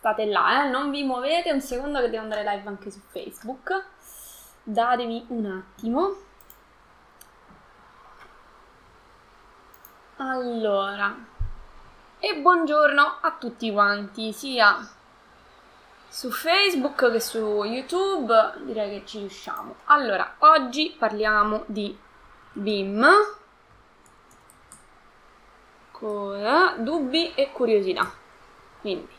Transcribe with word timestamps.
State 0.00 0.24
là, 0.24 0.64
eh? 0.64 0.70
non 0.70 0.90
vi 0.90 1.02
muovete 1.04 1.52
un 1.52 1.60
secondo 1.60 2.00
che 2.00 2.08
devo 2.08 2.22
andare 2.22 2.42
live 2.42 2.66
anche 2.66 2.90
su 2.90 3.00
Facebook. 3.10 3.84
Datemi 4.62 5.26
un 5.28 5.44
attimo. 5.44 6.16
Allora, 10.16 11.14
e 12.18 12.34
buongiorno 12.34 13.18
a 13.20 13.36
tutti 13.38 13.70
quanti, 13.70 14.32
sia 14.32 14.78
su 16.08 16.30
Facebook 16.30 17.10
che 17.10 17.20
su 17.20 17.62
YouTube, 17.64 18.54
direi 18.60 19.00
che 19.00 19.06
ci 19.06 19.18
riusciamo. 19.18 19.74
Allora, 19.84 20.36
oggi 20.38 20.96
parliamo 20.98 21.64
di 21.66 21.94
BIM, 22.52 23.06
con 25.90 26.74
dubbi 26.78 27.34
e 27.34 27.52
curiosità. 27.52 28.10
Quindi, 28.80 29.18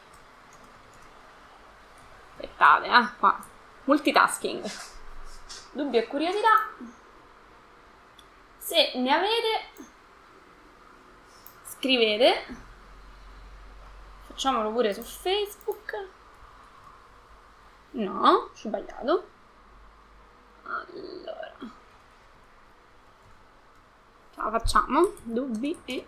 aspettate, 2.42 2.88
eh, 2.88 3.18
qua, 3.20 3.40
multitasking, 3.86 4.66
dubbi 5.72 5.98
e 5.98 6.08
curiosità. 6.08 6.70
Se 8.58 8.94
ne 8.96 9.14
avete, 9.14 9.70
scrivete, 11.64 12.46
facciamolo 14.28 14.72
pure 14.72 14.94
su 14.94 15.02
Facebook. 15.02 16.10
No, 17.92 18.28
ho 18.28 18.50
sbagliato. 18.54 19.28
Allora, 20.64 21.54
ce 24.34 24.42
la 24.42 24.50
facciamo, 24.50 25.14
dubbi 25.24 25.78
e 25.86 26.08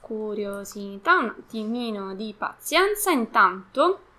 curiosità, 0.00 1.16
un 1.16 1.28
attimino 1.28 2.14
di 2.14 2.34
pazienza. 2.36 3.10
Intanto 3.10 4.10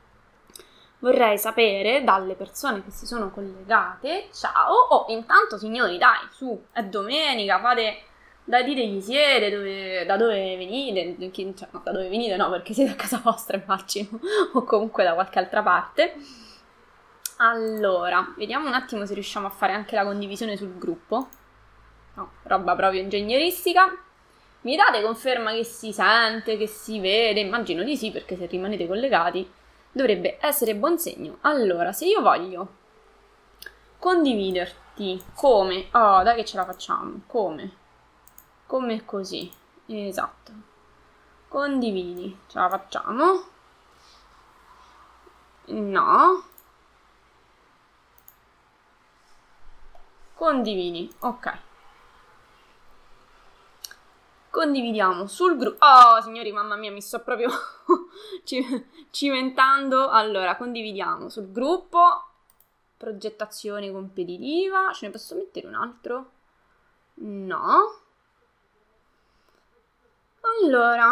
vorrei 1.03 1.37
sapere 1.37 2.01
dalle 2.05 2.33
persone 2.33 2.81
che 2.81 2.89
si 2.89 3.05
sono 3.05 3.29
collegate, 3.29 4.29
ciao, 4.31 4.73
oh, 4.73 5.05
intanto 5.09 5.57
signori, 5.57 5.97
dai, 5.97 6.19
su, 6.31 6.57
è 6.71 6.81
domenica, 6.83 7.59
fate 7.59 8.03
da 8.45 8.61
dite 8.61 8.81
chi 8.83 9.01
siete, 9.01 9.49
dove, 9.49 10.05
da 10.05 10.15
dove 10.15 10.55
venite, 10.55 11.29
chi, 11.29 11.53
cioè, 11.57 11.67
no, 11.71 11.81
da 11.83 11.91
dove 11.91 12.07
venite 12.07 12.37
no, 12.37 12.49
perché 12.49 12.73
siete 12.73 12.91
a 12.91 12.95
casa 12.95 13.19
vostra 13.21 13.61
immagino, 13.61 14.17
o 14.53 14.63
comunque 14.63 15.03
da 15.03 15.13
qualche 15.13 15.39
altra 15.39 15.61
parte. 15.61 16.15
Allora, 17.37 18.33
vediamo 18.37 18.67
un 18.69 18.73
attimo 18.73 19.05
se 19.05 19.13
riusciamo 19.13 19.47
a 19.47 19.49
fare 19.49 19.73
anche 19.73 19.95
la 19.95 20.05
condivisione 20.05 20.55
sul 20.55 20.77
gruppo. 20.77 21.27
No, 22.13 22.31
roba 22.43 22.75
proprio 22.75 23.01
ingegneristica. 23.01 23.93
Mi 24.61 24.77
date 24.77 25.01
conferma 25.01 25.51
che 25.51 25.65
si 25.65 25.91
sente, 25.91 26.55
che 26.55 26.67
si 26.67 27.01
vede? 27.01 27.41
Immagino 27.41 27.83
di 27.83 27.97
sì, 27.97 28.11
perché 28.11 28.37
se 28.37 28.45
rimanete 28.45 28.87
collegati 28.87 29.61
dovrebbe 29.93 30.37
essere 30.41 30.75
buon 30.75 30.97
segno. 30.99 31.37
Allora, 31.41 31.93
se 31.93 32.05
io 32.05 32.21
voglio 32.21 32.81
condividerti 33.99 35.23
come... 35.33 35.87
Oh, 35.91 36.23
dai 36.23 36.35
che 36.35 36.45
ce 36.45 36.57
la 36.57 36.65
facciamo. 36.65 37.21
Come? 37.27 37.71
Come 38.65 39.05
così. 39.05 39.49
Esatto. 39.85 40.51
Condividi. 41.47 42.37
Ce 42.47 42.59
la 42.59 42.67
facciamo? 42.67 43.43
No. 45.67 46.43
Condividi. 50.33 51.13
Ok 51.19 51.71
condividiamo 54.53 55.25
sul 55.25 55.57
gruppo. 55.57 55.83
Oh, 55.83 56.21
signori, 56.21 56.51
mamma 56.51 56.75
mia, 56.75 56.91
mi 56.91 57.01
sto 57.01 57.23
proprio 57.23 57.49
cimentando. 59.09 60.09
Allora, 60.09 60.55
condividiamo 60.57 61.27
sul 61.27 61.51
gruppo. 61.51 62.27
Progettazione 62.95 63.91
competitiva. 63.91 64.93
Ce 64.93 65.07
ne 65.07 65.11
posso 65.11 65.33
mettere 65.33 65.65
un 65.65 65.73
altro? 65.73 66.31
No. 67.15 68.01
Allora. 70.41 71.11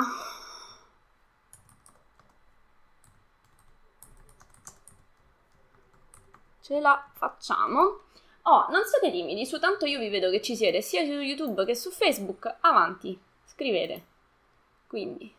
Ce 6.61 6.79
la 6.79 7.09
facciamo. 7.15 8.01
Oh, 8.43 8.67
non 8.69 8.83
siete 8.85 9.11
timidi, 9.11 9.47
su 9.47 9.59
tanto 9.59 9.85
io 9.85 9.97
vi 9.97 10.09
vedo 10.09 10.29
che 10.29 10.41
ci 10.41 10.55
siete 10.55 10.81
sia 10.81 11.03
su 11.03 11.11
YouTube 11.11 11.65
che 11.65 11.75
su 11.75 11.89
Facebook. 11.89 12.57
Avanti 12.61 13.29
scrivete. 13.61 14.05
Quindi. 14.87 15.35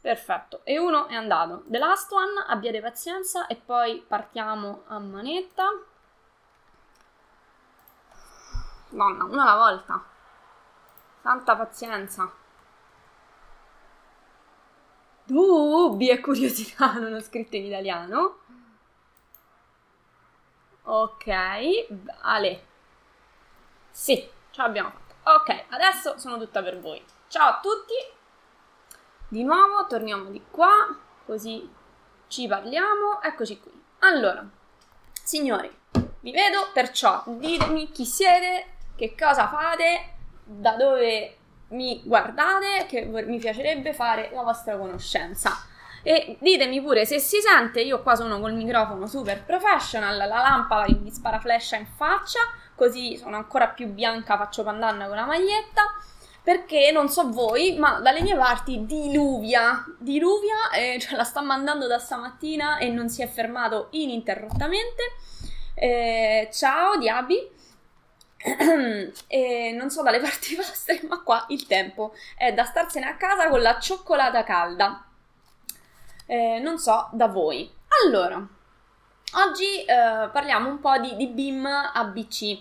Perfetto. 0.00 0.60
E 0.64 0.76
uno 0.78 1.06
è 1.06 1.14
andato. 1.14 1.62
The 1.66 1.78
last 1.78 2.10
one, 2.12 2.44
abbiate 2.48 2.80
pazienza 2.80 3.46
e 3.46 3.54
poi 3.54 4.04
partiamo 4.06 4.82
a 4.88 4.98
manetta. 4.98 5.70
Donna, 8.88 9.24
una 9.24 9.42
alla 9.42 9.56
volta. 9.56 10.04
Tanta 11.22 11.56
pazienza. 11.56 12.30
Dubbi 15.26 16.10
e 16.10 16.20
curiosità, 16.20 16.92
non 16.98 17.14
ho 17.14 17.20
scritto 17.20 17.56
in 17.56 17.64
italiano. 17.66 18.38
Ok, 20.82 21.26
Ale. 22.20 22.66
Sì, 23.90 24.28
ce 24.50 24.60
l'abbiamo 24.60 24.90
fatta. 24.90 25.03
Ok, 25.26 25.64
adesso 25.70 26.18
sono 26.18 26.36
tutta 26.36 26.62
per 26.62 26.78
voi. 26.80 27.02
Ciao 27.28 27.48
a 27.48 27.60
tutti. 27.62 27.94
Di 29.26 29.42
nuovo 29.42 29.86
torniamo 29.86 30.28
di 30.28 30.42
qua, 30.50 30.98
così 31.24 31.66
ci 32.26 32.46
parliamo. 32.46 33.22
Eccoci 33.22 33.58
qui. 33.58 33.72
Allora, 34.00 34.46
signori, 35.22 35.74
vi 36.20 36.30
vedo, 36.30 36.68
perciò 36.74 37.22
ditemi 37.24 37.90
chi 37.90 38.04
siete, 38.04 38.74
che 38.96 39.14
cosa 39.18 39.48
fate, 39.48 40.16
da 40.44 40.76
dove 40.76 41.38
mi 41.68 42.02
guardate, 42.04 42.84
che 42.86 43.06
mi 43.06 43.38
piacerebbe 43.38 43.94
fare 43.94 44.28
la 44.30 44.42
vostra 44.42 44.76
conoscenza. 44.76 45.56
E 46.06 46.36
ditemi 46.38 46.82
pure 46.82 47.06
se 47.06 47.18
si 47.18 47.40
sente, 47.40 47.80
io 47.80 48.02
qua 48.02 48.14
sono 48.14 48.38
col 48.38 48.52
microfono 48.52 49.06
super 49.06 49.42
professional, 49.42 50.16
la 50.18 50.26
lampada 50.26 50.84
che 50.84 50.98
mi 51.00 51.10
spara 51.10 51.40
flash 51.40 51.72
in 51.72 51.86
faccia 51.86 52.40
così 52.74 53.16
sono 53.16 53.36
ancora 53.36 53.68
più 53.68 53.88
bianca, 53.88 54.36
faccio 54.36 54.62
pandanna 54.62 55.06
con 55.06 55.16
la 55.16 55.24
maglietta. 55.24 55.82
Perché 56.42 56.90
non 56.92 57.08
so 57.08 57.30
voi, 57.30 57.78
ma 57.78 58.00
dalle 58.00 58.20
mie 58.20 58.36
parti 58.36 58.84
diluvia, 58.84 59.82
diluvia, 59.98 60.70
eh, 60.76 60.98
cioè 61.00 61.16
la 61.16 61.24
sta 61.24 61.40
mandando 61.40 61.86
da 61.86 61.98
stamattina 61.98 62.76
e 62.76 62.88
non 62.90 63.08
si 63.08 63.22
è 63.22 63.26
fermato 63.26 63.88
ininterrottamente. 63.92 65.02
Eh, 65.74 66.50
ciao 66.52 66.98
Diaby, 66.98 67.50
e 69.26 69.72
non 69.72 69.88
so 69.88 70.02
dalle 70.02 70.20
parti 70.20 70.54
vostre, 70.54 71.00
ma 71.08 71.22
qua 71.22 71.46
il 71.48 71.66
tempo 71.66 72.12
è 72.36 72.52
da 72.52 72.64
starsene 72.64 73.06
a 73.06 73.16
casa 73.16 73.48
con 73.48 73.62
la 73.62 73.78
cioccolata 73.78 74.44
calda. 74.44 75.02
Eh, 76.26 76.58
non 76.60 76.78
so 76.78 77.08
da 77.12 77.26
voi. 77.28 77.70
Allora, 78.04 78.46
Oggi 79.36 79.84
eh, 79.84 80.28
parliamo 80.30 80.68
un 80.68 80.78
po' 80.78 80.96
di, 80.98 81.16
di 81.16 81.26
BIM 81.26 81.66
ABC. 81.66 82.58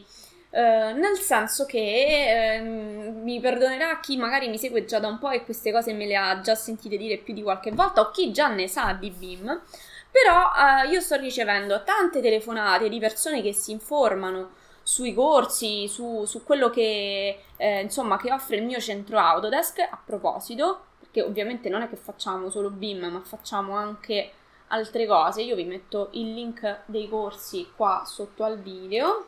Uh, 0.54 0.96
nel 0.96 1.18
senso 1.18 1.66
che 1.66 2.62
uh, 2.62 3.12
mi 3.24 3.40
perdonerà 3.40 4.00
chi 4.00 4.18
magari 4.18 4.50
mi 4.50 4.60
segue 4.60 4.86
già 4.86 5.00
da 5.00 5.08
un 5.08 5.18
po' 5.18 5.32
e 5.32 5.44
queste 5.44 5.72
cose 5.72 5.94
me 5.94 6.06
le 6.06 6.16
ha 6.16 6.42
già 6.42 6.54
sentite 6.54 6.96
dire 6.96 7.18
più 7.18 7.34
di 7.34 7.42
qualche 7.42 7.72
volta 7.72 8.02
o 8.02 8.12
chi 8.12 8.32
già 8.32 8.50
ne 8.50 8.68
sa 8.68 8.94
di 8.94 9.10
BIM, 9.10 9.62
però 10.12 10.52
uh, 10.52 10.88
io 10.92 11.02
sto 11.02 11.16
ricevendo 11.16 11.82
tante 11.84 12.22
telefonate 12.22 12.88
di 12.88 13.00
persone 13.00 13.42
che 13.42 13.52
si 13.52 13.72
informano 13.72 14.52
sui 14.84 15.16
corsi, 15.16 15.88
su, 15.88 16.26
su 16.26 16.44
quello 16.44 16.70
che, 16.70 17.40
eh, 17.58 17.82
insomma, 17.82 18.18
che 18.18 18.32
offre 18.32 18.58
il 18.58 18.64
mio 18.64 18.80
centro 18.80 19.18
Autodesk 19.18 19.80
a 19.80 20.00
proposito, 20.06 20.86
perché 21.14 21.22
ovviamente 21.22 21.70
non 21.70 21.84
è 21.84 21.90
che 21.90 21.96
facciamo 21.96 22.50
solo 22.50 22.72
BIM, 22.72 23.06
ma 23.06 23.22
facciamo 23.22 23.76
anche 23.76 24.32
altre 24.70 25.06
cose, 25.06 25.44
io 25.44 25.56
vi 25.56 25.64
metto 25.64 26.10
il 26.14 26.34
link 26.34 26.80
dei 26.86 27.08
corsi 27.08 27.72
qua 27.76 28.02
sotto 28.06 28.44
al 28.44 28.58
video 28.60 29.28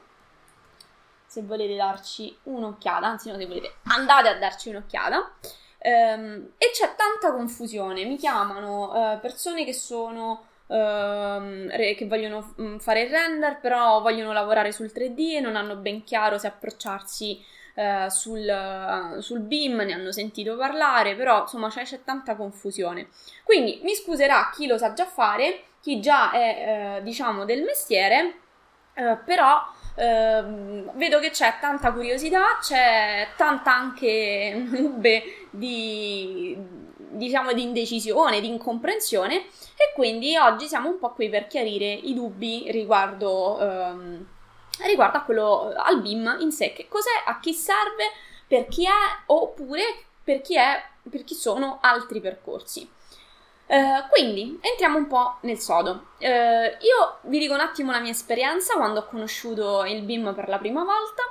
se 1.28 1.44
volete 1.44 1.76
darci 1.76 2.36
un'occhiata, 2.44 3.06
anzi 3.06 3.30
no, 3.30 3.38
se 3.38 3.46
volete 3.46 3.76
andate 3.84 4.30
a 4.30 4.38
darci 4.38 4.70
un'occhiata. 4.70 5.32
Um, 5.86 6.54
e 6.58 6.72
c'è 6.74 6.96
tanta 6.96 7.32
confusione, 7.32 8.06
mi 8.06 8.18
chiamano 8.18 8.92
uh, 8.92 9.20
persone 9.20 9.66
che 9.66 9.74
sono 9.74 10.46
uh, 10.66 11.68
che 11.68 12.06
vogliono 12.08 12.54
um, 12.58 12.80
fare 12.80 13.04
il 13.04 13.12
render, 13.12 13.60
però 13.60 14.02
vogliono 14.02 14.34
lavorare 14.34 14.72
sul 14.72 14.92
3D 14.92 15.36
e 15.36 15.40
non 15.42 15.56
hanno 15.56 15.76
ben 15.76 16.04
chiaro 16.04 16.40
se 16.40 16.48
approcciarsi 16.48 17.44
uh, 17.76 18.10
sul, 18.10 19.18
sul 19.20 19.40
BIM, 19.40 19.78
ne 19.78 19.94
hanno 19.94 20.12
sentito 20.12 20.58
parlare, 20.58 21.16
però 21.16 21.42
insomma 21.42 21.70
c'è, 21.70 21.84
c'è 21.84 22.04
tanta 22.04 22.36
confusione. 22.36 23.10
Quindi 23.44 23.80
mi 23.84 23.94
scuserà 23.94 24.50
chi 24.54 24.68
lo 24.68 24.78
sa 24.78 24.94
già 24.94 25.06
fare, 25.06 25.64
chi 25.82 26.00
già 26.00 26.32
è 26.32 26.98
eh, 26.98 27.04
diciamo 27.04 27.46
del 27.46 27.64
mestiere, 27.64 28.40
eh, 28.94 29.18
però 29.24 29.62
eh, 29.96 30.44
vedo 30.94 31.20
che 31.20 31.30
c'è 31.30 31.56
tanta 31.60 31.92
curiosità, 31.92 32.58
c'è 32.62 33.28
tanta 33.38 33.74
anche 33.74 34.54
nube 34.68 35.48
di 35.52 36.84
diciamo 37.16 37.54
di 37.54 37.64
indecisione, 37.64 38.42
di 38.42 38.48
incomprensione 38.48 39.36
e 39.36 39.94
quindi 39.94 40.36
oggi 40.38 40.68
siamo 40.68 40.90
un 40.90 41.00
po' 41.00 41.14
qui 41.14 41.30
per 41.30 41.48
chiarire 41.48 41.86
i 41.92 42.14
dubbi 42.14 42.66
riguardo, 42.72 43.60
ehm, 43.60 44.28
riguardo 44.80 45.18
a 45.18 45.22
quello, 45.22 45.74
al 45.76 46.02
BIM 46.02 46.38
in 46.40 46.52
sé, 46.52 46.74
che 46.74 46.88
cos'è, 46.88 47.24
a 47.26 47.40
chi 47.40 47.54
serve, 47.54 48.12
per 48.48 48.68
chi 48.68 48.86
è 48.86 49.24
oppure 49.28 49.84
per 50.24 50.42
chi, 50.42 50.58
è, 50.58 50.84
per 51.10 51.24
chi 51.24 51.36
sono 51.36 51.78
altri 51.82 52.20
percorsi. 52.20 52.92
Uh, 53.68 54.08
quindi 54.12 54.60
entriamo 54.62 54.98
un 54.98 55.08
po' 55.08 55.38
nel 55.42 55.60
sodo. 55.60 56.08
Uh, 56.20 56.26
io 56.26 57.18
vi 57.22 57.40
dico 57.40 57.54
un 57.54 57.62
attimo 57.62 57.92
la 57.92 58.00
mia 58.00 58.12
esperienza 58.12 58.76
quando 58.76 59.00
ho 59.00 59.06
conosciuto 59.08 59.84
il 59.86 60.04
BIM 60.04 60.34
per 60.36 60.50
la 60.50 60.58
prima 60.58 60.84
volta. 60.84 61.24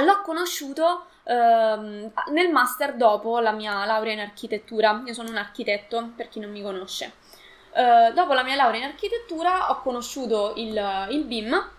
L'ho 0.00 0.20
conosciuto 0.22 1.06
uh, 1.24 1.32
nel 1.32 2.50
master 2.52 2.94
dopo 2.94 3.40
la 3.40 3.50
mia 3.50 3.84
laurea 3.84 4.12
in 4.12 4.20
architettura. 4.20 5.02
Io 5.04 5.12
sono 5.12 5.30
un 5.30 5.36
architetto, 5.36 6.10
per 6.14 6.28
chi 6.28 6.38
non 6.38 6.50
mi 6.50 6.62
conosce. 6.62 7.14
dopo 8.14 8.32
la 8.32 8.42
mia 8.42 8.56
laurea 8.56 8.80
in 8.80 8.86
architettura 8.86 9.70
ho 9.70 9.80
conosciuto 9.82 10.54
il, 10.56 11.06
il 11.10 11.24
BIM 11.24 11.78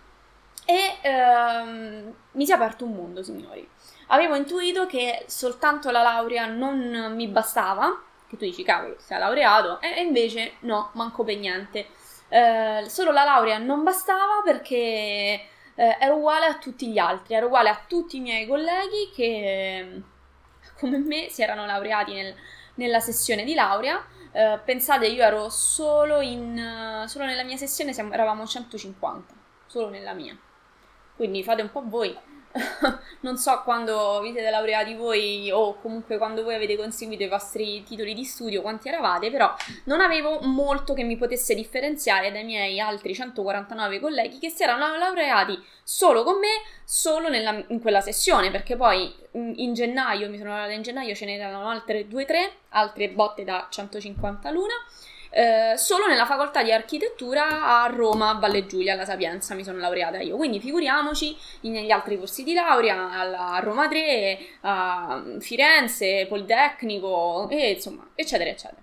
e 0.71 0.97
ehm, 1.01 2.13
mi 2.31 2.45
si 2.45 2.51
è 2.51 2.55
aperto 2.55 2.85
un 2.85 2.93
mondo, 2.93 3.23
signori. 3.23 3.67
Avevo 4.07 4.35
intuito 4.35 4.85
che 4.85 5.23
soltanto 5.27 5.89
la 5.91 6.01
laurea 6.01 6.45
non 6.45 7.13
mi 7.15 7.27
bastava 7.27 8.03
che 8.31 8.37
tu 8.37 8.45
dici, 8.45 8.63
cavolo, 8.63 8.95
sei 8.99 9.19
laureato, 9.19 9.81
e 9.81 10.01
invece 10.01 10.53
no, 10.61 10.91
manco 10.93 11.25
per 11.25 11.37
niente. 11.37 11.87
Eh, 12.29 12.85
solo 12.87 13.11
la 13.11 13.25
laurea 13.25 13.57
non 13.57 13.83
bastava 13.83 14.41
perché 14.41 14.75
eh, 15.75 15.97
ero 15.99 16.15
uguale 16.15 16.45
a 16.45 16.55
tutti 16.57 16.89
gli 16.89 16.97
altri, 16.97 17.35
ero 17.35 17.47
uguale 17.47 17.67
a 17.67 17.81
tutti 17.85 18.15
i 18.17 18.19
miei 18.21 18.47
colleghi 18.47 19.11
che 19.13 20.01
come 20.79 20.97
me 20.97 21.27
si 21.29 21.41
erano 21.41 21.65
laureati 21.65 22.13
nel, 22.13 22.33
nella 22.75 23.01
sessione 23.01 23.43
di 23.43 23.53
laurea. 23.53 24.01
Eh, 24.31 24.59
pensate, 24.63 25.07
io 25.07 25.23
ero 25.23 25.49
solo 25.49 26.21
in 26.21 27.03
solo 27.07 27.25
nella 27.25 27.43
mia 27.43 27.57
sessione, 27.57 27.91
siamo, 27.91 28.13
eravamo 28.13 28.45
150, 28.45 29.33
solo 29.67 29.89
nella 29.89 30.13
mia. 30.13 30.37
Quindi 31.15 31.43
fate 31.43 31.61
un 31.61 31.71
po' 31.71 31.83
voi 31.85 32.17
non 33.21 33.37
so 33.37 33.61
quando 33.63 34.19
vi 34.21 34.31
siete 34.31 34.49
laureati 34.49 34.93
voi 34.93 35.49
o 35.51 35.79
comunque 35.79 36.17
quando 36.17 36.43
voi 36.43 36.55
avete 36.55 36.75
conseguito 36.75 37.23
i 37.23 37.27
vostri 37.27 37.83
titoli 37.83 38.13
di 38.13 38.23
studio 38.23 38.61
quanti 38.61 38.87
eravate, 38.89 39.31
però 39.31 39.53
non 39.85 40.01
avevo 40.01 40.39
molto 40.41 40.93
che 40.93 41.03
mi 41.03 41.17
potesse 41.17 41.55
differenziare 41.55 42.31
dai 42.31 42.43
miei 42.43 42.79
altri 42.79 43.13
149 43.13 43.99
colleghi 43.99 44.39
che 44.39 44.49
si 44.49 44.63
erano 44.63 44.97
laureati 44.97 45.61
solo 45.83 46.23
con 46.23 46.39
me, 46.39 46.61
solo 46.83 47.29
nella, 47.29 47.63
in 47.67 47.79
quella 47.79 48.01
sessione, 48.01 48.51
perché 48.51 48.75
poi 48.75 49.13
in, 49.31 49.53
in 49.57 49.73
gennaio, 49.73 50.29
mi 50.29 50.37
sono 50.37 50.49
laureata 50.49 50.73
in 50.73 50.81
gennaio, 50.81 51.15
ce 51.15 51.25
n'erano 51.25 51.69
altre 51.69 52.07
2-3, 52.07 52.49
altre 52.69 53.09
botte 53.09 53.43
da 53.43 53.67
150 53.69 54.51
l'una. 54.51 54.73
Eh, 55.33 55.77
solo 55.77 56.07
nella 56.07 56.25
facoltà 56.25 56.61
di 56.61 56.73
architettura 56.73 57.81
a 57.81 57.87
Roma, 57.87 58.33
Valle 58.33 58.65
Giulia, 58.65 58.93
alla 58.93 59.05
Sapienza 59.05 59.55
mi 59.55 59.63
sono 59.63 59.77
laureata 59.77 60.19
io. 60.19 60.35
Quindi 60.35 60.59
figuriamoci 60.59 61.35
negli 61.61 61.89
altri 61.89 62.17
corsi 62.17 62.43
di 62.43 62.53
laurea, 62.53 63.11
a 63.11 63.59
Roma 63.59 63.87
3, 63.87 64.39
a 64.61 65.23
Firenze, 65.39 66.25
Politecnico, 66.27 67.47
e 67.49 67.71
insomma, 67.71 68.09
eccetera, 68.13 68.49
eccetera. 68.49 68.81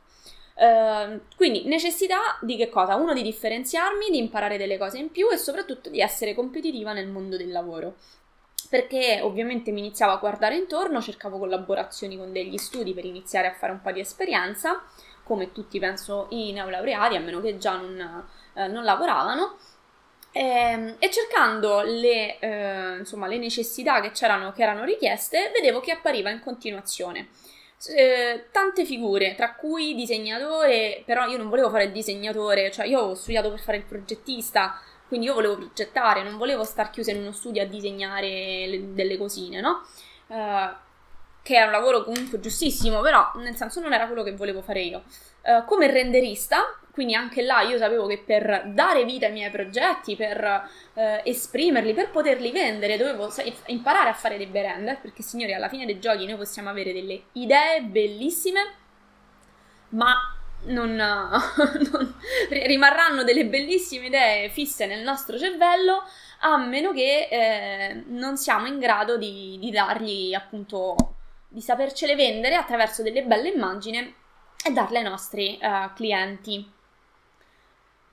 Uh, 0.61 1.21
quindi 1.37 1.67
necessità 1.67 2.37
di 2.41 2.56
che 2.56 2.69
cosa? 2.69 2.97
Uno 2.97 3.12
di 3.12 3.23
differenziarmi, 3.23 4.11
di 4.11 4.19
imparare 4.19 4.56
delle 4.56 4.77
cose 4.77 4.99
in 4.99 5.12
più 5.12 5.31
e 5.31 5.37
soprattutto 5.37 5.89
di 5.89 6.00
essere 6.00 6.35
competitiva 6.35 6.93
nel 6.95 7.09
mondo 7.09 7.37
del 7.37 7.53
lavoro. 7.53 7.97
Perché 8.71 9.21
ovviamente 9.23 9.71
mi 9.71 9.81
iniziavo 9.81 10.12
a 10.12 10.17
guardare 10.17 10.56
intorno, 10.56 11.00
cercavo 11.00 11.39
collaborazioni 11.39 12.17
con 12.17 12.33
degli 12.33 12.59
studi 12.59 12.93
per 12.93 13.05
iniziare 13.05 13.47
a 13.47 13.55
fare 13.55 13.73
un 13.73 13.81
po' 13.81 13.93
di 13.93 14.00
esperienza 14.00 14.83
come 15.28 15.52
tutti 15.52 15.78
penso 15.78 16.26
i 16.30 16.52
neolaureati, 16.52 17.14
a 17.14 17.20
meno 17.20 17.40
che 17.40 17.58
già 17.58 17.76
non, 17.76 18.25
eh, 18.54 18.66
non 18.66 18.82
lavoravano. 18.82 19.58
E, 20.32 20.40
ehm, 20.40 20.96
e, 20.98 21.10
cercando 21.10 21.82
le, 21.82 22.38
eh, 22.38 22.96
insomma, 22.98 23.26
le 23.26 23.36
necessità 23.38 24.00
che, 24.00 24.10
c'erano, 24.10 24.52
che 24.52 24.62
erano 24.62 24.84
richieste, 24.84 25.50
vedevo 25.54 25.80
che 25.80 25.92
appariva 25.92 26.30
in 26.30 26.40
continuazione. 26.40 27.28
Eh, 27.94 28.46
tante 28.50 28.84
figure, 28.84 29.34
tra 29.36 29.54
cui 29.54 29.94
disegnatore, 29.94 31.02
però 31.04 31.26
io 31.26 31.36
non 31.36 31.48
volevo 31.48 31.70
fare 31.70 31.84
il 31.84 31.92
disegnatore, 31.92 32.70
cioè 32.72 32.86
io 32.86 33.00
ho 33.00 33.14
studiato 33.14 33.50
per 33.50 33.60
fare 33.60 33.76
il 33.76 33.84
progettista, 33.84 34.80
quindi 35.06 35.26
io 35.26 35.34
volevo 35.34 35.56
progettare, 35.56 36.22
non 36.22 36.38
volevo 36.38 36.64
star 36.64 36.90
chiusa 36.90 37.12
in 37.12 37.19
uno 37.19 37.32
studio 37.32 37.62
a 37.62 37.66
disegnare 37.66 38.66
le, 38.66 38.94
delle 38.94 39.16
cosine, 39.16 39.60
no? 39.60 39.86
Uh, 40.26 40.86
che 41.49 41.56
è 41.56 41.62
un 41.62 41.71
lavoro 41.71 42.05
comunque 42.05 42.41
giustissimo, 42.41 43.00
però 43.00 43.33
nel 43.37 43.56
senso 43.56 43.81
non 43.81 43.95
era 43.95 44.05
quello 44.05 44.23
che 44.23 44.33
volevo 44.33 44.61
fare 44.61 44.83
io. 44.83 45.03
Uh, 45.41 45.65
come 45.65 45.91
renderista, 45.91 46.79
quindi 46.93 47.15
anche 47.15 47.41
là 47.41 47.62
io 47.62 47.79
sapevo 47.79 48.06
che 48.06 48.19
per 48.19 48.65
dare 48.67 49.06
vita 49.06 49.25
ai 49.25 49.33
miei 49.33 49.50
progetti, 49.50 50.15
per 50.15 50.69
uh, 50.93 51.00
esprimerli, 51.25 51.95
per 51.95 52.11
poterli 52.11 52.53
vendere, 52.53 52.99
dovevo 52.99 53.33
imparare 53.69 54.11
a 54.11 54.12
fare 54.12 54.37
dei 54.37 54.45
bei 54.45 54.61
render, 54.61 55.00
perché 55.00 55.23
signori 55.23 55.55
alla 55.55 55.71
fine 55.71 55.87
dei 55.87 55.99
giochi 55.99 56.27
noi 56.27 56.37
possiamo 56.37 56.69
avere 56.69 56.93
delle 56.93 57.23
idee 57.33 57.81
bellissime, 57.81 58.61
ma 59.91 60.15
non, 60.65 60.91
non, 60.97 62.15
rimarranno 62.50 63.25
delle 63.25 63.47
bellissime 63.47 64.09
idee 64.09 64.50
fisse 64.50 64.85
nel 64.85 65.03
nostro 65.03 65.39
cervello 65.39 66.03
a 66.41 66.59
meno 66.59 66.93
che 66.93 67.29
eh, 67.31 68.05
non 68.09 68.37
siamo 68.37 68.67
in 68.67 68.79
grado 68.79 69.17
di, 69.17 69.56
di 69.59 69.71
dargli 69.71 70.35
appunto 70.35 71.15
di 71.49 71.61
sapercele 71.61 72.15
vendere 72.15 72.55
attraverso 72.55 73.03
delle 73.03 73.25
belle 73.25 73.49
immagini 73.49 74.15
e 74.65 74.71
darle 74.71 74.99
ai 74.99 75.05
nostri 75.05 75.59
uh, 75.61 75.93
clienti. 75.95 76.73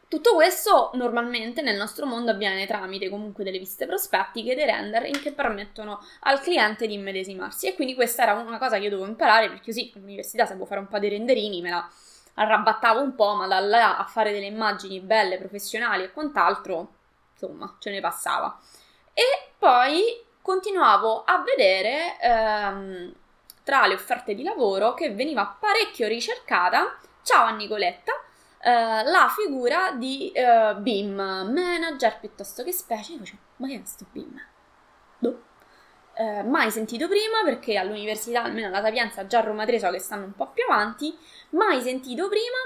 Tutto 0.07 0.33
questo 0.33 0.91
normalmente 0.93 1.61
nel 1.61 1.75
nostro 1.75 2.05
mondo 2.05 2.31
avviene 2.31 2.65
tramite 2.67 3.09
comunque 3.09 3.43
delle 3.43 3.57
viste 3.57 3.85
prospettiche, 3.85 4.55
dei 4.55 4.65
render 4.65 5.09
che 5.19 5.33
permettono 5.33 5.99
al 6.21 6.39
cliente 6.39 6.87
di 6.87 6.93
immedesimarsi 6.93 7.67
e 7.67 7.75
quindi 7.75 7.95
questa 7.95 8.23
era 8.23 8.33
una 8.33 8.57
cosa 8.57 8.77
che 8.77 8.83
io 8.83 8.91
dovevo 8.91 9.09
imparare 9.09 9.49
perché 9.49 9.65
così 9.65 9.91
all'università 9.95 10.45
sapevo 10.45 10.65
fare 10.65 10.79
un 10.79 10.87
po' 10.87 10.99
di 10.99 11.09
renderini, 11.09 11.61
me 11.61 11.69
la 11.71 11.89
arrabattavo 12.35 13.01
un 13.01 13.15
po', 13.15 13.35
ma 13.35 13.47
da 13.47 13.59
là 13.59 13.97
a 13.97 14.05
fare 14.05 14.31
delle 14.31 14.45
immagini 14.45 14.99
belle, 14.99 15.37
professionali 15.37 16.03
e 16.03 16.11
quant'altro, 16.11 16.93
insomma, 17.33 17.75
ce 17.79 17.91
ne 17.91 17.99
passava. 17.99 18.59
E 19.13 19.23
poi 19.57 20.23
continuavo 20.41 21.23
a 21.23 21.41
vedere 21.43 22.19
ehm, 22.19 23.13
tra 23.65 23.87
le 23.87 23.95
offerte 23.95 24.35
di 24.35 24.43
lavoro 24.43 24.93
che 24.93 25.11
veniva 25.11 25.57
parecchio 25.59 26.07
ricercata, 26.07 26.99
ciao 27.23 27.45
a 27.45 27.55
Nicoletta, 27.55 28.13
eh, 28.61 29.03
la 29.03 29.27
figura 29.35 29.91
di 29.93 30.31
eh, 30.31 30.75
BIM 30.77 31.15
manager 31.15 32.19
piuttosto 32.19 32.63
che 32.63 32.71
specie. 32.71 33.13
Io 33.13 33.17
facevo, 33.17 33.41
ma 33.57 33.67
che 33.67 33.73
è 33.73 33.79
questo 33.79 34.05
BIM? 34.11 34.39
Boh. 35.17 35.41
Eh, 36.13 36.43
mai 36.43 36.69
sentito 36.69 37.07
prima 37.07 37.41
perché 37.43 37.75
all'università, 37.77 38.43
almeno 38.43 38.67
alla 38.67 38.83
Sapienza, 38.83 39.25
già 39.25 39.39
a 39.39 39.41
Roma 39.41 39.65
3 39.65 39.79
so 39.79 39.89
che 39.89 39.99
stanno 39.99 40.25
un 40.25 40.35
po' 40.35 40.51
più 40.51 40.63
avanti, 40.69 41.17
mai 41.49 41.81
sentito 41.81 42.29
prima 42.29 42.57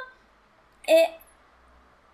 e, 0.81 1.17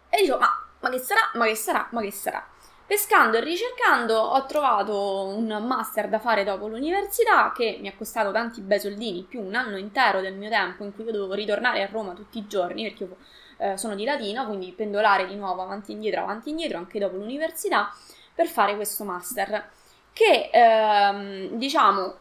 e 0.09 0.19
dicevo, 0.19 0.37
ma, 0.37 0.63
ma 0.79 0.89
che 0.91 0.99
sarà, 0.99 1.31
ma 1.33 1.45
che 1.45 1.55
sarà, 1.55 1.87
ma 1.89 2.01
che 2.01 2.11
sarà? 2.11 2.47
Pescando 2.87 3.37
e 3.37 3.39
ricercando 3.39 4.15
ho 4.15 4.45
trovato 4.45 5.25
un 5.25 5.47
master 5.65 6.07
da 6.07 6.19
fare 6.19 6.43
dopo 6.43 6.67
l'università 6.67 7.51
che 7.51 7.79
mi 7.81 7.87
ha 7.87 7.95
costato 7.97 8.31
tanti 8.31 8.61
bei 8.61 8.79
soldini, 8.79 9.25
più 9.27 9.41
un 9.41 9.55
anno 9.55 9.77
intero 9.77 10.21
del 10.21 10.35
mio 10.35 10.49
tempo 10.49 10.83
in 10.83 10.93
cui 10.93 11.03
io 11.03 11.11
dovevo 11.11 11.33
ritornare 11.33 11.81
a 11.81 11.87
Roma 11.91 12.13
tutti 12.13 12.37
i 12.37 12.45
giorni 12.45 12.83
perché 12.83 13.03
io 13.05 13.17
eh, 13.57 13.75
sono 13.75 13.95
di 13.95 14.05
Latina, 14.05 14.45
quindi 14.45 14.71
pendolare 14.71 15.25
di 15.25 15.33
nuovo 15.33 15.63
avanti 15.63 15.91
e 15.91 15.93
indietro, 15.95 16.21
avanti 16.21 16.49
e 16.49 16.51
indietro 16.51 16.77
anche 16.77 16.99
dopo 16.99 17.15
l'università 17.15 17.91
per 18.35 18.45
fare 18.45 18.75
questo 18.75 19.03
master 19.03 19.67
che 20.13 20.51
ehm, 20.53 21.53
diciamo 21.53 22.15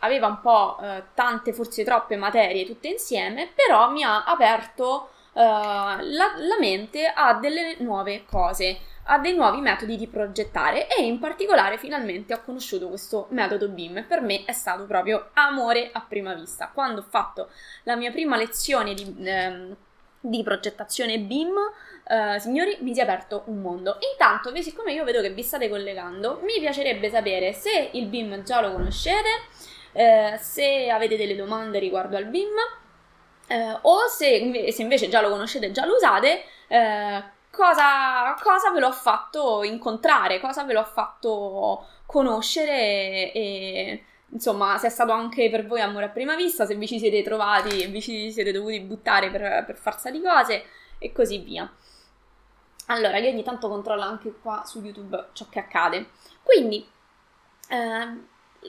aveva 0.00 0.26
un 0.26 0.40
po' 0.42 0.78
eh, 0.82 1.04
tante, 1.14 1.54
forse 1.54 1.84
troppe 1.84 2.16
materie 2.16 2.66
tutte 2.66 2.88
insieme, 2.88 3.50
però 3.54 3.90
mi 3.90 4.02
ha 4.02 4.24
aperto 4.24 5.08
eh, 5.32 5.40
la, 5.40 5.98
la 6.36 6.58
mente 6.58 7.06
a 7.06 7.32
delle 7.32 7.76
nuove 7.78 8.24
cose 8.26 8.78
a 9.04 9.18
dei 9.18 9.34
nuovi 9.34 9.60
metodi 9.60 9.96
di 9.96 10.06
progettare 10.06 10.86
e 10.86 11.02
in 11.02 11.18
particolare 11.18 11.78
finalmente 11.78 12.34
ho 12.34 12.42
conosciuto 12.42 12.88
questo 12.88 13.26
metodo 13.30 13.68
BIM 13.68 13.98
e 13.98 14.02
per 14.02 14.20
me 14.20 14.44
è 14.44 14.52
stato 14.52 14.84
proprio 14.84 15.30
amore 15.34 15.90
a 15.92 16.04
prima 16.06 16.34
vista. 16.34 16.70
Quando 16.72 17.00
ho 17.00 17.06
fatto 17.08 17.50
la 17.84 17.96
mia 17.96 18.10
prima 18.12 18.36
lezione 18.36 18.94
di, 18.94 19.14
ehm, 19.24 19.76
di 20.20 20.42
progettazione 20.42 21.18
BIM, 21.18 21.54
eh, 22.04 22.38
signori, 22.38 22.78
mi 22.80 22.94
si 22.94 23.00
è 23.00 23.02
aperto 23.02 23.42
un 23.46 23.60
mondo. 23.60 23.98
Intanto, 24.12 24.54
siccome 24.62 24.92
io 24.92 25.04
vedo 25.04 25.20
che 25.20 25.30
vi 25.30 25.42
state 25.42 25.68
collegando, 25.68 26.40
mi 26.42 26.58
piacerebbe 26.60 27.10
sapere 27.10 27.52
se 27.52 27.90
il 27.92 28.06
BIM 28.06 28.42
già 28.44 28.60
lo 28.60 28.72
conoscete, 28.72 29.28
eh, 29.92 30.36
se 30.40 30.90
avete 30.90 31.16
delle 31.16 31.36
domande 31.36 31.78
riguardo 31.78 32.16
al 32.16 32.26
BIM. 32.26 32.50
Eh, 33.48 33.78
o 33.82 34.06
se, 34.06 34.70
se, 34.72 34.82
invece 34.82 35.08
già 35.08 35.20
lo 35.20 35.28
conoscete 35.28 35.66
e 35.66 35.72
già 35.72 35.84
lo 35.84 35.96
usate, 35.96 36.44
eh, 36.68 37.22
cosa, 37.52 38.34
cosa 38.42 38.70
ve 38.72 38.80
l'ho 38.80 38.92
fatto 38.92 39.62
incontrare, 39.62 40.40
cosa 40.40 40.64
ve 40.64 40.72
l'ho 40.72 40.84
fatto 40.84 41.86
conoscere 42.06 43.30
e 43.32 44.04
insomma, 44.30 44.78
se 44.78 44.86
è 44.86 44.90
stato 44.90 45.12
anche 45.12 45.50
per 45.50 45.66
voi 45.66 45.82
amore 45.82 46.06
a 46.06 46.08
prima 46.08 46.34
vista, 46.34 46.64
se 46.64 46.74
vi 46.74 46.86
ci 46.86 46.98
siete 46.98 47.22
trovati 47.22 47.82
e 47.82 47.86
vi 47.88 48.00
ci 48.00 48.32
siete 48.32 48.52
dovuti 48.52 48.80
buttare 48.80 49.30
per, 49.30 49.64
per 49.66 49.76
forza 49.76 50.10
di 50.10 50.22
cose 50.22 50.64
e 50.98 51.12
così 51.12 51.38
via. 51.38 51.70
Allora, 52.86 53.18
io 53.18 53.30
ogni 53.30 53.42
tanto 53.42 53.68
controllo 53.68 54.02
anche 54.02 54.32
qua 54.40 54.64
su 54.64 54.80
YouTube 54.80 55.28
ciò 55.32 55.46
che 55.50 55.58
accade. 55.60 56.08
Quindi, 56.42 56.86
eh, 57.68 57.76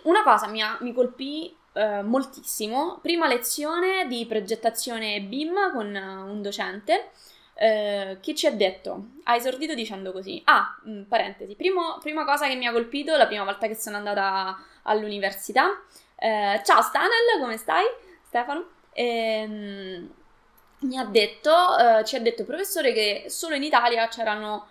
una 0.03 0.23
cosa 0.23 0.47
mi, 0.47 0.61
mi 0.81 0.93
colpì 0.93 1.55
eh, 1.73 2.01
moltissimo. 2.01 2.99
Prima 3.01 3.27
lezione 3.27 4.07
di 4.07 4.25
progettazione 4.25 5.21
BIM 5.21 5.71
con 5.71 5.95
un 5.95 6.41
docente 6.41 7.11
eh, 7.55 8.17
che 8.22 8.36
ci 8.36 8.48
ha 8.48 8.51
detto, 8.51 9.10
ha 9.24 9.36
esordito 9.36 9.74
dicendo 9.74 10.12
così, 10.12 10.41
ah, 10.45 10.79
mh, 10.83 10.91
mm, 10.91 11.01
parentesi, 11.03 11.55
primo, 11.55 11.98
prima 12.01 12.25
cosa 12.25 12.48
che 12.48 12.55
mi 12.55 12.65
ha 12.65 12.72
colpito 12.72 13.15
la 13.15 13.27
prima 13.27 13.43
volta 13.43 13.67
che 13.67 13.75
sono 13.75 13.98
andata 13.98 14.57
all'università, 14.83 15.81
eh, 16.15 16.62
ciao 16.63 16.81
Stanel, 16.81 17.39
come 17.39 17.57
stai? 17.57 17.86
Stefano? 18.25 18.69
Ehm, 18.93 20.12
mi 20.79 20.98
ha 20.98 21.05
detto, 21.05 21.51
eh, 21.77 22.03
ci 22.05 22.15
ha 22.15 22.19
detto 22.19 22.41
il 22.41 22.48
professore 22.48 22.93
che 22.93 23.25
solo 23.27 23.55
in 23.55 23.63
Italia 23.63 24.07
c'erano 24.07 24.67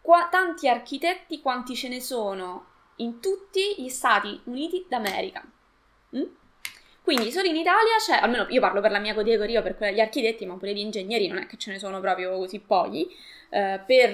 qua, 0.00 0.28
tanti 0.30 0.68
architetti 0.68 1.40
quanti 1.40 1.74
ce 1.74 1.88
ne 1.88 2.00
sono 2.00 2.66
in 2.96 3.20
tutti 3.20 3.74
gli 3.76 3.88
Stati 3.88 4.40
Uniti 4.44 4.86
d'America. 4.88 5.44
Mm? 6.16 6.24
Quindi 7.06 7.30
solo 7.30 7.46
in 7.46 7.54
Italia 7.54 7.94
c'è, 8.04 8.18
almeno 8.20 8.46
io 8.48 8.60
parlo 8.60 8.80
per 8.80 8.90
la 8.90 8.98
mia 8.98 9.14
categoria, 9.14 9.62
per 9.62 9.76
quella 9.76 9.92
degli 9.92 10.00
architetti, 10.00 10.44
ma 10.44 10.56
pure 10.56 10.72
di 10.72 10.80
ingegneri 10.80 11.28
non 11.28 11.38
è 11.38 11.46
che 11.46 11.56
ce 11.56 11.70
ne 11.70 11.78
sono 11.78 12.00
proprio 12.00 12.36
così 12.36 12.58
pochi, 12.58 13.06
eh, 13.50 13.80
per 13.86 14.12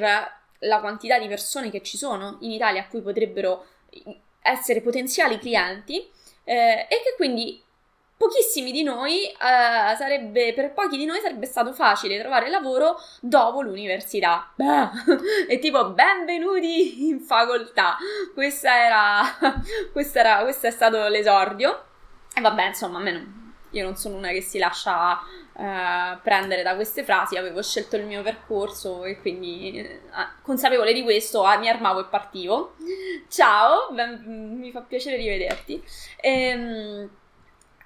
la 0.58 0.80
quantità 0.80 1.18
di 1.18 1.26
persone 1.26 1.70
che 1.70 1.80
ci 1.80 1.96
sono 1.96 2.36
in 2.40 2.50
Italia 2.50 2.82
a 2.82 2.88
cui 2.88 3.00
potrebbero 3.00 3.64
essere 4.42 4.82
potenziali 4.82 5.38
clienti 5.38 6.06
eh, 6.44 6.86
e 6.86 7.00
che 7.02 7.14
quindi 7.16 7.64
pochissimi 8.14 8.72
di 8.72 8.82
noi 8.82 9.24
eh, 9.24 9.96
sarebbe, 9.96 10.52
per 10.52 10.74
pochi 10.74 10.98
di 10.98 11.06
noi 11.06 11.18
sarebbe 11.20 11.46
stato 11.46 11.72
facile 11.72 12.20
trovare 12.20 12.50
lavoro 12.50 12.96
dopo 13.22 13.62
l'università. 13.62 14.52
Beh, 14.54 14.90
e 15.48 15.58
tipo 15.60 15.92
benvenuti 15.92 17.08
in 17.08 17.20
facoltà. 17.20 17.96
Questa 18.34 18.84
era, 18.84 19.22
questa 19.92 20.20
era, 20.20 20.42
questo 20.42 20.66
è 20.66 20.70
stato 20.70 21.08
l'esordio. 21.08 21.86
E 22.34 22.40
vabbè, 22.40 22.68
insomma, 22.68 22.98
a 22.98 23.02
me 23.02 23.12
non, 23.12 23.54
io 23.70 23.84
non 23.84 23.96
sono 23.96 24.16
una 24.16 24.28
che 24.28 24.40
si 24.40 24.58
lascia 24.58 25.20
uh, 25.52 26.20
prendere 26.22 26.62
da 26.62 26.74
queste 26.74 27.04
frasi, 27.04 27.36
avevo 27.36 27.62
scelto 27.62 27.96
il 27.96 28.04
mio 28.04 28.22
percorso 28.22 29.04
e 29.04 29.20
quindi 29.20 29.86
uh, 30.10 30.42
consapevole 30.42 30.92
di 30.92 31.02
questo 31.02 31.42
uh, 31.42 31.58
mi 31.58 31.68
armavo 31.68 32.00
e 32.00 32.04
partivo. 32.04 32.76
Ciao, 33.28 33.90
ben, 33.92 34.56
mi 34.58 34.70
fa 34.70 34.80
piacere 34.80 35.16
rivederti. 35.16 35.82
Ehm, 36.20 37.10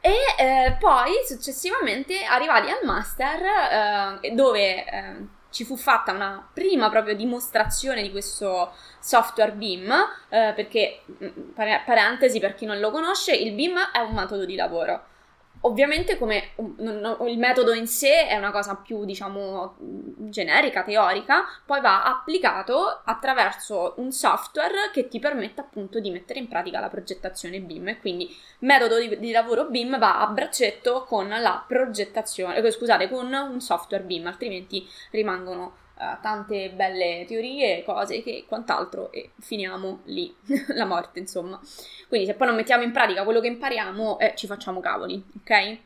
e 0.07 0.15
eh, 0.38 0.76
poi 0.79 1.12
successivamente 1.26 2.23
arrivati 2.23 2.71
al 2.71 2.85
master 2.85 4.21
eh, 4.23 4.31
dove 4.35 4.85
eh, 4.85 5.15
ci 5.57 5.65
fu 5.65 5.75
fatta 5.75 6.13
una 6.13 6.47
prima 6.53 6.91
proprio 6.91 7.17
dimostrazione 7.17 8.03
di 8.03 8.11
questo 8.11 8.75
software 9.01 9.53
BIM, 9.53 9.91
eh, 10.29 10.53
perché, 10.55 11.01
mm, 11.11 11.55
parentesi 11.87 12.39
per 12.41 12.55
chi 12.55 12.67
non 12.67 12.79
lo 12.79 12.91
conosce, 12.91 13.35
il 13.35 13.55
BIM 13.55 13.79
è 13.91 14.01
un 14.01 14.13
metodo 14.13 14.45
di 14.45 14.55
lavoro 14.55 15.15
Ovviamente 15.61 16.17
come 16.17 16.51
il 16.57 17.39
metodo 17.39 17.73
in 17.73 17.87
sé 17.87 18.27
è 18.27 18.37
una 18.37 18.51
cosa 18.51 18.77
più, 18.77 19.05
diciamo, 19.05 19.77
generica, 19.79 20.83
teorica, 20.83 21.45
poi 21.65 21.81
va 21.81 22.05
applicato 22.05 23.01
attraverso 23.05 23.95
un 23.97 24.13
software 24.13 24.91
che 24.93 25.09
ti 25.09 25.19
permette 25.19 25.61
appunto 25.61 25.99
di 25.99 26.11
mettere 26.11 26.39
in 26.39 26.49
pratica 26.49 26.79
la 26.79 26.89
progettazione 26.89 27.61
BIM 27.61 27.89
e 27.89 27.99
quindi 27.99 28.35
metodo 28.61 28.99
di, 28.99 29.19
di 29.19 29.33
lavoro 29.33 29.65
BIM 29.65 29.99
va 29.99 30.21
a 30.21 30.27
braccetto 30.27 31.05
con 31.05 31.29
la 31.29 31.65
progettazione, 31.67 32.57
eh, 32.57 32.71
scusate, 32.71 33.09
con 33.09 33.33
un 33.33 33.61
software 33.61 34.05
BIM, 34.05 34.27
altrimenti 34.27 34.87
rimangono 35.11 35.85
uh, 35.97 36.21
tante 36.21 36.71
belle 36.71 37.25
teorie, 37.26 37.83
cose 37.85 38.23
che 38.23 38.45
quant'altro 38.47 39.11
e 39.12 39.33
finiamo 39.41 40.00
lì, 40.05 40.35
la 40.69 40.85
morte 40.85 41.19
insomma. 41.19 41.61
Quindi 42.09 42.26
se 42.26 42.35
poi 42.35 42.47
non 42.47 42.57
mettiamo 42.57 42.83
in 42.83 42.93
pratica 42.93 43.25
quello 43.25 43.41
che 43.41 43.49
impariamo 43.49 44.19
eh, 44.19 44.35
ci 44.37 44.47
facciamo 44.47 44.81
cavoli, 44.81 45.23
ok? 45.41 45.79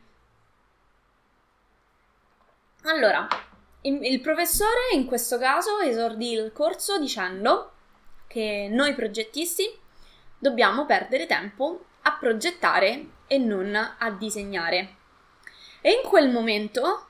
Allora, 2.83 3.27
il 3.81 4.21
professore 4.21 4.93
in 4.93 5.05
questo 5.05 5.37
caso 5.37 5.79
esordì 5.79 6.31
il 6.33 6.51
corso 6.51 6.97
dicendo 6.99 7.71
che 8.27 8.67
noi 8.71 8.95
progettisti 8.95 9.63
dobbiamo 10.37 10.85
perdere 10.85 11.27
tempo 11.27 11.85
a 12.03 12.17
progettare 12.19 13.05
e 13.27 13.37
non 13.37 13.75
a 13.75 14.11
disegnare. 14.11 14.95
E 15.81 15.91
in 15.91 16.07
quel 16.07 16.31
momento 16.31 17.07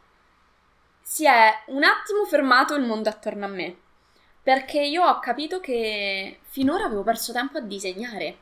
si 1.12 1.25
è 1.25 1.63
un 1.65 1.84
attimo 1.84 2.24
fermato 2.24 2.74
il 2.74 2.86
mondo 2.86 3.10
attorno 3.10 3.44
a 3.44 3.50
me, 3.50 3.75
perché 4.41 4.80
io 4.80 5.03
ho 5.03 5.20
capito 5.20 5.60
che 5.60 6.39
finora 6.44 6.86
avevo 6.86 7.03
perso 7.03 7.34
tempo 7.34 7.58
a 7.58 7.62
disegnare. 7.62 8.38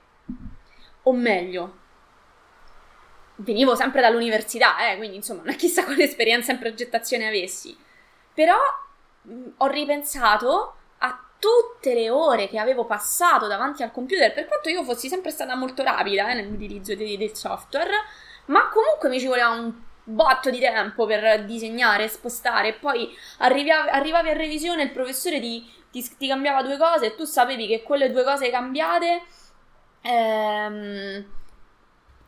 O 1.01 1.11
meglio, 1.11 1.77
venivo 3.37 3.73
sempre 3.73 4.01
dall'università, 4.01 4.87
eh, 4.87 4.97
quindi 4.97 5.15
insomma 5.15 5.41
non 5.41 5.53
è 5.53 5.55
chissà 5.55 5.83
quale 5.83 6.03
esperienza 6.03 6.51
in 6.51 6.59
progettazione 6.59 7.27
avessi. 7.27 7.75
Però 8.35 8.55
mh, 9.23 9.45
ho 9.57 9.65
ripensato 9.65 10.75
a 10.99 11.23
tutte 11.39 11.95
le 11.95 12.11
ore 12.11 12.47
che 12.49 12.59
avevo 12.59 12.85
passato 12.85 13.47
davanti 13.47 13.81
al 13.81 13.91
computer, 13.91 14.31
per 14.31 14.45
quanto 14.45 14.69
io 14.69 14.83
fossi 14.83 15.09
sempre 15.09 15.31
stata 15.31 15.55
molto 15.55 15.81
rapida 15.81 16.29
eh, 16.29 16.35
nell'utilizzo 16.35 16.93
di, 16.93 17.17
del 17.17 17.35
software, 17.35 17.95
ma 18.45 18.69
comunque 18.69 19.09
mi 19.09 19.19
ci 19.19 19.25
voleva 19.25 19.49
un 19.49 19.87
botto 20.09 20.49
di 20.49 20.59
tempo 20.59 21.05
per 21.05 21.45
disegnare, 21.45 22.07
spostare, 22.07 22.73
poi 22.73 23.09
arrivavi, 23.39 23.89
arrivavi 23.89 24.29
a 24.29 24.33
revisione, 24.33 24.83
il 24.83 24.91
professore 24.91 25.39
ti, 25.39 25.65
ti, 25.91 26.07
ti, 26.17 26.27
cambiava 26.27 26.63
due 26.63 26.77
cose 26.77 27.07
e 27.07 27.15
tu 27.15 27.25
sapevi 27.25 27.67
che 27.67 27.83
quelle 27.83 28.11
due 28.11 28.23
cose 28.23 28.49
cambiate 28.49 29.21
ehm, 30.01 31.25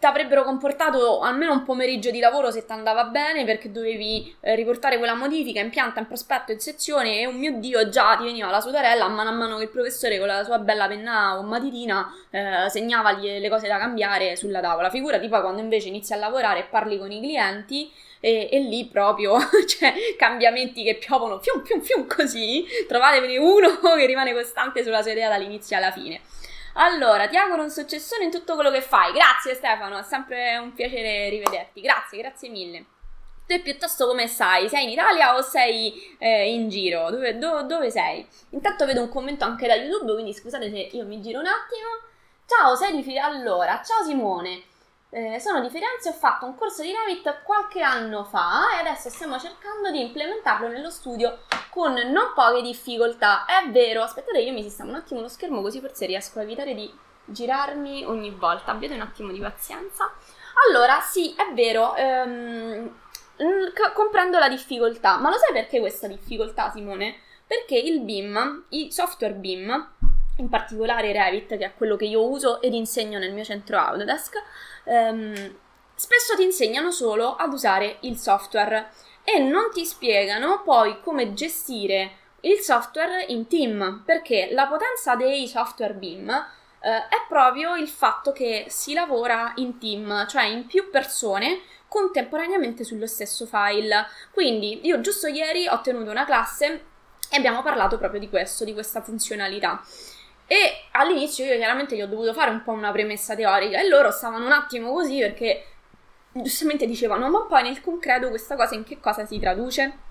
ti 0.02 0.08
avrebbero 0.08 0.44
comportato 0.44 1.20
almeno 1.20 1.52
un 1.52 1.62
pomeriggio 1.62 2.10
di 2.10 2.20
lavoro 2.20 2.50
se 2.50 2.66
ti 2.66 2.72
andava 2.72 3.04
bene 3.04 3.46
perché 3.46 3.72
dovevi 3.72 4.36
eh, 4.40 4.56
riportare 4.56 4.98
quella 4.98 5.14
modifica 5.14 5.60
in 5.60 5.70
pianta, 5.70 6.00
in 6.00 6.08
prospetto, 6.08 6.52
in 6.52 6.60
sezione 6.60 7.20
e 7.20 7.28
oh 7.28 7.32
mio 7.32 7.60
dio 7.60 7.88
già 7.88 8.16
ti 8.18 8.24
veniva 8.24 8.50
la 8.50 8.62
sudarella 8.62 9.06
a 9.06 9.10
mano 9.10 9.30
a 9.30 9.34
mano 9.34 9.58
che 9.58 9.66
il 9.66 9.70
professore 9.70 10.18
con 10.18 10.26
la 10.26 10.44
sua 10.44 10.58
bella 10.58 10.88
penna 10.88 11.38
o 11.38 11.44
matitina 11.44 12.12
eh, 12.32 12.68
segnava 12.72 13.12
le 13.12 13.48
cose 13.48 13.68
da 13.68 13.78
cambiare 13.78 14.36
sulla 14.36 14.60
tavola. 14.60 14.90
Figurati 14.90 15.28
poi 15.28 15.42
quando 15.42 15.62
invece 15.62 15.90
inizi 15.90 16.14
a 16.14 16.16
lavorare 16.16 16.62
e 16.62 16.64
parli 16.64 16.98
con 16.98 17.12
i 17.12 17.22
clienti 17.22 17.92
e, 18.20 18.50
e 18.52 18.60
lì 18.60 18.86
proprio 18.86 19.38
cioè 19.70 19.94
cambiamenti 20.18 20.84
che 20.84 20.96
piovono 20.96 21.40
fium 21.40 21.64
fium 21.64 21.82
fium 21.82 22.08
così, 22.08 22.66
trovatevene 22.88 23.38
uno 23.38 23.80
che 23.96 24.06
rimane 24.08 24.34
costante 24.34 24.82
sulla 24.82 25.04
sua 25.04 25.14
dall'inizio 25.14 25.78
alla 25.78 25.92
fine. 25.92 26.22
Allora, 26.74 27.28
ti 27.28 27.36
auguro 27.36 27.64
un 27.64 27.70
successone 27.70 28.24
in 28.24 28.32
tutto 28.32 28.56
quello 28.56 28.72
che 28.72 28.82
fai. 28.82 29.12
Grazie 29.12 29.56
Stefano, 29.56 29.98
è 29.98 30.04
sempre 30.04 30.58
un 30.58 30.74
piacere 30.74 31.30
rivederti. 31.30 31.82
Grazie, 31.82 32.20
grazie 32.20 32.50
mille. 32.50 32.86
Tu 33.46 33.62
piuttosto 33.62 34.08
come 34.08 34.28
stai? 34.28 34.70
Sei 34.70 34.84
in 34.84 34.90
Italia 34.90 35.36
o 35.36 35.42
sei 35.42 36.16
eh, 36.18 36.54
in 36.54 36.70
giro? 36.70 37.10
Dove, 37.10 37.38
do, 37.38 37.64
dove 37.64 37.92
sei? 37.92 38.26
Intanto 38.52 38.86
vedo 38.86 39.02
un 39.02 39.10
commento 39.10 39.44
anche 39.44 39.68
da 39.68 39.76
YouTube, 39.76 40.14
quindi 40.14 40.34
scusate 40.34 40.70
se 40.70 40.78
io 40.78 41.06
mi 41.06 41.22
giro 41.22 41.40
un 41.40 41.48
attimo. 41.48 41.90
Ciao, 42.46 42.76
sei 42.76 42.96
di 42.96 43.04
Firenze? 43.04 43.28
Allora, 43.28 43.82
ciao 43.84 44.04
Simone. 44.04 44.64
Eh, 45.10 45.42
sono 45.42 45.60
di 45.60 45.70
Firenze, 45.70 46.10
ho 46.10 46.14
fatto 46.14 46.46
un 46.46 46.56
corso 46.56 46.82
di 46.84 46.94
Revit 46.94 47.42
qualche 47.44 47.82
anno 47.82 48.24
fa 48.24 48.62
e 48.76 48.80
adesso 48.80 49.10
stiamo 49.10 49.38
cercando 49.38 49.92
di 49.92 50.00
implementarlo 50.00 50.70
nello 50.70 50.90
studio 50.90 51.40
con 51.72 51.94
non 51.94 52.34
poche 52.36 52.62
difficoltà. 52.62 53.46
È 53.46 53.70
vero, 53.70 54.04
aspettate, 54.04 54.40
io 54.40 54.52
mi 54.52 54.62
sistemo 54.62 54.90
un 54.90 54.96
attimo 54.98 55.22
lo 55.22 55.30
schermo 55.30 55.62
così 55.62 55.80
forse 55.80 56.06
riesco 56.06 56.40
a 56.40 56.44
evitare 56.44 56.76
di 56.76 56.94
girarmi 57.26 58.04
ogni 58.06 58.30
volta. 58.30 58.72
Abbiate 58.72 58.94
un 58.94 59.02
attimo 59.02 59.32
di 59.32 59.40
pazienza. 59.40 60.12
Allora, 60.68 61.00
sì, 61.00 61.34
è 61.36 61.54
vero, 61.54 61.96
ehm, 61.96 62.94
comprendo 63.94 64.38
la 64.38 64.50
difficoltà, 64.50 65.18
ma 65.18 65.30
lo 65.30 65.38
sai 65.38 65.54
perché 65.54 65.80
questa 65.80 66.08
difficoltà, 66.08 66.70
Simone? 66.70 67.16
Perché 67.48 67.78
il 67.78 68.02
BIM, 68.02 68.66
i 68.70 68.92
software 68.92 69.34
BIM, 69.34 69.90
in 70.38 70.50
particolare 70.50 71.14
Revit, 71.14 71.58
che 71.58 71.66
è 71.66 71.74
quello 71.76 71.96
che 71.96 72.06
io 72.06 72.28
uso 72.28 72.62
ed 72.62 72.74
insegno 72.74 73.18
nel 73.18 73.34
mio 73.34 73.44
centro 73.44 73.78
Autodesk, 73.78 74.36
ehm, 74.84 75.56
spesso 75.96 76.36
ti 76.36 76.44
insegnano 76.44 76.92
solo 76.92 77.36
ad 77.36 77.54
usare 77.54 77.98
il 78.02 78.18
software 78.18 78.92
e 79.24 79.40
non 79.40 79.70
ti 79.72 79.86
spiegano 79.86 80.62
poi 80.64 81.00
come 81.02 81.34
gestire 81.34 82.18
il 82.42 82.60
software 82.60 83.26
in 83.28 83.48
team, 83.48 84.04
perché 84.06 84.50
la 84.52 84.68
potenza 84.68 85.16
dei 85.16 85.48
software 85.48 85.94
BIM 85.94 86.30
eh, 86.30 86.90
è 86.90 87.26
proprio 87.28 87.76
il 87.76 87.88
fatto 87.88 88.32
che 88.32 88.66
si 88.70 88.94
lavora 88.94 89.54
in 89.58 89.78
team, 89.78 90.28
cioè 90.28 90.46
in 90.46 90.66
più 90.66 90.90
persone 90.90 91.62
contemporaneamente 91.88 92.84
sullo 92.84 93.06
stesso 93.06 93.46
file. 93.46 94.08
Quindi 94.32 94.86
io 94.86 95.02
giusto 95.02 95.28
ieri 95.28 95.68
ho 95.68 95.82
tenuto 95.82 96.10
una 96.10 96.26
classe 96.26 96.86
e 97.30 97.38
abbiamo 97.38 97.62
parlato 97.62 97.98
proprio 97.98 98.20
di 98.20 98.30
questo, 98.30 98.64
di 98.64 98.74
questa 98.74 99.02
funzionalità. 99.02 99.82
E 100.48 100.88
all'inizio 100.92 101.46
io 101.46 101.56
chiaramente 101.56 101.96
gli 101.96 102.02
ho 102.02 102.08
dovuto 102.08 102.34
fare 102.34 102.50
un 102.50 102.62
po' 102.64 102.72
una 102.72 102.92
premessa 102.92 103.36
teorica 103.36 103.80
e 103.80 103.88
loro 103.88 104.12
stavano 104.12 104.46
un 104.46 104.52
attimo 104.52 104.92
così 104.92 105.20
perché 105.20 105.66
giustamente 106.34 106.86
dicevano 106.86 107.30
ma 107.30 107.46
poi 107.46 107.64
nel 107.64 107.82
concreto 107.82 108.30
questa 108.30 108.56
cosa 108.56 108.76
in 108.76 108.84
che 108.84 109.00
cosa 109.00 109.26
si 109.26 109.40
traduce? 109.40 110.10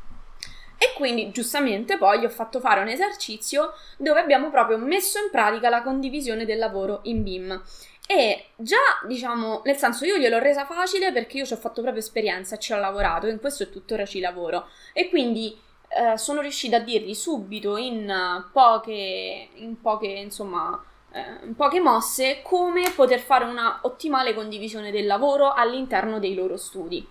E 0.83 0.95
quindi 0.97 1.31
giustamente 1.31 1.99
poi 1.99 2.21
gli 2.21 2.25
ho 2.25 2.31
fatto 2.31 2.59
fare 2.59 2.81
un 2.81 2.89
esercizio 2.89 3.75
dove 3.99 4.19
abbiamo 4.19 4.49
proprio 4.49 4.79
messo 4.79 5.19
in 5.19 5.29
pratica 5.31 5.69
la 5.69 5.83
condivisione 5.83 6.47
del 6.47 6.59
lavoro 6.59 7.01
in 7.03 7.23
BIM. 7.23 7.63
E 8.07 8.47
già, 8.57 8.79
diciamo, 9.07 9.61
nel 9.65 9.77
senso 9.77 10.07
io 10.07 10.17
gliel'ho 10.17 10.39
resa 10.39 10.65
facile 10.65 11.13
perché 11.13 11.37
io 11.37 11.45
ci 11.45 11.53
ho 11.53 11.57
fatto 11.57 11.83
proprio 11.83 12.03
esperienza, 12.03 12.57
ci 12.57 12.73
ho 12.73 12.79
lavorato, 12.79 13.27
in 13.27 13.39
questo 13.41 13.65
e 13.65 13.71
tuttora 13.71 14.07
ci 14.07 14.21
lavoro. 14.21 14.69
E 14.95 15.11
quindi 15.11 15.55
eh, 15.89 16.17
sono 16.17 16.41
riuscita 16.41 16.77
a 16.77 16.81
dirgli 16.81 17.15
subito 17.15 17.77
in 17.77 18.45
poche, 18.51 19.49
in 19.55 19.81
poche, 19.81 20.07
insomma, 20.07 20.83
eh, 21.13 21.49
poche 21.57 21.81
mosse 21.81 22.41
come 22.43 22.91
poter 22.95 23.21
fare 23.21 23.45
una 23.45 23.81
ottimale 23.83 24.35
condivisione 24.35 24.91
del 24.91 25.07
lavoro 25.07 25.53
all'interno 25.53 26.19
dei 26.19 26.35
loro 26.35 26.57
studi. 26.57 27.07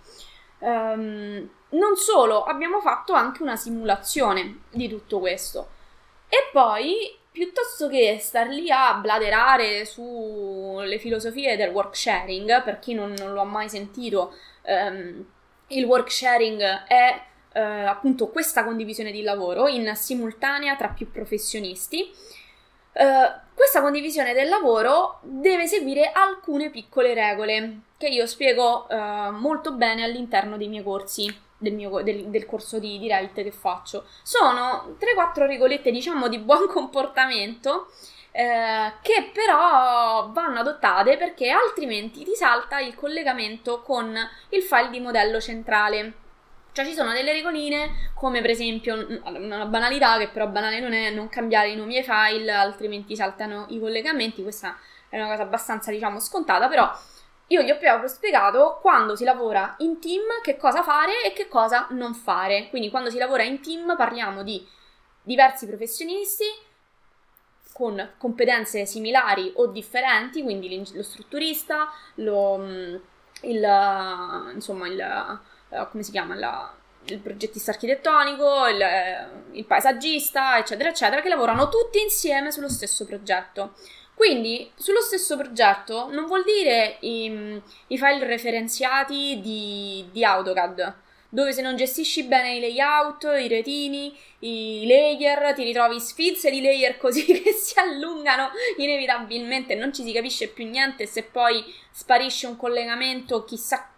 Um, 0.60 1.48
non 1.70 1.96
solo, 1.96 2.44
abbiamo 2.44 2.80
fatto 2.80 3.12
anche 3.12 3.42
una 3.42 3.56
simulazione 3.56 4.62
di 4.70 4.88
tutto 4.88 5.18
questo. 5.18 5.68
E 6.28 6.48
poi, 6.52 7.16
piuttosto 7.30 7.88
che 7.88 8.18
star 8.20 8.48
lì 8.48 8.70
a 8.70 8.94
bladerare 8.94 9.84
sulle 9.84 10.98
filosofie 10.98 11.56
del 11.56 11.70
work 11.70 11.96
sharing, 11.96 12.62
per 12.62 12.78
chi 12.78 12.94
non, 12.94 13.14
non 13.18 13.32
lo 13.32 13.40
ha 13.40 13.44
mai 13.44 13.68
sentito, 13.68 14.34
um, 14.62 15.24
il 15.68 15.84
work 15.84 16.10
sharing 16.10 16.60
è 16.86 17.22
uh, 17.54 17.86
appunto 17.86 18.28
questa 18.28 18.64
condivisione 18.64 19.12
di 19.12 19.22
lavoro 19.22 19.68
in 19.68 19.92
simultanea 19.94 20.76
tra 20.76 20.88
più 20.88 21.10
professionisti. 21.10 22.10
Uh, 22.92 23.48
questa 23.54 23.82
condivisione 23.82 24.32
del 24.32 24.48
lavoro 24.48 25.20
deve 25.22 25.66
seguire 25.66 26.10
alcune 26.12 26.70
piccole 26.70 27.14
regole 27.14 27.82
che 27.96 28.08
io 28.08 28.26
spiego 28.26 28.86
uh, 28.88 29.30
molto 29.30 29.72
bene 29.72 30.02
all'interno 30.02 30.56
dei 30.56 30.68
miei 30.68 30.82
corsi 30.82 31.32
del, 31.60 31.74
mio, 31.74 32.02
del, 32.02 32.28
del 32.28 32.46
corso 32.46 32.78
di, 32.78 32.98
di 32.98 33.08
Revit 33.08 33.34
che 33.34 33.52
faccio. 33.52 34.06
Sono 34.22 34.96
3-4 34.98 35.46
regolette, 35.46 35.90
diciamo, 35.90 36.28
di 36.28 36.38
buon 36.38 36.66
comportamento. 36.72 37.90
Eh, 38.32 38.92
che 39.02 39.30
però 39.32 40.28
vanno 40.30 40.60
adottate 40.60 41.16
perché 41.16 41.50
altrimenti 41.50 42.22
ti 42.22 42.36
salta 42.36 42.78
il 42.78 42.94
collegamento 42.94 43.82
con 43.82 44.16
il 44.50 44.62
file 44.62 44.90
di 44.90 45.00
modello 45.00 45.40
centrale. 45.40 46.14
Cioè 46.72 46.84
ci 46.84 46.94
sono 46.94 47.12
delle 47.12 47.32
regoline 47.32 48.10
come 48.14 48.40
per 48.40 48.50
esempio 48.50 49.20
una 49.24 49.66
banalità 49.66 50.18
che 50.18 50.28
però 50.28 50.46
banale 50.46 50.80
non 50.80 50.92
è 50.92 51.10
non 51.10 51.28
cambiare 51.28 51.70
i 51.70 51.76
nomi 51.76 51.96
ai 51.96 52.04
file 52.04 52.52
altrimenti 52.52 53.16
saltano 53.16 53.66
i 53.70 53.80
collegamenti, 53.80 54.42
questa 54.42 54.76
è 55.08 55.16
una 55.16 55.28
cosa 55.28 55.42
abbastanza 55.42 55.90
diciamo 55.90 56.20
scontata 56.20 56.68
però 56.68 56.88
io 57.50 57.62
gli 57.62 57.70
ho 57.70 57.78
proprio 57.78 58.08
spiegato 58.08 58.78
quando 58.80 59.16
si 59.16 59.24
lavora 59.24 59.74
in 59.78 59.98
team 59.98 60.22
che 60.42 60.56
cosa 60.56 60.84
fare 60.84 61.24
e 61.24 61.32
che 61.32 61.48
cosa 61.48 61.88
non 61.90 62.14
fare. 62.14 62.68
Quindi 62.68 62.90
quando 62.90 63.10
si 63.10 63.18
lavora 63.18 63.42
in 63.42 63.60
team 63.60 63.96
parliamo 63.96 64.44
di 64.44 64.64
diversi 65.22 65.66
professionisti 65.66 66.44
con 67.72 68.12
competenze 68.18 68.86
similari 68.86 69.52
o 69.56 69.66
differenti, 69.66 70.42
quindi 70.42 70.84
lo 70.94 71.02
strutturista, 71.02 71.90
lo, 72.16 72.58
mm, 72.58 72.94
il, 73.42 74.52
insomma, 74.54 74.86
il, 74.86 75.40
eh, 75.70 75.88
come 75.90 76.02
si 76.02 76.10
chiama, 76.10 76.34
la, 76.34 76.74
il 77.04 77.18
progettista 77.18 77.70
architettonico, 77.70 78.66
il, 78.66 78.84
il 79.52 79.64
paesaggista, 79.64 80.58
eccetera, 80.58 80.90
eccetera, 80.90 81.20
che 81.20 81.28
lavorano 81.28 81.68
tutti 81.68 82.00
insieme 82.00 82.50
sullo 82.50 82.68
stesso 82.68 83.04
progetto. 83.04 83.74
Quindi, 84.14 84.70
sullo 84.74 85.00
stesso 85.00 85.36
progetto 85.38 86.10
non 86.10 86.26
vuol 86.26 86.44
dire 86.44 86.98
i, 87.00 87.62
i 87.86 87.96
file 87.96 88.26
referenziati 88.26 89.40
di, 89.40 90.06
di, 90.12 90.24
AutoCAD, 90.24 90.94
dove 91.30 91.52
se 91.52 91.62
non 91.62 91.76
gestisci 91.76 92.24
bene 92.24 92.56
i 92.56 92.60
layout, 92.60 93.22
i 93.40 93.48
retini, 93.48 94.14
i 94.40 94.84
layer, 94.86 95.54
ti 95.54 95.64
ritrovi 95.64 95.98
sfilze 95.98 96.50
di 96.50 96.60
layer 96.60 96.98
così 96.98 97.24
che 97.24 97.52
si 97.52 97.78
allungano 97.78 98.50
inevitabilmente, 98.76 99.74
non 99.74 99.94
ci 99.94 100.02
si 100.02 100.12
capisce 100.12 100.48
più 100.48 100.68
niente 100.68 101.06
se 101.06 101.22
poi 101.22 101.64
sparisce 101.90 102.46
un 102.46 102.56
collegamento, 102.56 103.44
chissà, 103.44 103.92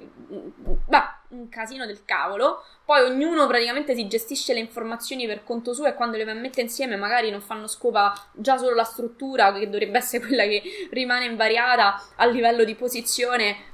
bah, 0.86 1.20
un 1.28 1.48
casino 1.48 1.86
del 1.86 2.04
cavolo. 2.04 2.64
Poi 2.84 3.02
ognuno 3.02 3.46
praticamente 3.46 3.94
si 3.94 4.08
gestisce 4.08 4.52
le 4.52 4.60
informazioni 4.60 5.26
per 5.26 5.44
conto 5.44 5.72
suo 5.72 5.86
e 5.86 5.94
quando 5.94 6.16
le 6.16 6.24
mettere 6.24 6.62
insieme 6.62 6.96
magari 6.96 7.30
non 7.30 7.40
fanno 7.40 7.66
scopa 7.66 8.12
già 8.32 8.58
solo 8.58 8.74
la 8.74 8.84
struttura, 8.84 9.52
che 9.52 9.68
dovrebbe 9.68 9.98
essere 9.98 10.26
quella 10.26 10.44
che 10.44 10.88
rimane 10.90 11.26
invariata 11.26 12.02
a 12.16 12.26
livello 12.26 12.64
di 12.64 12.74
posizione. 12.74 13.70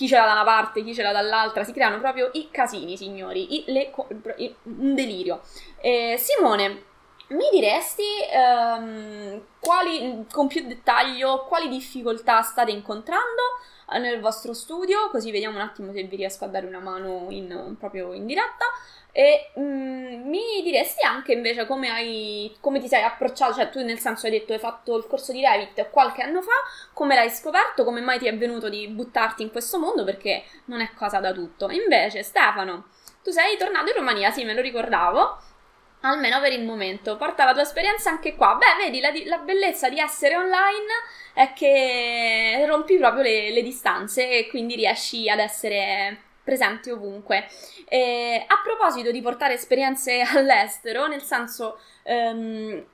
Chi 0.00 0.08
ce 0.08 0.16
l'ha 0.16 0.24
da 0.24 0.32
una 0.32 0.44
parte, 0.44 0.82
chi 0.82 0.94
ce 0.94 1.02
l'ha 1.02 1.12
dall'altra, 1.12 1.62
si 1.62 1.74
creano 1.74 2.00
proprio 2.00 2.30
i 2.32 2.48
casini, 2.50 2.96
signori, 2.96 3.56
i, 3.56 3.64
le, 3.66 3.92
i, 4.38 4.54
un 4.62 4.94
delirio. 4.94 5.42
Eh, 5.78 6.16
Simone, 6.16 6.84
mi 7.28 7.50
diresti 7.52 8.02
um, 8.32 9.42
quali, 9.60 10.24
con 10.32 10.46
più 10.46 10.66
dettaglio 10.66 11.44
quali 11.46 11.68
difficoltà 11.68 12.40
state 12.40 12.70
incontrando 12.70 13.42
nel 13.98 14.20
vostro 14.20 14.54
studio, 14.54 15.10
così 15.10 15.30
vediamo 15.30 15.56
un 15.56 15.64
attimo 15.64 15.92
se 15.92 16.02
vi 16.04 16.16
riesco 16.16 16.46
a 16.46 16.48
dare 16.48 16.64
una 16.64 16.78
mano 16.78 17.26
in, 17.28 17.76
proprio 17.78 18.14
in 18.14 18.24
diretta. 18.24 18.64
E 19.12 19.50
mm, 19.58 20.28
mi 20.28 20.62
diresti 20.62 21.04
anche 21.04 21.32
invece 21.32 21.66
come, 21.66 21.90
hai, 21.90 22.56
come 22.60 22.80
ti 22.80 22.88
sei 22.88 23.02
approcciato, 23.02 23.54
cioè 23.54 23.68
tu 23.68 23.82
nel 23.82 23.98
senso 23.98 24.26
hai 24.26 24.32
detto 24.32 24.52
hai 24.52 24.58
fatto 24.58 24.96
il 24.96 25.06
corso 25.06 25.32
di 25.32 25.44
Revit 25.44 25.90
qualche 25.90 26.22
anno 26.22 26.42
fa, 26.42 26.52
come 26.92 27.14
l'hai 27.14 27.30
scoperto, 27.30 27.84
come 27.84 28.00
mai 28.00 28.18
ti 28.18 28.26
è 28.26 28.36
venuto 28.36 28.68
di 28.68 28.86
buttarti 28.88 29.42
in 29.42 29.50
questo 29.50 29.78
mondo, 29.78 30.04
perché 30.04 30.44
non 30.66 30.80
è 30.80 30.90
cosa 30.94 31.18
da 31.18 31.32
tutto. 31.32 31.68
Invece 31.70 32.22
Stefano, 32.22 32.88
tu 33.22 33.30
sei 33.30 33.56
tornato 33.56 33.90
in 33.90 33.96
Romania, 33.96 34.30
sì 34.30 34.44
me 34.44 34.54
lo 34.54 34.60
ricordavo, 34.60 35.38
almeno 36.02 36.40
per 36.40 36.52
il 36.52 36.64
momento. 36.64 37.16
Porta 37.16 37.44
la 37.44 37.52
tua 37.52 37.62
esperienza 37.62 38.10
anche 38.10 38.34
qua. 38.34 38.56
Beh, 38.56 38.84
vedi, 38.84 39.00
la, 39.00 39.10
la 39.26 39.38
bellezza 39.38 39.88
di 39.88 39.98
essere 39.98 40.36
online 40.36 40.92
è 41.34 41.52
che 41.52 42.64
rompi 42.66 42.96
proprio 42.96 43.22
le, 43.22 43.50
le 43.50 43.62
distanze 43.62 44.30
e 44.30 44.48
quindi 44.48 44.76
riesci 44.76 45.28
ad 45.28 45.38
essere 45.38 46.28
presente 46.50 46.90
ovunque. 46.90 47.46
E 47.88 48.44
a 48.44 48.60
proposito 48.64 49.12
di 49.12 49.22
portare 49.22 49.54
esperienze 49.54 50.20
all'estero, 50.34 51.06
nel 51.06 51.22
senso... 51.22 51.78
Um, 52.04 52.84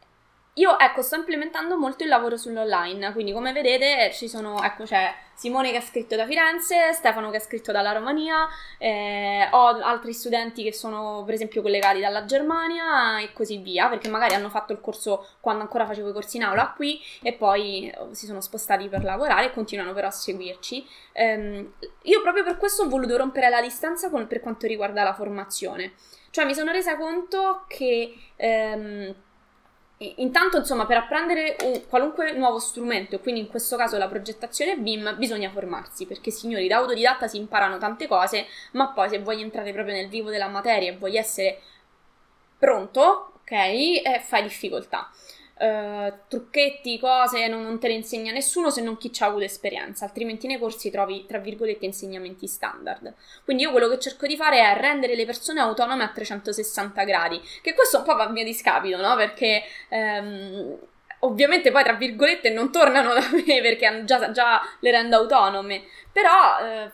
io, 0.59 0.79
ecco, 0.79 1.03
sto 1.03 1.17
implementando 1.17 1.77
molto 1.77 2.03
il 2.03 2.09
lavoro 2.09 2.39
sull'online, 2.39 3.13
quindi 3.13 3.33
come 3.33 3.53
vedete 3.53 4.11
ci 4.15 4.27
sono, 4.27 4.63
ecco, 4.63 4.85
c'è 4.85 5.15
Simone 5.35 5.71
che 5.71 5.77
ha 5.77 5.83
scritto 5.83 6.17
da 6.17 6.25
Firenze, 6.25 6.95
Stefano 6.95 7.29
che 7.29 7.37
ha 7.37 7.41
scritto 7.41 7.73
dalla 7.73 7.93
Romania, 7.93 8.49
eh, 8.79 9.49
ho 9.51 9.67
altri 9.83 10.15
studenti 10.15 10.63
che 10.63 10.73
sono 10.73 11.25
per 11.27 11.35
esempio 11.35 11.61
collegati 11.61 12.01
dalla 12.01 12.25
Germania 12.25 13.21
e 13.21 13.35
così 13.35 13.59
via, 13.59 13.89
perché 13.89 14.09
magari 14.09 14.33
hanno 14.33 14.49
fatto 14.49 14.73
il 14.73 14.81
corso 14.81 15.29
quando 15.41 15.61
ancora 15.61 15.85
facevo 15.85 16.09
i 16.09 16.13
corsi 16.15 16.39
in 16.39 16.45
aula 16.45 16.73
qui 16.75 17.03
e 17.21 17.35
poi 17.35 17.93
oh, 17.99 18.15
si 18.15 18.25
sono 18.25 18.41
spostati 18.41 18.89
per 18.89 19.05
lavorare 19.05 19.47
e 19.47 19.53
continuano 19.53 19.93
però 19.93 20.07
a 20.07 20.11
seguirci. 20.11 20.87
Um, 21.17 21.71
io 22.03 22.23
proprio 22.23 22.45
per 22.45 22.57
questo 22.57 22.85
ho 22.85 22.89
voluto 22.89 23.15
rompere 23.19 23.51
la 23.51 23.61
distanza 23.61 24.09
con, 24.09 24.27
per 24.27 24.41
quanto 24.41 24.67
riguarda 24.67 25.03
la 25.03 25.13
formazione. 25.13 25.93
Cioè 26.31 26.47
mi 26.47 26.55
sono 26.55 26.73
resa 26.73 26.97
conto 26.97 27.65
che... 27.69 28.15
Um, 28.37 29.15
Intanto, 29.99 30.59
insomma, 30.59 30.85
per 30.85 30.99
apprendere 30.99 31.57
un, 31.63 31.87
qualunque 31.89 32.33
nuovo 32.33 32.59
strumento, 32.59 33.19
quindi 33.21 33.41
in 33.41 33.47
questo 33.47 33.77
caso 33.77 33.97
la 33.97 34.09
progettazione 34.09 34.77
BIM, 34.77 35.17
bisogna 35.17 35.51
formarsi, 35.51 36.05
perché 36.05 36.31
signori, 36.31 36.69
da 36.69 36.77
autodidatta 36.77 37.27
si 37.29 37.39
imparano 37.39 37.79
tante 37.79 38.07
cose, 38.07 38.47
ma 38.73 38.89
poi 38.89 39.09
se 39.09 39.21
vuoi 39.21 39.41
entrare 39.41 39.73
proprio 39.73 39.95
nel 39.95 40.09
vivo 40.09 40.29
della 40.29 40.49
materia 40.49 40.91
e 40.91 40.97
vuoi 40.99 41.17
essere 41.17 41.63
pronto, 42.59 43.33
ok, 43.41 43.51
eh, 43.53 44.23
fai 44.23 44.43
difficoltà. 44.43 45.11
Uh, 45.59 46.13
trucchetti, 46.29 46.99
cose, 46.99 47.49
non, 47.49 47.63
non, 47.63 47.81
te 47.81 47.89
le 47.89 47.95
insegna 47.95 48.31
nessuno 48.31 48.69
se 48.69 48.83
non 48.83 48.99
chi 48.99 49.11
ci 49.11 49.23
ha 49.23 49.27
avuto 49.27 49.45
esperienza, 49.45 50.05
altrimenti 50.05 50.47
nei 50.47 50.59
corsi 50.59 50.91
trovi, 50.91 51.25
tra 51.27 51.39
virgolette, 51.39 51.87
insegnamenti 51.87 52.47
standard. 52.47 53.15
Quindi 53.43 53.63
io 53.63 53.71
quello 53.71 53.89
che 53.89 53.99
cerco 53.99 54.27
di 54.27 54.37
fare 54.37 54.61
è 54.61 54.79
rendere 54.79 55.15
le 55.15 55.25
persone 55.25 55.61
autonome 55.61 56.05
a 56.05 56.09
360 56.09 57.05
gradi, 57.05 57.41
che 57.63 57.73
questo 57.73 57.99
un 57.99 58.05
po' 58.05 58.15
va 58.15 58.25
a 58.25 58.29
mio 58.29 58.45
discapito, 58.45 59.01
no? 59.01 59.17
Perché... 59.17 59.63
Um, 59.89 60.79
ovviamente 61.21 61.71
poi 61.71 61.83
tra 61.83 61.95
virgolette 61.95 62.51
non 62.51 62.71
tornano 62.71 63.15
da 63.15 63.29
me 63.33 63.61
perché 63.63 64.03
già, 64.05 64.31
già 64.31 64.61
le 64.81 64.91
rendo 64.91 65.17
autonome, 65.17 65.85
però 66.13 66.59
eh, 66.61 66.91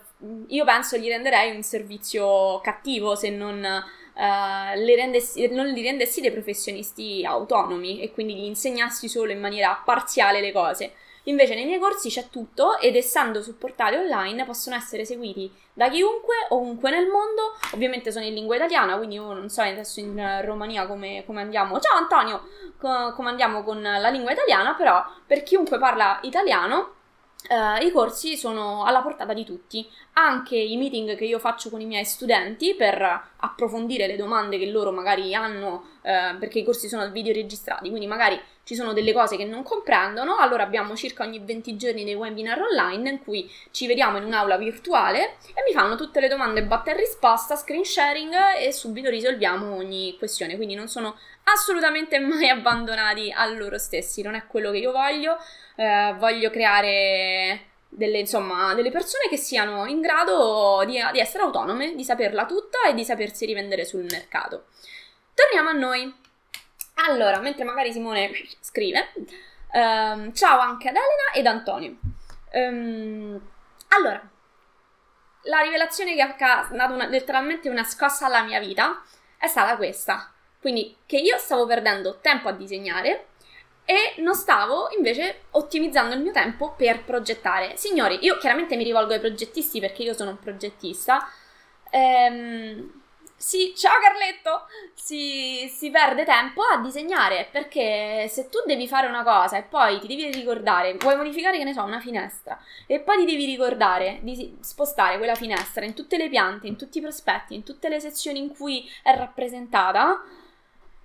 io 0.48 0.64
penso 0.64 0.96
gli 0.96 1.09
renderei 1.09 1.55
un 1.55 1.62
servizio 1.62 2.61
cattivo 2.61 3.14
se 3.14 3.31
non 3.31 3.66
uh, 4.14 4.94
rendessi, 4.94 5.46
non 5.48 5.66
li 5.68 5.83
rendessi 5.83 6.20
dei 6.20 6.33
professionisti 6.33 7.25
autonomi 7.25 8.01
e 8.01 8.12
quindi 8.12 8.35
gli 8.35 8.44
insegnassi 8.44 9.09
solo 9.09 9.33
in 9.33 9.40
maniera 9.40 9.81
parziale 9.85 10.40
le 10.40 10.53
cose. 10.53 10.94
Invece 11.27 11.55
nei 11.55 11.66
miei 11.66 11.79
corsi 11.79 12.09
c'è 12.09 12.29
tutto 12.31 12.79
ed 12.79 12.96
essendo 12.96 13.42
supportati 13.42 13.94
online 13.94 14.44
possono 14.44 14.75
essere 14.75 15.05
seguiti 15.05 15.48
da 15.72 15.88
chiunque, 15.88 16.35
ovunque 16.48 16.90
nel 16.90 17.07
mondo. 17.07 17.57
Ovviamente 17.75 18.11
sono 18.11 18.25
in 18.25 18.35
lingua 18.35 18.57
italiana, 18.57 18.96
quindi 18.96 19.14
io 19.14 19.33
non 19.33 19.48
so 19.48 19.62
adesso 19.62 20.01
in 20.01 20.40
Romania 20.44 20.87
come, 20.87 21.22
come 21.25 21.42
andiamo. 21.42 21.79
Ciao 21.79 21.96
Antonio! 21.96 22.48
Co- 22.77 23.12
come 23.12 23.29
andiamo 23.29 23.62
con 23.62 23.81
la 23.81 24.09
lingua 24.09 24.33
italiana, 24.33 24.75
però 24.75 25.01
per 25.25 25.44
chiunque 25.44 25.79
parla 25.79 26.18
italiano 26.22 26.94
Uh, 27.52 27.84
I 27.84 27.90
corsi 27.90 28.38
sono 28.38 28.82
alla 28.84 29.02
portata 29.02 29.34
di 29.34 29.44
tutti, 29.44 29.86
anche 30.14 30.56
i 30.56 30.74
meeting 30.78 31.14
che 31.16 31.26
io 31.26 31.38
faccio 31.38 31.68
con 31.68 31.82
i 31.82 31.84
miei 31.84 32.06
studenti 32.06 32.74
per 32.74 33.02
approfondire 33.36 34.06
le 34.06 34.16
domande 34.16 34.56
che 34.56 34.70
loro 34.70 34.90
magari 34.90 35.34
hanno, 35.34 35.84
uh, 36.02 36.38
perché 36.38 36.58
i 36.58 36.64
corsi 36.64 36.88
sono 36.88 37.08
video 37.10 37.32
registrati, 37.32 37.88
quindi 37.88 38.06
magari 38.06 38.40
ci 38.64 38.74
sono 38.74 38.92
delle 38.92 39.12
cose 39.12 39.36
che 39.36 39.44
non 39.44 39.62
comprendono, 39.62 40.36
allora 40.36 40.62
abbiamo 40.62 40.94
circa 40.94 41.24
ogni 41.24 41.40
20 41.40 41.76
giorni 41.76 42.04
dei 42.04 42.14
webinar 42.14 42.60
online 42.60 43.10
in 43.10 43.22
cui 43.22 43.50
ci 43.72 43.86
vediamo 43.86 44.18
in 44.18 44.24
un'aula 44.24 44.56
virtuale 44.56 45.36
e 45.54 45.62
mi 45.66 45.72
fanno 45.72 45.96
tutte 45.96 46.20
le 46.20 46.28
domande 46.28 46.62
batta 46.62 46.92
e 46.92 46.96
risposta, 46.96 47.56
screen 47.56 47.84
sharing 47.84 48.32
e 48.60 48.72
subito 48.72 49.10
risolviamo 49.10 49.74
ogni 49.74 50.16
questione, 50.16 50.56
quindi 50.56 50.74
non 50.74 50.88
sono 50.88 51.16
assolutamente 51.44 52.18
mai 52.20 52.48
abbandonati 52.50 53.32
a 53.34 53.46
loro 53.46 53.78
stessi, 53.78 54.22
non 54.22 54.34
è 54.34 54.46
quello 54.46 54.70
che 54.70 54.78
io 54.78 54.92
voglio, 54.92 55.36
eh, 55.76 56.14
voglio 56.18 56.50
creare 56.50 57.70
delle, 57.88 58.20
insomma, 58.20 58.74
delle 58.74 58.90
persone 58.90 59.28
che 59.28 59.36
siano 59.36 59.86
in 59.86 60.00
grado 60.00 60.82
di, 60.86 60.98
di 61.12 61.18
essere 61.18 61.42
autonome, 61.42 61.94
di 61.94 62.04
saperla 62.04 62.46
tutta 62.46 62.78
e 62.88 62.94
di 62.94 63.04
sapersi 63.04 63.44
rivendere 63.44 63.84
sul 63.84 64.06
mercato. 64.10 64.66
Torniamo 65.42 65.70
a 65.70 65.72
noi. 65.72 66.14
Allora, 67.07 67.40
mentre 67.40 67.64
magari 67.64 67.92
Simone 67.92 68.31
scrive, 68.61 69.12
um, 69.72 70.33
ciao 70.33 70.61
anche 70.61 70.88
ad 70.88 70.94
Elena 70.94 71.33
ed 71.35 71.46
Antonio. 71.46 71.96
Um, 72.52 73.40
allora, 73.88 74.22
la 75.42 75.59
rivelazione 75.59 76.14
che 76.14 76.22
ha 76.22 76.68
dato 76.70 76.94
una, 76.94 77.07
letteralmente 77.07 77.68
una 77.68 77.83
scossa 77.83 78.26
alla 78.26 78.44
mia 78.44 78.61
vita 78.61 79.02
è 79.37 79.48
stata 79.48 79.76
questa. 79.76 80.33
Quindi 80.61 80.96
che 81.07 81.16
io 81.16 81.37
stavo 81.38 81.66
perdendo 81.66 82.20
tempo 82.20 82.46
a 82.48 82.52
disegnare 82.52 83.26
e 83.85 84.14
non 84.18 84.37
stavo 84.37 84.90
invece 84.96 85.46
ottimizzando 85.50 86.14
il 86.14 86.20
mio 86.20 86.33
tempo 86.33 86.74
per 86.76 87.02
progettare. 87.02 87.76
Signori, 87.76 88.18
io 88.22 88.38
chiaramente 88.38 88.76
mi 88.76 88.85
rivolgo 88.85 89.12
ai 89.12 89.20
progettisti 89.20 89.81
perché 89.81 90.05
io 90.05 90.14
sono 90.14 90.31
un 90.31 90.38
progettista. 90.38 91.28
Ehm, 91.90 93.01
sì, 93.42 93.74
ciao 93.76 93.98
Carletto! 93.98 94.66
Si, 94.94 95.68
si, 95.68 95.90
perde 95.90 96.24
tempo 96.24 96.62
a 96.62 96.78
disegnare 96.78 97.48
perché 97.50 98.28
se 98.28 98.48
tu 98.48 98.59
devi 98.64 98.87
fare 98.87 99.09
una 99.09 99.24
cosa 99.24 99.57
e 99.57 99.62
poi 99.64 99.98
ti 99.98 100.07
devi 100.07 100.31
ricordare, 100.31 100.94
vuoi 100.94 101.16
modificare, 101.16 101.59
che 101.59 101.64
ne 101.64 101.72
so, 101.72 101.83
una 101.83 101.98
finestra 101.98 102.57
e 102.87 103.00
poi 103.00 103.18
ti 103.18 103.24
devi 103.24 103.44
ricordare 103.44 104.20
di 104.22 104.57
spostare 104.61 105.16
quella 105.18 105.35
finestra 105.35 105.85
in 105.85 105.92
tutte 105.92 106.18
le 106.18 106.28
piante, 106.28 106.68
in 106.68 106.76
tutti 106.76 106.98
i 106.98 107.00
prospetti, 107.00 107.57
in 107.57 107.64
tutte 107.64 107.88
le 107.88 107.98
sezioni 107.98 108.38
in 108.38 108.55
cui 108.55 108.88
è 109.02 109.12
rappresentata, 109.16 110.22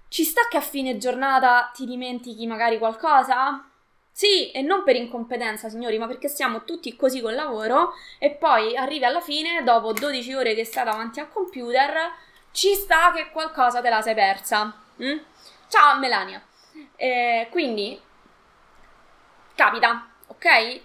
ci 0.07 0.23
sta 0.23 0.41
che 0.47 0.57
a 0.57 0.61
fine 0.61 0.99
giornata 0.99 1.71
ti 1.73 1.85
dimentichi 1.85 2.45
magari 2.45 2.77
qualcosa? 2.77 3.67
Sì, 4.11 4.51
e 4.51 4.61
non 4.61 4.83
per 4.83 4.95
incompetenza, 4.95 5.69
signori, 5.69 5.97
ma 5.97 6.05
perché 6.05 6.27
siamo 6.27 6.65
tutti 6.65 6.95
così 6.95 7.19
col 7.19 7.33
lavoro 7.33 7.93
e 8.19 8.31
poi 8.31 8.75
arrivi 8.75 9.05
alla 9.05 9.21
fine, 9.21 9.63
dopo 9.63 9.91
12 9.91 10.33
ore 10.33 10.53
che 10.53 10.65
stai 10.65 10.85
davanti 10.85 11.19
al 11.19 11.29
computer, 11.31 12.25
ci 12.57 12.73
sta 12.73 13.11
che 13.13 13.29
qualcosa 13.29 13.81
te 13.81 13.89
la 13.89 14.01
sei 14.01 14.15
persa. 14.15 14.73
Mm? 15.03 15.17
Ciao 15.67 15.99
Melania. 15.99 16.41
Eh, 16.95 17.49
quindi, 17.51 18.01
capita, 19.53 20.07
ok? 20.25 20.81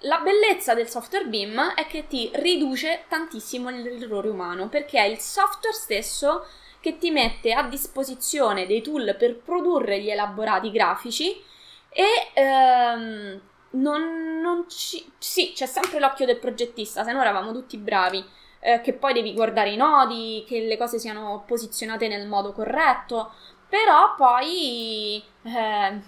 La 0.00 0.18
bellezza 0.18 0.74
del 0.74 0.86
software 0.86 1.24
BIM 1.24 1.72
è 1.76 1.86
che 1.86 2.06
ti 2.06 2.30
riduce 2.34 3.04
tantissimo 3.08 3.70
l'errore 3.70 4.28
umano, 4.28 4.68
perché 4.68 4.98
è 4.98 5.04
il 5.04 5.18
software 5.18 5.74
stesso 5.74 6.46
che 6.78 6.98
ti 6.98 7.10
mette 7.10 7.54
a 7.54 7.62
disposizione 7.62 8.66
dei 8.66 8.82
tool 8.82 9.16
per 9.18 9.38
produrre 9.38 10.02
gli 10.02 10.10
elaborati 10.10 10.70
grafici 10.70 11.42
e 11.88 12.32
ehm, 12.34 13.40
non, 13.70 14.40
non 14.42 14.68
ci... 14.68 15.10
Sì, 15.16 15.52
c'è 15.54 15.64
sempre 15.64 16.00
l'occhio 16.00 16.26
del 16.26 16.38
progettista, 16.38 17.02
se 17.02 17.12
no 17.12 17.22
eravamo 17.22 17.50
tutti 17.52 17.78
bravi, 17.78 18.22
eh, 18.66 18.80
che 18.80 18.94
poi 18.94 19.12
devi 19.12 19.34
guardare 19.34 19.70
i 19.70 19.76
nodi, 19.76 20.42
che 20.48 20.60
le 20.60 20.78
cose 20.78 20.98
siano 20.98 21.44
posizionate 21.46 22.08
nel 22.08 22.26
modo 22.26 22.52
corretto, 22.52 23.34
però 23.68 24.14
poi 24.14 25.22
eh, 25.42 26.00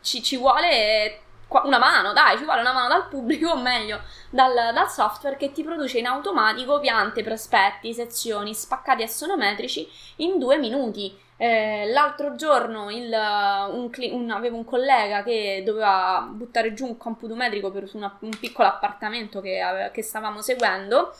ci, 0.00 0.20
ci 0.20 0.36
vuole 0.36 1.20
una 1.62 1.78
mano, 1.78 2.12
dai, 2.12 2.38
ci 2.38 2.44
vuole 2.44 2.62
una 2.62 2.72
mano 2.72 2.88
dal 2.88 3.06
pubblico, 3.06 3.52
o 3.54 3.56
meglio, 3.56 4.00
dal, 4.30 4.52
dal, 4.74 4.90
software 4.90 5.36
che 5.36 5.52
ti 5.52 5.62
produce 5.62 5.98
in 5.98 6.06
automatico 6.06 6.80
piante, 6.80 7.22
prospetti, 7.22 7.94
sezioni 7.94 8.52
spaccati 8.52 9.04
assonometrici 9.04 9.88
in 10.16 10.40
due 10.40 10.58
minuti. 10.58 11.16
Eh, 11.36 11.86
l'altro 11.92 12.34
giorno 12.34 12.90
il, 12.90 13.12
un, 13.12 13.90
un, 14.10 14.30
avevo 14.30 14.56
un 14.56 14.64
collega 14.64 15.22
che 15.22 15.62
doveva 15.64 16.26
buttare 16.32 16.72
giù 16.72 16.86
un 16.86 16.96
computo 16.96 17.36
metrico 17.36 17.70
per 17.70 17.88
una, 17.92 18.16
un 18.22 18.30
piccolo 18.40 18.66
appartamento 18.66 19.40
che, 19.40 19.90
che 19.92 20.02
stavamo 20.02 20.40
seguendo 20.40 21.14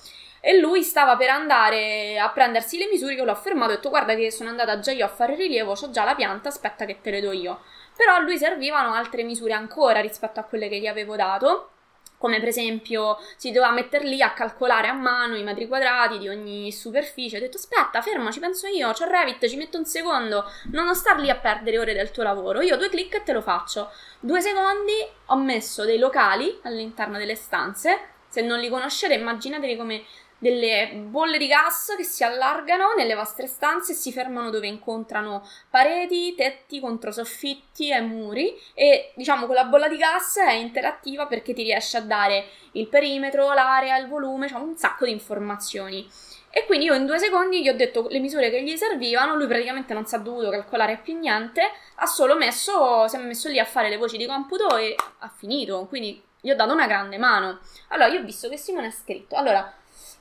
e 0.46 0.60
lui 0.60 0.84
stava 0.84 1.16
per 1.16 1.28
andare 1.28 2.20
a 2.20 2.28
prendersi 2.28 2.78
le 2.78 2.86
misure, 2.86 3.14
io 3.14 3.24
l'ho 3.24 3.34
fermato 3.34 3.70
e 3.70 3.72
ho 3.72 3.76
detto 3.78 3.88
guarda 3.88 4.14
che 4.14 4.30
sono 4.30 4.48
andata 4.48 4.78
già 4.78 4.92
io 4.92 5.04
a 5.04 5.08
fare 5.08 5.34
rilievo, 5.34 5.72
ho 5.72 5.90
già 5.90 6.04
la 6.04 6.14
pianta, 6.14 6.50
aspetta 6.50 6.84
che 6.84 7.00
te 7.00 7.10
le 7.10 7.20
do 7.20 7.32
io. 7.32 7.62
Però 7.96 8.14
a 8.14 8.20
lui 8.20 8.38
servivano 8.38 8.92
altre 8.92 9.24
misure 9.24 9.54
ancora 9.54 9.98
rispetto 9.98 10.38
a 10.38 10.44
quelle 10.44 10.68
che 10.68 10.78
gli 10.78 10.86
avevo 10.86 11.16
dato 11.16 11.70
come 12.18 12.38
per 12.38 12.48
esempio 12.48 13.18
si 13.36 13.50
doveva 13.50 13.72
mettere 13.72 14.06
lì 14.06 14.22
a 14.22 14.32
calcolare 14.32 14.86
a 14.86 14.92
mano 14.92 15.36
i 15.36 15.42
metri 15.42 15.66
quadrati 15.66 16.18
di 16.18 16.28
ogni 16.28 16.70
superficie. 16.70 17.38
Ho 17.38 17.40
detto 17.40 17.56
aspetta, 17.56 18.00
ferma, 18.00 18.30
ci 18.30 18.38
penso 18.38 18.68
io, 18.68 18.92
c'ho 18.92 19.04
Revit, 19.04 19.46
ci 19.48 19.56
metto 19.56 19.76
un 19.76 19.84
secondo, 19.84 20.44
non 20.70 20.94
star 20.94 21.18
lì 21.18 21.28
a 21.28 21.36
perdere 21.36 21.78
ore 21.78 21.92
del 21.92 22.12
tuo 22.12 22.22
lavoro. 22.22 22.60
Io 22.60 22.76
due 22.76 22.88
clic 22.88 23.16
e 23.16 23.22
te 23.24 23.32
lo 23.32 23.42
faccio. 23.42 23.90
Due 24.20 24.40
secondi 24.40 24.94
ho 25.26 25.36
messo 25.36 25.84
dei 25.84 25.98
locali 25.98 26.58
all'interno 26.62 27.18
delle 27.18 27.34
stanze. 27.34 28.14
Se 28.28 28.40
non 28.42 28.60
li 28.60 28.68
conoscete, 28.68 29.14
immaginatevi 29.14 29.76
come 29.76 30.04
delle 30.38 30.92
bolle 30.94 31.38
di 31.38 31.46
gas 31.46 31.94
che 31.96 32.04
si 32.04 32.22
allargano 32.22 32.94
nelle 32.96 33.14
vostre 33.14 33.46
stanze 33.46 33.92
e 33.92 33.94
si 33.94 34.12
fermano 34.12 34.50
dove 34.50 34.66
incontrano 34.66 35.46
pareti, 35.70 36.34
tetti, 36.34 36.80
controsoffitti 36.80 37.90
e 37.90 38.00
muri 38.00 38.54
e 38.74 39.12
diciamo 39.14 39.46
quella 39.46 39.64
bolla 39.64 39.88
di 39.88 39.96
gas 39.96 40.38
è 40.38 40.52
interattiva 40.52 41.26
perché 41.26 41.54
ti 41.54 41.62
riesce 41.62 41.96
a 41.96 42.02
dare 42.02 42.46
il 42.72 42.88
perimetro, 42.88 43.52
l'area, 43.52 43.96
il 43.96 44.08
volume, 44.08 44.48
cioè 44.48 44.60
un 44.60 44.76
sacco 44.76 45.06
di 45.06 45.10
informazioni. 45.10 46.06
E 46.50 46.64
quindi 46.64 46.86
io 46.86 46.94
in 46.94 47.04
due 47.04 47.18
secondi 47.18 47.60
gli 47.60 47.68
ho 47.68 47.74
detto 47.74 48.06
le 48.08 48.18
misure 48.18 48.48
che 48.48 48.62
gli 48.62 48.76
servivano, 48.76 49.36
lui 49.36 49.46
praticamente 49.46 49.92
non 49.92 50.06
si 50.06 50.14
è 50.14 50.20
dovuto 50.20 50.48
calcolare 50.48 51.00
più 51.02 51.18
niente, 51.18 51.60
ha 51.96 52.06
solo 52.06 52.34
messo, 52.34 53.06
si 53.08 53.16
è 53.16 53.18
messo 53.18 53.50
lì 53.50 53.58
a 53.58 53.64
fare 53.66 53.90
le 53.90 53.98
voci 53.98 54.16
di 54.16 54.24
computo 54.24 54.74
e 54.76 54.94
ha 55.18 55.28
finito, 55.28 55.84
quindi 55.86 56.22
gli 56.40 56.50
ho 56.50 56.54
dato 56.54 56.72
una 56.72 56.86
grande 56.86 57.18
mano. 57.18 57.58
Allora, 57.88 58.08
io 58.08 58.20
ho 58.20 58.24
visto 58.24 58.48
che 58.48 58.56
Simone 58.56 58.86
ha 58.86 58.90
scritto, 58.90 59.34
allora, 59.34 59.70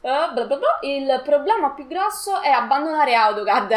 Uh, 0.06 0.32
blah 0.34 0.46
blah 0.46 0.58
blah. 0.58 0.78
Il 0.82 1.22
problema 1.24 1.72
più 1.72 1.88
grosso 1.88 2.40
è 2.40 2.50
abbandonare 2.50 3.16
AutoCAD. 3.16 3.74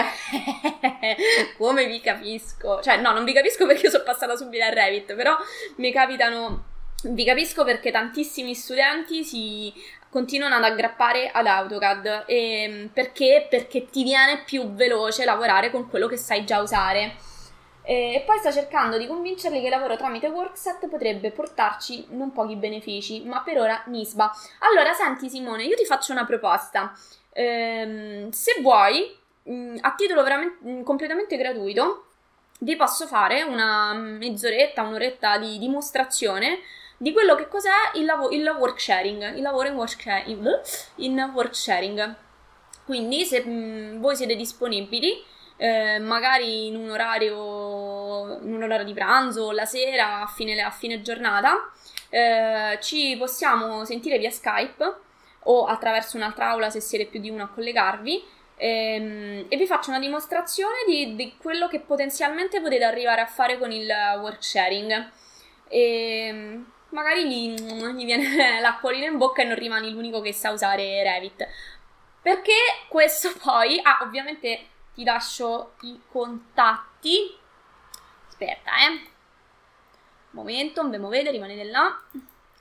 Come 1.56 1.86
vi 1.86 2.02
capisco? 2.02 2.82
Cioè, 2.82 2.98
no, 2.98 3.12
non 3.12 3.24
vi 3.24 3.32
capisco 3.32 3.64
perché 3.64 3.88
sono 3.88 4.04
passata 4.04 4.36
subito 4.36 4.62
a 4.62 4.68
Revit, 4.68 5.14
però 5.14 5.34
mi 5.76 5.90
capitano. 5.90 6.64
Vi 7.02 7.24
capisco 7.24 7.64
perché 7.64 7.90
tantissimi 7.90 8.54
studenti 8.54 9.24
si 9.24 9.72
continuano 10.10 10.56
ad 10.56 10.64
aggrappare 10.64 11.30
ad 11.30 11.46
AutoCAD. 11.46 12.24
E 12.26 12.62
ehm, 12.62 12.88
perché? 12.88 13.46
Perché 13.48 13.86
ti 13.86 14.02
viene 14.02 14.42
più 14.44 14.74
veloce 14.74 15.24
lavorare 15.24 15.70
con 15.70 15.88
quello 15.88 16.08
che 16.08 16.18
sai 16.18 16.44
già 16.44 16.60
usare. 16.60 17.16
E 17.90 18.22
poi 18.26 18.36
sta 18.36 18.52
cercando 18.52 18.98
di 18.98 19.06
convincerli 19.06 19.60
che 19.60 19.64
il 19.64 19.70
lavoro 19.70 19.96
tramite 19.96 20.26
Workset 20.26 20.88
potrebbe 20.88 21.30
portarci 21.30 22.08
non 22.10 22.32
pochi 22.32 22.54
benefici, 22.54 23.24
ma 23.24 23.40
per 23.40 23.58
ora 23.58 23.82
nisba. 23.86 24.30
Allora, 24.58 24.92
senti 24.92 25.30
Simone, 25.30 25.64
io 25.64 25.74
ti 25.74 25.86
faccio 25.86 26.12
una 26.12 26.26
proposta. 26.26 26.92
Ehm, 27.32 28.28
se 28.28 28.60
vuoi, 28.60 29.16
a 29.80 29.94
titolo 29.94 30.22
veramente 30.22 30.82
completamente 30.82 31.38
gratuito, 31.38 32.08
vi 32.58 32.76
posso 32.76 33.06
fare 33.06 33.42
una 33.42 33.94
mezz'oretta, 33.94 34.82
un'oretta 34.82 35.38
di 35.38 35.56
dimostrazione 35.56 36.58
di 36.98 37.10
quello 37.14 37.36
che 37.36 37.48
cos'è 37.48 37.92
il, 37.94 38.04
lav- 38.04 38.30
il 38.32 38.54
work 38.58 38.78
sharing, 38.78 39.34
il 39.34 39.40
lavoro 39.40 39.66
in 39.66 39.74
work, 39.76 40.24
in, 40.26 40.60
in 40.96 41.30
work 41.32 41.54
sharing. 41.54 42.14
Quindi, 42.84 43.24
se 43.24 43.42
mh, 43.42 43.98
voi 43.98 44.14
siete 44.14 44.36
disponibili, 44.36 45.24
eh, 45.58 45.98
magari 45.98 46.68
in 46.68 46.76
un 46.76 46.88
orario, 46.88 48.38
in 48.42 48.54
un 48.54 48.62
orario 48.62 48.84
di 48.84 48.94
pranzo 48.94 49.50
la 49.50 49.64
sera 49.64 50.22
a 50.22 50.26
fine, 50.26 50.58
a 50.62 50.70
fine 50.70 51.02
giornata, 51.02 51.70
eh, 52.10 52.78
ci 52.80 53.16
possiamo 53.18 53.84
sentire 53.84 54.18
via 54.18 54.30
Skype 54.30 54.96
o 55.44 55.66
attraverso 55.66 56.16
un'altra 56.16 56.50
aula 56.50 56.70
se 56.70 56.80
siete 56.80 57.06
più 57.06 57.20
di 57.20 57.28
uno 57.28 57.44
a 57.44 57.48
collegarvi 57.48 58.22
ehm, 58.56 59.46
e 59.48 59.56
vi 59.56 59.66
faccio 59.66 59.90
una 59.90 59.98
dimostrazione 59.98 60.76
di, 60.86 61.16
di, 61.16 61.34
quello 61.38 61.68
che 61.68 61.80
potenzialmente 61.80 62.60
potete 62.60 62.84
arrivare 62.84 63.20
a 63.20 63.26
fare 63.26 63.58
con 63.58 63.72
il 63.72 63.90
work 64.20 64.42
sharing. 64.42 65.10
E, 65.68 66.26
ehm, 66.28 66.72
magari 66.90 67.26
gli, 67.26 67.54
gli 67.54 68.04
viene 68.04 68.60
l'acquolina 68.60 69.06
in 69.06 69.16
bocca 69.18 69.42
e 69.42 69.44
non 69.44 69.56
rimani 69.56 69.90
l'unico 69.90 70.20
che 70.20 70.32
sa 70.32 70.50
usare 70.50 71.02
Revit. 71.02 71.46
Perché 72.22 72.54
questo 72.88 73.32
poi, 73.42 73.80
ah, 73.82 74.00
ovviamente 74.02 74.76
ti 74.98 75.04
lascio 75.04 75.74
i 75.82 76.00
contatti. 76.10 77.32
Aspetta, 78.26 78.70
eh. 78.72 79.10
Momento, 80.30 80.82
non 80.82 80.90
ve 80.90 80.98
muovete, 80.98 81.30
rimanete 81.30 81.62
là. 81.62 82.02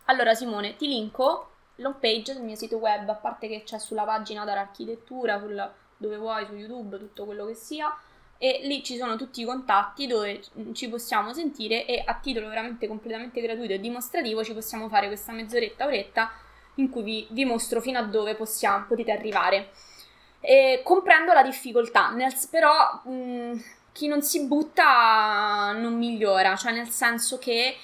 Allora, 0.05 0.35
Simone, 0.35 0.75
ti 0.75 0.87
linko 0.87 1.53
l'home 1.77 1.95
page 1.99 2.33
del 2.33 2.43
mio 2.43 2.53
sito 2.53 2.77
web, 2.77 3.09
a 3.09 3.15
parte 3.15 3.47
che 3.47 3.63
c'è 3.63 3.79
sulla 3.79 4.03
pagina 4.03 4.45
dell'architettura, 4.45 5.39
sul, 5.39 5.73
dove 5.97 6.17
vuoi, 6.17 6.45
su 6.45 6.53
YouTube, 6.53 6.99
tutto 6.99 7.25
quello 7.25 7.47
che 7.47 7.55
sia 7.55 7.91
e 8.37 8.59
lì 8.65 8.83
ci 8.83 8.97
sono 8.97 9.15
tutti 9.15 9.41
i 9.41 9.43
contatti 9.43 10.05
dove 10.05 10.41
ci 10.73 10.87
possiamo 10.89 11.33
sentire 11.33 11.87
e 11.87 12.03
a 12.05 12.13
titolo 12.21 12.49
veramente 12.49 12.87
completamente 12.87 13.41
gratuito 13.41 13.73
e 13.73 13.79
dimostrativo 13.79 14.43
ci 14.43 14.53
possiamo 14.53 14.89
fare 14.89 15.07
questa 15.07 15.31
mezz'oretta, 15.31 15.87
oretta 15.87 16.31
in 16.75 16.91
cui 16.91 17.01
vi, 17.01 17.27
vi 17.31 17.45
mostro 17.45 17.81
fino 17.81 17.97
a 17.97 18.03
dove 18.03 18.35
possiamo, 18.35 18.85
potete 18.85 19.11
arrivare. 19.11 19.71
E 20.39 20.81
comprendo 20.83 21.33
la 21.33 21.43
difficoltà, 21.43 22.09
nel, 22.11 22.33
però 22.49 23.01
mh, 23.03 23.61
chi 23.91 24.07
non 24.07 24.21
si 24.21 24.45
butta 24.45 25.73
non 25.75 25.97
migliora, 25.97 26.55
cioè 26.55 26.71
nel 26.71 26.89
senso 26.89 27.37
che 27.37 27.75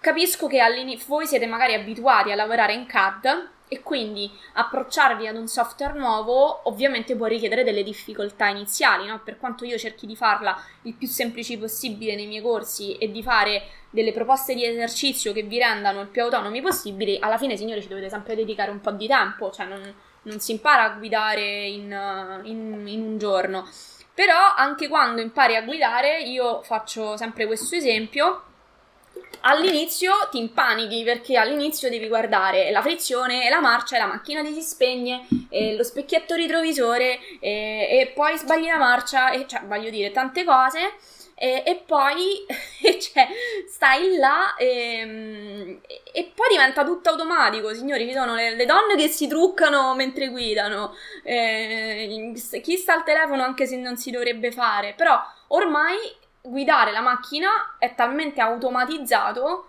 capisco 0.00 0.46
che 0.46 0.60
voi 1.06 1.26
siete 1.26 1.46
magari 1.46 1.74
abituati 1.74 2.30
a 2.30 2.34
lavorare 2.34 2.74
in 2.74 2.86
CAD 2.86 3.50
e 3.72 3.80
quindi 3.80 4.30
approcciarvi 4.52 5.26
ad 5.26 5.36
un 5.36 5.46
software 5.46 5.98
nuovo 5.98 6.68
ovviamente 6.68 7.16
può 7.16 7.24
richiedere 7.24 7.64
delle 7.64 7.82
difficoltà 7.82 8.48
iniziali, 8.48 9.06
no? 9.06 9.22
per 9.24 9.38
quanto 9.38 9.64
io 9.64 9.78
cerchi 9.78 10.06
di 10.06 10.14
farla 10.14 10.62
il 10.82 10.92
più 10.92 11.06
semplice 11.06 11.56
possibile 11.56 12.14
nei 12.14 12.26
miei 12.26 12.42
corsi 12.42 12.98
e 12.98 13.10
di 13.10 13.22
fare 13.22 13.62
delle 13.88 14.12
proposte 14.12 14.54
di 14.54 14.66
esercizio 14.66 15.32
che 15.32 15.44
vi 15.44 15.56
rendano 15.56 16.02
il 16.02 16.08
più 16.08 16.20
autonomi 16.20 16.60
possibili, 16.60 17.16
alla 17.18 17.38
fine 17.38 17.56
signori 17.56 17.80
ci 17.80 17.88
dovete 17.88 18.10
sempre 18.10 18.34
dedicare 18.34 18.70
un 18.70 18.80
po' 18.80 18.90
di 18.90 19.06
tempo, 19.06 19.50
cioè 19.50 19.64
non, 19.64 19.94
non 20.22 20.40
si 20.40 20.52
impara 20.52 20.84
a 20.84 20.96
guidare 20.96 21.66
in, 21.66 22.40
in, 22.44 22.86
in 22.86 23.00
un 23.02 23.18
giorno. 23.18 23.68
Però 24.14 24.54
anche 24.56 24.88
quando 24.88 25.20
impari 25.20 25.56
a 25.56 25.62
guidare, 25.62 26.20
io 26.22 26.62
faccio 26.62 27.16
sempre 27.16 27.46
questo 27.46 27.76
esempio, 27.76 28.42
all'inizio 29.42 30.12
ti 30.30 30.38
impanichi 30.38 31.02
perché 31.02 31.36
all'inizio 31.36 31.88
devi 31.88 32.08
guardare 32.08 32.70
la 32.70 32.82
frizione, 32.82 33.48
la 33.48 33.60
marcia, 33.60 33.98
la 33.98 34.06
macchina 34.06 34.42
ti 34.42 34.52
si 34.52 34.60
spegne, 34.60 35.26
lo 35.76 35.82
specchietto 35.82 36.34
retrovisore 36.34 37.18
e, 37.40 37.88
e, 38.00 38.12
poi 38.14 38.36
sbagli 38.36 38.66
la 38.66 38.76
marcia, 38.76 39.30
e, 39.30 39.46
cioè 39.46 39.62
voglio 39.64 39.90
dire 39.90 40.10
tante 40.10 40.44
cose. 40.44 40.92
E, 41.42 41.64
e 41.66 41.82
poi 41.84 42.46
cioè, 43.00 43.26
stai 43.66 44.16
là 44.16 44.54
e, 44.54 45.80
e, 46.12 46.32
poi 46.32 46.48
diventa 46.48 46.84
tutto 46.84 47.08
automatico, 47.08 47.74
signori. 47.74 48.06
Ci 48.06 48.12
sono 48.12 48.36
le, 48.36 48.54
le 48.54 48.64
donne 48.64 48.94
che 48.94 49.08
si 49.08 49.26
truccano 49.26 49.92
mentre 49.96 50.28
guidano, 50.28 50.94
eh, 51.24 52.32
chi 52.62 52.76
sta 52.76 52.94
al 52.94 53.02
telefono 53.02 53.42
anche 53.42 53.66
se 53.66 53.74
non 53.76 53.96
si 53.96 54.12
dovrebbe 54.12 54.52
fare, 54.52 54.94
però 54.96 55.20
ormai 55.48 55.96
guidare 56.40 56.92
la 56.92 57.00
macchina 57.00 57.74
è 57.76 57.92
talmente 57.96 58.40
automatizzato 58.40 59.66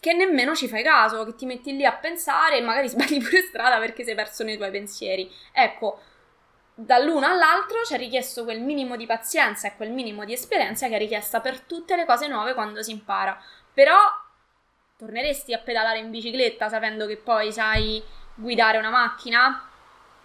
che 0.00 0.14
nemmeno 0.14 0.54
ci 0.54 0.66
fai 0.66 0.82
caso, 0.82 1.26
che 1.26 1.34
ti 1.34 1.44
metti 1.44 1.76
lì 1.76 1.84
a 1.84 1.92
pensare 1.92 2.56
e 2.56 2.62
magari 2.62 2.88
sbagli 2.90 3.22
pure 3.22 3.42
strada 3.42 3.78
perché 3.78 4.02
sei 4.02 4.14
perso 4.14 4.44
nei 4.44 4.56
tuoi 4.56 4.70
pensieri. 4.70 5.30
Ecco, 5.52 6.00
dall'uno 6.84 7.26
all'altro 7.26 7.84
ci 7.84 7.94
è 7.94 7.98
richiesto 7.98 8.44
quel 8.44 8.60
minimo 8.60 8.96
di 8.96 9.04
pazienza 9.04 9.68
e 9.68 9.76
quel 9.76 9.90
minimo 9.90 10.24
di 10.24 10.32
esperienza 10.32 10.88
che 10.88 10.96
è 10.96 10.98
richiesta 10.98 11.40
per 11.40 11.60
tutte 11.60 11.94
le 11.94 12.06
cose 12.06 12.26
nuove 12.26 12.54
quando 12.54 12.82
si 12.82 12.90
impara. 12.90 13.38
Però 13.72 13.96
torneresti 14.96 15.52
a 15.52 15.58
pedalare 15.58 15.98
in 15.98 16.10
bicicletta 16.10 16.68
sapendo 16.68 17.06
che 17.06 17.18
poi 17.18 17.52
sai 17.52 18.02
guidare 18.34 18.78
una 18.78 18.90
macchina? 18.90 19.69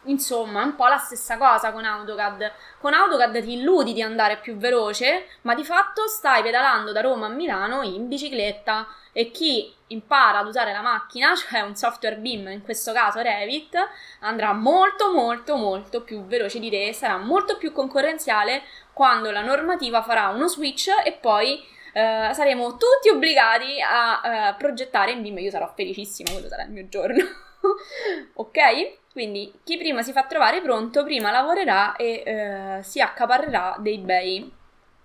Insomma, 0.05 0.61
è 0.61 0.65
un 0.65 0.75
po' 0.75 0.87
la 0.87 0.97
stessa 0.97 1.37
cosa 1.37 1.71
con 1.71 1.85
AutoCAD. 1.85 2.51
Con 2.79 2.93
AutoCAD 2.93 3.41
ti 3.41 3.53
illudi 3.53 3.93
di 3.93 4.01
andare 4.01 4.37
più 4.37 4.55
veloce, 4.57 5.27
ma 5.41 5.55
di 5.55 5.63
fatto 5.63 6.07
stai 6.07 6.43
pedalando 6.43 6.91
da 6.91 7.01
Roma 7.01 7.25
a 7.27 7.29
Milano 7.29 7.81
in 7.81 8.07
bicicletta 8.07 8.87
e 9.11 9.31
chi 9.31 9.73
impara 9.87 10.39
ad 10.39 10.47
usare 10.47 10.71
la 10.71 10.81
macchina, 10.81 11.33
cioè 11.35 11.61
un 11.61 11.75
software 11.75 12.17
BIM, 12.17 12.49
in 12.49 12.61
questo 12.61 12.91
caso 12.91 13.21
Revit, 13.21 13.77
andrà 14.19 14.53
molto 14.53 15.11
molto 15.11 15.55
molto 15.55 16.01
più 16.01 16.25
veloce 16.25 16.59
di 16.59 16.69
te, 16.69 16.93
sarà 16.93 17.17
molto 17.17 17.57
più 17.57 17.71
concorrenziale 17.71 18.63
quando 18.93 19.31
la 19.31 19.41
normativa 19.41 20.01
farà 20.03 20.29
uno 20.29 20.47
switch 20.47 20.89
e 21.03 21.13
poi 21.13 21.63
uh, 21.93 22.33
saremo 22.33 22.77
tutti 22.77 23.09
obbligati 23.09 23.81
a 23.81 24.51
uh, 24.53 24.57
progettare 24.57 25.11
in 25.11 25.21
BIM. 25.21 25.39
Io 25.39 25.51
sarò 25.51 25.71
felicissima, 25.73 26.31
quello 26.31 26.47
sarà 26.47 26.63
il 26.63 26.71
mio 26.71 26.87
giorno. 26.87 27.23
ok? 28.35 29.03
Quindi 29.15 29.49
chi 29.63 29.77
prima 29.77 30.01
si 30.01 30.11
fa 30.11 30.23
trovare 30.23 30.59
pronto, 30.59 31.05
prima 31.05 31.31
lavorerà 31.31 31.95
e 31.95 32.21
eh, 32.25 32.83
si 32.83 32.99
accaparrerà 32.99 33.77
dei 33.79 33.97
bei, 33.99 34.53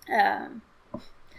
eh, 0.05 0.49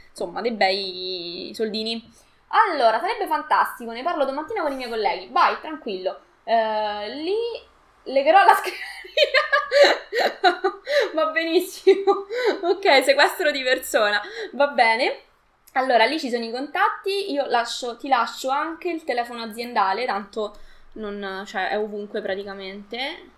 insomma, 0.08 0.40
dei 0.40 0.52
bei 0.52 1.52
soldini. 1.54 2.02
Allora, 2.48 2.98
sarebbe 2.98 3.26
fantastico, 3.26 3.90
ne 3.90 4.02
parlo 4.02 4.24
domattina 4.24 4.62
con 4.62 4.72
i 4.72 4.76
miei 4.76 4.88
colleghi. 4.88 5.28
Vai, 5.30 5.60
tranquillo. 5.60 6.18
Eh, 6.44 7.14
lì 7.16 7.36
legherò 8.04 8.42
la 8.42 8.54
scrivania. 8.56 9.42
Va 11.12 11.26
benissimo. 11.26 12.24
ok, 12.62 13.04
sequestro 13.04 13.50
di 13.50 13.62
persona. 13.62 14.18
Va 14.52 14.68
bene. 14.68 15.24
Allora, 15.74 16.06
lì 16.06 16.18
ci 16.18 16.30
sono 16.30 16.44
i 16.44 16.50
contatti. 16.50 17.32
Io 17.32 17.44
lascio, 17.48 17.98
ti 17.98 18.08
lascio 18.08 18.48
anche 18.48 18.88
il 18.88 19.04
telefono 19.04 19.42
aziendale, 19.42 20.06
tanto 20.06 20.56
non, 20.92 21.44
cioè 21.46 21.68
è 21.68 21.78
ovunque 21.78 22.20
praticamente. 22.20 23.30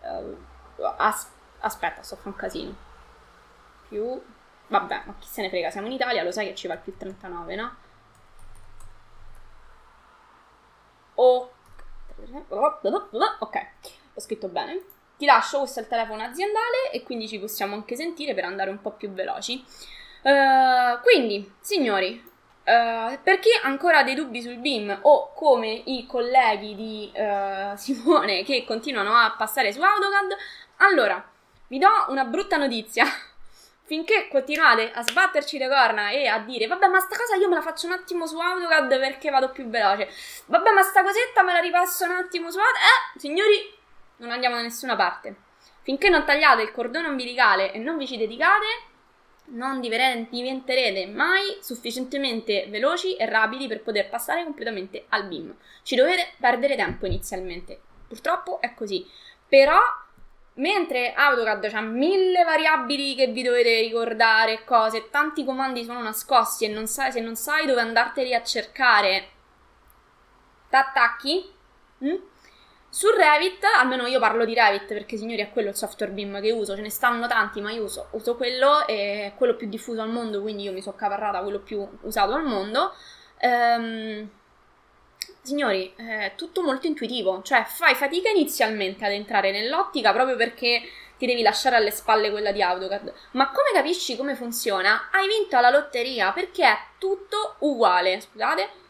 Uh, 0.00 0.36
as- 0.96 1.30
aspetta, 1.60 2.02
sto 2.02 2.16
fa 2.16 2.28
un 2.28 2.36
casino. 2.36 2.74
Più... 3.88 4.22
Vabbè, 4.68 5.02
ma 5.06 5.14
chi 5.18 5.28
se 5.28 5.42
ne 5.42 5.48
frega, 5.48 5.70
siamo 5.70 5.86
in 5.86 5.92
Italia, 5.92 6.22
lo 6.24 6.32
sai 6.32 6.48
che 6.48 6.54
ci 6.54 6.66
va 6.66 6.74
il 6.74 6.80
più 6.80 6.96
39, 6.96 7.54
no? 7.54 7.76
Oh. 11.14 11.50
Ok, 13.38 13.66
ho 14.14 14.20
scritto 14.20 14.48
bene. 14.48 14.84
Ti 15.16 15.24
lascio, 15.24 15.58
questo 15.58 15.80
è 15.80 15.82
il 15.82 15.88
telefono 15.88 16.22
aziendale 16.22 16.90
e 16.92 17.02
quindi 17.02 17.28
ci 17.28 17.38
possiamo 17.38 17.74
anche 17.74 17.96
sentire 17.96 18.34
per 18.34 18.44
andare 18.44 18.70
un 18.70 18.80
po' 18.80 18.92
più 18.92 19.10
veloci. 19.10 19.64
Uh, 20.22 21.00
quindi, 21.02 21.54
signori, 21.60 22.22
Uh, 22.66 23.16
per 23.22 23.38
chi 23.38 23.48
ha 23.62 23.68
ancora 23.68 24.02
dei 24.02 24.16
dubbi 24.16 24.42
sul 24.42 24.56
BIM 24.56 24.98
o 25.02 25.32
come 25.34 25.82
i 25.84 26.04
colleghi 26.04 26.74
di 26.74 27.12
uh, 27.14 27.76
Simone 27.78 28.42
che 28.42 28.64
continuano 28.66 29.14
a 29.14 29.32
passare 29.38 29.72
su 29.72 29.80
AutoCAD, 29.80 30.36
allora 30.78 31.24
vi 31.68 31.78
do 31.78 31.88
una 32.08 32.24
brutta 32.24 32.56
notizia. 32.56 33.04
Finché 33.86 34.26
continuate 34.28 34.90
a 34.92 35.00
sbatterci 35.02 35.58
le 35.58 35.68
corna 35.68 36.10
e 36.10 36.26
a 36.26 36.40
dire 36.40 36.66
vabbè 36.66 36.88
ma 36.88 36.98
sta 36.98 37.16
cosa 37.16 37.36
io 37.36 37.48
me 37.48 37.54
la 37.54 37.62
faccio 37.62 37.86
un 37.86 37.92
attimo 37.92 38.26
su 38.26 38.36
AutoCAD 38.36 38.98
perché 38.98 39.30
vado 39.30 39.50
più 39.50 39.68
veloce, 39.68 40.10
vabbè 40.46 40.70
ma 40.72 40.82
sta 40.82 41.04
cosetta 41.04 41.44
me 41.44 41.52
la 41.52 41.60
ripasso 41.60 42.04
un 42.04 42.16
attimo 42.16 42.50
su 42.50 42.58
AutoCAD, 42.58 42.82
eh 42.82 43.20
signori 43.20 43.74
non 44.16 44.32
andiamo 44.32 44.56
da 44.56 44.62
nessuna 44.62 44.96
parte. 44.96 45.36
Finché 45.82 46.08
non 46.08 46.24
tagliate 46.24 46.62
il 46.62 46.72
cordone 46.72 47.06
ombelicale 47.06 47.70
e 47.70 47.78
non 47.78 47.96
vi 47.96 48.08
ci 48.08 48.16
dedicate, 48.16 48.66
non 49.48 49.80
diventerete 49.80 51.06
mai 51.06 51.58
sufficientemente 51.60 52.66
veloci 52.68 53.16
e 53.16 53.26
rapidi 53.26 53.66
per 53.66 53.82
poter 53.82 54.08
passare 54.08 54.44
completamente 54.44 55.04
al 55.10 55.26
BIM. 55.26 55.54
Ci 55.82 55.94
dovete 55.94 56.32
perdere 56.38 56.76
tempo 56.76 57.06
inizialmente. 57.06 57.80
Purtroppo 58.08 58.60
è 58.60 58.74
così. 58.74 59.06
Però, 59.48 59.78
mentre 60.54 61.12
AutoCAD 61.12 61.70
ha 61.72 61.80
mille 61.80 62.42
variabili 62.44 63.14
che 63.14 63.28
vi 63.28 63.42
dovete 63.42 63.80
ricordare, 63.80 64.64
cose, 64.64 65.10
tanti 65.10 65.44
comandi 65.44 65.84
sono 65.84 66.02
nascosti 66.02 66.64
e 66.64 66.68
non 66.68 66.86
sai, 66.86 67.12
se 67.12 67.20
non 67.20 67.36
sai 67.36 67.66
dove 67.66 67.80
andarteli 67.80 68.34
a 68.34 68.42
cercare, 68.42 69.28
t'attacchi. 70.68 71.54
Mm? 72.04 72.16
Su 72.96 73.08
Revit, 73.10 73.62
almeno 73.78 74.06
io 74.06 74.18
parlo 74.18 74.46
di 74.46 74.54
Revit 74.54 74.86
perché 74.86 75.18
signori 75.18 75.42
è 75.42 75.50
quello 75.50 75.68
il 75.68 75.76
software 75.76 76.12
BIM 76.12 76.40
che 76.40 76.50
uso, 76.50 76.74
ce 76.74 76.80
ne 76.80 76.88
stanno 76.88 77.26
tanti 77.26 77.60
ma 77.60 77.70
io 77.70 77.82
uso, 77.82 78.08
uso 78.12 78.36
quello, 78.36 78.86
è 78.86 79.34
quello 79.36 79.54
più 79.54 79.68
diffuso 79.68 80.00
al 80.00 80.08
mondo, 80.08 80.40
quindi 80.40 80.62
io 80.62 80.72
mi 80.72 80.80
sono 80.80 80.96
caparrata 80.96 81.42
quello 81.42 81.58
più 81.58 81.86
usato 82.00 82.32
al 82.32 82.44
mondo. 82.44 82.94
Ehm, 83.40 84.26
signori, 85.42 85.92
è 85.94 86.32
tutto 86.36 86.62
molto 86.62 86.86
intuitivo, 86.86 87.42
cioè 87.42 87.64
fai 87.66 87.94
fatica 87.94 88.30
inizialmente 88.30 89.04
ad 89.04 89.12
entrare 89.12 89.50
nell'ottica 89.50 90.14
proprio 90.14 90.36
perché 90.36 90.80
ti 91.18 91.26
devi 91.26 91.42
lasciare 91.42 91.76
alle 91.76 91.90
spalle 91.90 92.30
quella 92.30 92.50
di 92.50 92.62
AutoCAD. 92.62 93.12
Ma 93.32 93.50
come 93.50 93.72
capisci 93.74 94.16
come 94.16 94.34
funziona? 94.34 95.10
Hai 95.12 95.28
vinto 95.28 95.54
alla 95.58 95.68
lotteria 95.68 96.32
perché 96.32 96.64
è 96.64 96.78
tutto 96.96 97.56
uguale, 97.58 98.22
scusate 98.22 98.84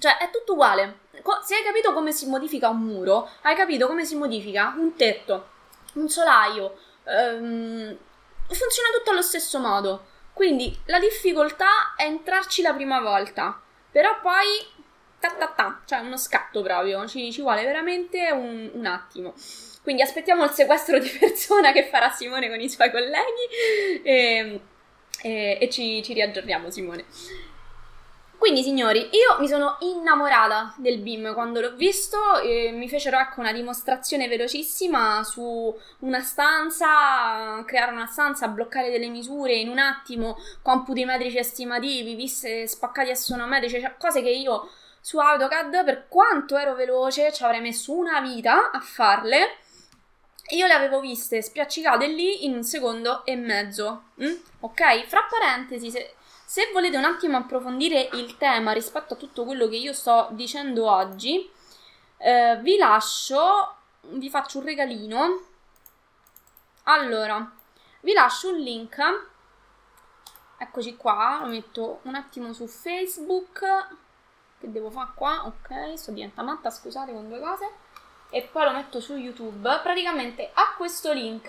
Cioè, 0.00 0.16
è 0.16 0.30
tutto 0.30 0.54
uguale. 0.54 1.00
Se 1.44 1.54
hai 1.54 1.62
capito 1.62 1.92
come 1.92 2.10
si 2.10 2.26
modifica 2.26 2.70
un 2.70 2.78
muro, 2.78 3.28
hai 3.42 3.54
capito 3.54 3.86
come 3.86 4.06
si 4.06 4.16
modifica 4.16 4.74
un 4.76 4.96
tetto, 4.96 5.48
un 5.94 6.08
solaio. 6.08 6.78
Ehm, 7.04 7.96
funziona 8.46 8.88
tutto 8.96 9.10
allo 9.10 9.20
stesso 9.20 9.58
modo. 9.58 10.06
Quindi 10.32 10.74
la 10.86 10.98
difficoltà 10.98 11.94
è 11.96 12.04
entrarci 12.04 12.62
la 12.62 12.72
prima 12.72 13.00
volta, 13.00 13.60
però 13.90 14.18
poi 14.22 14.66
ta 15.18 15.32
ta 15.32 15.48
ta, 15.48 15.82
cioè 15.84 15.98
uno 15.98 16.16
scatto 16.16 16.62
proprio, 16.62 17.06
ci, 17.06 17.30
ci 17.30 17.42
vuole 17.42 17.62
veramente 17.62 18.30
un, 18.30 18.70
un, 18.72 18.86
attimo. 18.86 19.34
Quindi 19.82 20.00
aspettiamo 20.00 20.44
il 20.44 20.50
sequestro 20.50 20.98
di 20.98 21.10
persona 21.10 21.72
che 21.72 21.84
farà 21.84 22.08
Simone 22.08 22.48
con 22.48 22.58
i 22.58 22.70
suoi 22.70 22.90
colleghi 22.90 24.02
e, 24.02 24.60
e, 25.20 25.58
e 25.60 25.68
ci, 25.68 26.02
ci 26.02 26.14
riaggiorniamo 26.14 26.70
Simone. 26.70 27.04
Quindi, 28.40 28.62
signori, 28.62 29.00
io 29.00 29.36
mi 29.38 29.46
sono 29.46 29.76
innamorata 29.80 30.72
del 30.78 31.00
BIM 31.00 31.34
quando 31.34 31.60
l'ho 31.60 31.74
visto 31.74 32.40
e 32.40 32.70
mi 32.72 32.88
fecero 32.88 33.18
ecco 33.18 33.40
una 33.40 33.52
dimostrazione 33.52 34.28
velocissima 34.28 35.22
su 35.24 35.78
una 35.98 36.22
stanza, 36.22 37.62
creare 37.66 37.92
una 37.92 38.06
stanza, 38.06 38.48
bloccare 38.48 38.90
delle 38.90 39.08
misure 39.08 39.52
in 39.52 39.68
un 39.68 39.76
attimo, 39.76 40.38
computi 40.62 41.04
metrici 41.04 41.36
estimativi, 41.36 42.14
viste 42.14 42.66
spaccati 42.66 43.10
assonometrici, 43.10 43.78
cioè 43.78 43.96
cose 43.98 44.22
che 44.22 44.30
io 44.30 44.70
su 45.02 45.18
AutoCAD, 45.18 45.84
per 45.84 46.08
quanto 46.08 46.56
ero 46.56 46.74
veloce, 46.74 47.34
ci 47.34 47.44
avrei 47.44 47.60
messo 47.60 47.92
una 47.92 48.22
vita 48.22 48.70
a 48.70 48.80
farle. 48.80 49.58
Io 50.52 50.66
le 50.66 50.72
avevo 50.72 51.00
viste 51.00 51.42
spiaccicate 51.42 52.06
lì 52.06 52.46
in 52.46 52.54
un 52.54 52.64
secondo 52.64 53.22
e 53.26 53.36
mezzo. 53.36 54.04
Mm? 54.22 54.34
Ok? 54.60 55.04
Fra 55.04 55.26
parentesi, 55.28 55.90
se 55.90 56.14
se 56.50 56.68
volete 56.72 56.96
un 56.96 57.04
attimo 57.04 57.36
approfondire 57.36 58.08
il 58.14 58.36
tema 58.36 58.72
rispetto 58.72 59.14
a 59.14 59.16
tutto 59.16 59.44
quello 59.44 59.68
che 59.68 59.76
io 59.76 59.92
sto 59.92 60.30
dicendo 60.32 60.90
oggi, 60.90 61.48
eh, 62.16 62.58
vi 62.60 62.76
lascio, 62.76 63.76
vi 64.00 64.28
faccio 64.28 64.58
un 64.58 64.64
regalino. 64.64 65.44
Allora, 66.82 67.52
vi 68.00 68.12
lascio 68.12 68.48
un 68.48 68.56
link. 68.56 68.98
Eccoci 70.58 70.96
qua, 70.96 71.38
lo 71.40 71.46
metto 71.46 72.00
un 72.02 72.16
attimo 72.16 72.52
su 72.52 72.66
Facebook. 72.66 73.60
Che 74.58 74.72
devo 74.72 74.90
fare 74.90 75.10
qua? 75.14 75.46
Ok, 75.46 75.96
sto 75.96 76.10
diventando 76.10 76.50
matta, 76.50 76.68
scusate 76.68 77.12
con 77.12 77.28
due 77.28 77.38
cose. 77.38 77.70
E 78.28 78.42
poi 78.50 78.64
lo 78.64 78.72
metto 78.72 79.00
su 79.00 79.14
YouTube. 79.14 79.78
Praticamente 79.84 80.50
a 80.52 80.74
questo 80.76 81.12
link, 81.12 81.48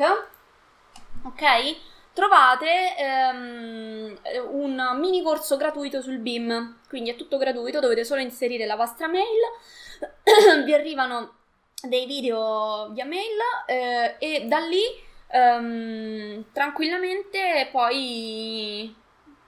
ok? 1.24 1.90
Trovate 2.14 2.96
ehm, 2.98 4.20
un 4.52 4.98
mini 5.00 5.22
corso 5.22 5.58
gratuito 5.58 6.02
sul 6.02 6.18
BIM, 6.18 6.80
quindi 6.88 7.12
è 7.12 7.16
tutto 7.16 7.38
gratuito, 7.38 7.80
dovete 7.80 8.04
solo 8.04 8.22
inserire 8.22 8.66
la 8.66 8.76
vostra 8.76 9.08
mail, 9.08 10.64
vi 10.66 10.74
arrivano 10.74 11.36
dei 11.82 12.06
video 12.06 12.90
via 12.92 13.06
mail 13.06 13.38
eh, 13.66 14.16
e 14.20 14.46
da 14.46 14.60
lì 14.60 14.84
ehm, 15.28 16.46
tranquillamente 16.52 17.70
poi 17.72 18.96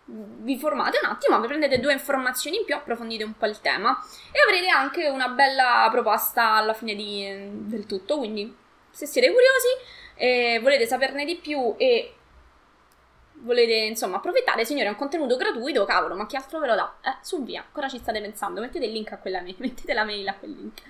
vi 0.06 0.58
formate 0.58 1.00
un 1.02 1.10
attimo, 1.10 1.40
vi 1.40 1.48
prendete 1.48 1.80
due 1.80 1.94
informazioni 1.94 2.58
in 2.58 2.66
più, 2.66 2.76
approfondite 2.76 3.24
un 3.24 3.38
po' 3.38 3.46
il 3.46 3.62
tema 3.62 3.98
e 4.32 4.40
avrete 4.48 4.68
anche 4.68 5.08
una 5.08 5.30
bella 5.30 5.88
proposta 5.92 6.52
alla 6.54 6.74
fine 6.74 6.96
di, 6.96 7.26
del 7.68 7.86
tutto, 7.86 8.18
quindi 8.18 8.54
se 8.90 9.06
siete 9.06 9.32
curiosi 9.32 9.68
e 10.16 10.60
volete 10.62 10.86
saperne 10.86 11.26
di 11.26 11.38
più 11.38 11.74
e 11.78 12.16
volete 13.44 13.74
insomma 13.74 14.18
approfittare, 14.18 14.66
signore, 14.66 14.88
è 14.88 14.90
un 14.90 14.96
contenuto 14.96 15.36
gratuito, 15.36 15.86
cavolo, 15.86 16.16
ma 16.16 16.26
chi 16.26 16.36
altro 16.36 16.60
ve 16.60 16.68
lo 16.68 16.76
dà? 16.76 16.98
Eh, 17.04 17.18
su 17.22 17.44
via, 17.44 17.64
cosa 17.72 17.88
ci 17.88 17.98
state 17.98 18.22
pensando? 18.22 18.62
Mettete 18.62 18.86
il 18.86 18.92
link 18.92 19.12
a 19.12 19.18
quella 19.18 19.42
mail, 19.42 19.56
mettete 19.60 19.94
la 19.94 20.04
mail 20.04 20.28
a 20.28 20.36
quel 20.36 20.52
link. 20.52 20.82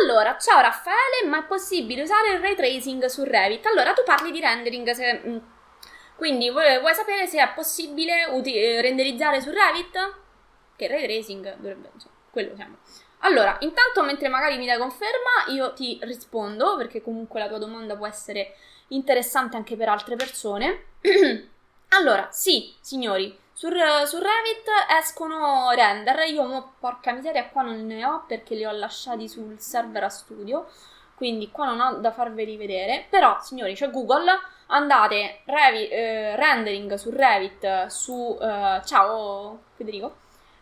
Allora, 0.00 0.36
ciao 0.38 0.60
Raffaele, 0.60 1.26
ma 1.26 1.40
è 1.40 1.44
possibile 1.44 2.02
usare 2.02 2.32
il 2.32 2.40
ray 2.40 2.54
tracing 2.54 3.04
su 3.06 3.24
Revit? 3.24 3.66
Allora, 3.66 3.92
tu 3.92 4.02
parli 4.04 4.30
di 4.30 4.40
rendering, 4.40 4.90
se, 4.90 5.22
mm, 5.26 5.36
quindi 6.16 6.50
vuoi, 6.50 6.78
vuoi, 6.80 6.94
sapere 6.94 7.26
se 7.26 7.42
è 7.42 7.52
possibile 7.54 8.24
uti- 8.30 8.54
eh, 8.54 8.80
renderizzare 8.80 9.40
su 9.40 9.50
Revit? 9.50 10.16
Che 10.76 10.86
ray 10.86 11.02
tracing 11.06 11.56
dovrebbe, 11.56 11.90
insomma, 11.92 12.14
quello 12.30 12.54
siamo. 12.54 12.76
Allora, 13.22 13.56
intanto 13.60 14.02
mentre 14.04 14.28
magari 14.28 14.58
mi 14.58 14.66
dai 14.66 14.78
conferma, 14.78 15.52
io 15.52 15.72
ti 15.72 15.98
rispondo, 16.02 16.76
perché 16.76 17.02
comunque 17.02 17.40
la 17.40 17.48
tua 17.48 17.58
domanda 17.58 17.96
può 17.96 18.06
essere 18.06 18.54
interessante 18.88 19.56
anche 19.56 19.76
per 19.76 19.88
altre 19.88 20.14
persone. 20.14 20.84
Allora, 21.90 22.28
sì, 22.30 22.74
signori, 22.80 23.36
su, 23.52 23.68
su, 23.68 24.16
Revit 24.18 24.68
escono 25.00 25.70
render. 25.70 26.28
Io, 26.28 26.44
mo, 26.44 26.74
porca 26.78 27.12
miseria, 27.12 27.48
qua 27.48 27.62
non 27.62 27.86
ne 27.86 28.04
ho 28.04 28.24
perché 28.26 28.54
li 28.54 28.64
ho 28.64 28.70
lasciati 28.72 29.28
sul 29.28 29.58
server 29.58 30.04
a 30.04 30.08
studio. 30.08 30.66
Quindi 31.16 31.50
qua 31.50 31.66
non 31.66 31.80
ho 31.80 31.92
da 31.94 32.12
farveli 32.12 32.56
vedere. 32.56 33.06
Però, 33.08 33.38
signori, 33.40 33.74
c'è 33.74 33.90
Google. 33.90 34.30
Andate 34.66 35.40
Revi, 35.46 35.88
eh, 35.88 36.36
rendering 36.36 36.94
su 36.94 37.10
Revit 37.10 37.86
su. 37.86 38.38
Eh, 38.40 38.80
ciao 38.84 39.58
Federico. 39.74 40.16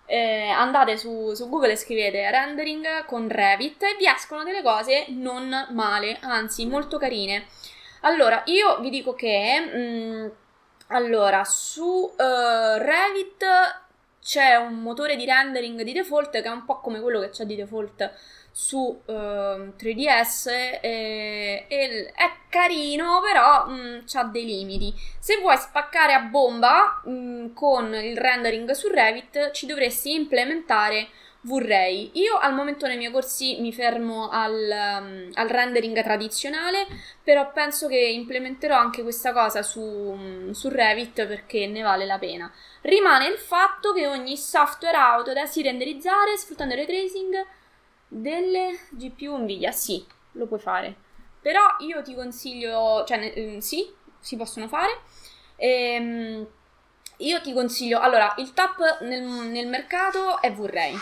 Eh, 0.06 0.48
andate 0.48 0.96
su, 0.96 1.34
su, 1.34 1.48
Google 1.48 1.72
e 1.72 1.76
scrivete 1.76 2.30
rendering 2.30 3.04
con 3.06 3.28
Revit 3.28 3.82
e 3.82 3.96
vi 3.98 4.06
escono 4.06 4.44
delle 4.44 4.62
cose 4.62 5.06
non 5.08 5.66
male, 5.70 6.18
anzi 6.22 6.64
molto 6.66 6.96
carine. 6.96 7.46
Allora, 8.02 8.42
io 8.46 8.78
vi 8.80 8.90
dico 8.90 9.14
che. 9.14 9.60
Mh, 9.60 9.78
mm, 9.78 10.28
allora, 10.88 11.44
su 11.44 11.82
uh, 11.82 12.14
Revit 12.16 13.44
c'è 14.22 14.56
un 14.56 14.80
motore 14.80 15.16
di 15.16 15.24
rendering 15.24 15.82
di 15.82 15.92
default 15.92 16.30
che 16.30 16.42
è 16.42 16.48
un 16.48 16.64
po' 16.64 16.80
come 16.80 17.00
quello 17.00 17.20
che 17.20 17.30
c'è 17.30 17.44
di 17.44 17.54
default 17.54 18.12
su 18.50 18.78
uh, 18.78 19.12
ehm, 19.12 19.74
3DS 19.78 20.48
e, 20.80 21.66
e, 21.68 22.12
è 22.14 22.32
carino 22.48 23.20
però 23.20 23.66
mm, 23.68 23.98
ha 24.14 24.24
dei 24.24 24.44
limiti. 24.44 24.94
Se 25.18 25.38
vuoi 25.38 25.56
spaccare 25.56 26.12
a 26.12 26.20
bomba 26.20 27.02
mm, 27.08 27.52
con 27.52 27.94
il 27.94 28.16
rendering 28.16 28.70
su 28.70 28.88
Revit 28.88 29.50
ci 29.50 29.66
dovresti 29.66 30.14
implementare 30.14 31.08
vorrei. 31.46 32.10
Io 32.14 32.36
al 32.36 32.54
momento 32.54 32.86
nei 32.86 32.96
miei 32.96 33.10
corsi 33.10 33.60
mi 33.60 33.72
fermo 33.72 34.28
al, 34.28 34.52
um, 34.52 35.30
al, 35.34 35.48
rendering 35.48 36.02
tradizionale, 36.02 36.86
però 37.22 37.50
penso 37.52 37.88
che 37.88 37.98
implementerò 37.98 38.76
anche 38.76 39.02
questa 39.02 39.32
cosa 39.32 39.62
su, 39.62 39.80
um, 39.80 40.50
su, 40.50 40.68
Revit 40.68 41.26
perché 41.26 41.66
ne 41.66 41.82
vale 41.82 42.04
la 42.04 42.18
pena. 42.18 42.52
Rimane 42.82 43.28
il 43.28 43.38
fatto 43.38 43.92
che 43.92 44.06
ogni 44.06 44.36
software 44.36 44.96
Autodesk 44.96 45.52
si 45.52 45.62
renderizzare 45.62 46.36
sfruttando 46.36 46.74
il 46.74 46.84
ray 46.84 46.86
tracing 46.86 47.46
delle 48.08 48.78
GPU 48.90 49.36
Nvidia. 49.38 49.70
Sì, 49.70 50.04
lo 50.32 50.46
puoi 50.46 50.60
fare. 50.60 50.94
Però 51.40 51.62
io 51.78 52.02
ti 52.02 52.14
consiglio, 52.14 53.04
cioè 53.06 53.32
eh, 53.34 53.60
sì, 53.60 53.88
si 54.18 54.36
possono 54.36 54.66
fare. 54.66 55.00
Ehm, 55.56 56.46
io 57.18 57.40
ti 57.40 57.52
consiglio, 57.52 58.00
allora, 58.00 58.34
il 58.38 58.52
top 58.52 59.00
nel, 59.02 59.22
nel 59.22 59.68
mercato 59.68 60.42
è 60.42 60.52
Vorrei 60.52 60.94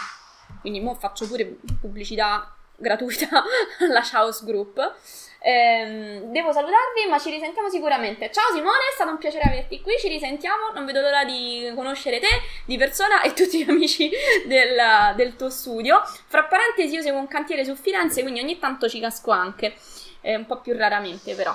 quindi 0.64 0.81
mo 0.81 0.94
faccio 0.94 1.27
pure 1.27 1.59
pubblicità 1.79 2.50
gratuita 2.74 3.44
alla 3.87 4.00
Chaos 4.03 4.42
Group. 4.46 4.94
Ehm, 5.40 6.33
devo 6.33 6.53
salutarvi, 6.53 7.07
ma 7.07 7.18
ci 7.18 7.29
risentiamo 7.29 7.68
sicuramente. 7.68 8.31
Ciao 8.31 8.50
Simone, 8.55 8.79
è 8.90 8.94
stato 8.94 9.11
un 9.11 9.18
piacere 9.18 9.44
averti 9.44 9.83
qui. 9.83 9.92
Ci 9.98 10.09
risentiamo. 10.09 10.70
Non 10.72 10.87
vedo 10.87 11.03
l'ora 11.03 11.22
di 11.27 11.70
conoscere 11.74 12.18
te 12.18 12.29
di 12.64 12.79
persona 12.79 13.20
e 13.20 13.35
tutti 13.35 13.62
gli 13.62 13.68
amici 13.68 14.11
del, 14.46 15.14
del 15.16 15.37
tuo 15.37 15.50
studio. 15.50 16.00
Fra 16.29 16.44
parentesi, 16.44 16.94
io 16.94 17.03
seguo 17.03 17.20
un 17.20 17.29
cantiere 17.29 17.62
su 17.62 17.74
Firenze, 17.74 18.22
quindi 18.22 18.40
ogni 18.40 18.59
tanto 18.59 18.88
ci 18.88 19.00
casco 19.00 19.33
anche, 19.33 19.77
eh, 20.22 20.35
un 20.35 20.46
po' 20.46 20.62
più 20.62 20.74
raramente, 20.74 21.35
però. 21.35 21.55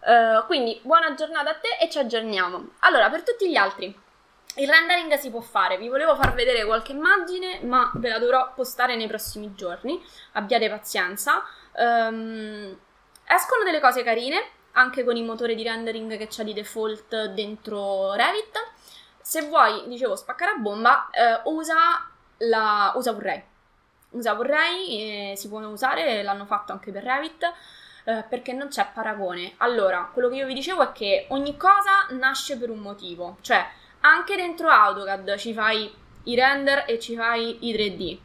Uh, 0.00 0.44
quindi 0.44 0.78
buona 0.82 1.14
giornata 1.14 1.48
a 1.48 1.54
te 1.54 1.82
e 1.82 1.88
ci 1.88 1.98
aggiorniamo. 1.98 2.72
Allora, 2.80 3.08
per 3.08 3.22
tutti 3.22 3.48
gli 3.48 3.56
altri. 3.56 4.08
Il 4.56 4.68
rendering 4.68 5.14
si 5.14 5.30
può 5.30 5.40
fare, 5.40 5.78
vi 5.78 5.88
volevo 5.88 6.16
far 6.16 6.34
vedere 6.34 6.64
qualche 6.64 6.92
immagine, 6.92 7.60
ma 7.62 7.90
ve 7.94 8.08
la 8.08 8.18
dovrò 8.18 8.52
postare 8.52 8.96
nei 8.96 9.06
prossimi 9.06 9.54
giorni. 9.54 10.02
Abbiate 10.32 10.68
pazienza. 10.68 11.42
Um, 11.76 12.76
escono 13.24 13.62
delle 13.64 13.80
cose 13.80 14.02
carine, 14.02 14.42
anche 14.72 15.04
con 15.04 15.16
i 15.16 15.22
motori 15.22 15.54
di 15.54 15.62
rendering 15.62 16.16
che 16.16 16.26
c'è 16.26 16.42
di 16.42 16.52
default 16.52 17.26
dentro 17.26 18.14
Revit. 18.14 18.58
Se 19.20 19.42
vuoi, 19.42 19.84
dicevo, 19.86 20.16
spaccare 20.16 20.52
a 20.52 20.58
bomba, 20.58 21.08
eh, 21.10 21.40
usa, 21.44 22.10
la, 22.38 22.92
usa 22.96 23.12
Vorrei. 23.12 23.42
Usa 24.10 24.34
Vorrei, 24.34 25.30
eh, 25.30 25.36
si 25.36 25.48
può 25.48 25.60
usare, 25.60 26.22
l'hanno 26.24 26.46
fatto 26.46 26.72
anche 26.72 26.90
per 26.90 27.04
Revit 27.04 27.52
eh, 28.04 28.24
perché 28.28 28.52
non 28.52 28.68
c'è 28.68 28.88
paragone. 28.92 29.54
Allora, 29.58 30.10
quello 30.12 30.28
che 30.28 30.36
io 30.36 30.46
vi 30.46 30.54
dicevo 30.54 30.82
è 30.82 30.92
che 30.92 31.26
ogni 31.28 31.56
cosa 31.56 32.06
nasce 32.10 32.58
per 32.58 32.70
un 32.70 32.78
motivo, 32.78 33.36
cioè 33.42 33.64
anche 34.00 34.36
dentro 34.36 34.68
AutoCAD 34.68 35.36
ci 35.36 35.52
fai 35.52 35.92
i 36.24 36.34
render 36.34 36.84
e 36.86 36.98
ci 36.98 37.16
fai 37.16 37.68
i 37.68 37.74
3D. 37.74 38.18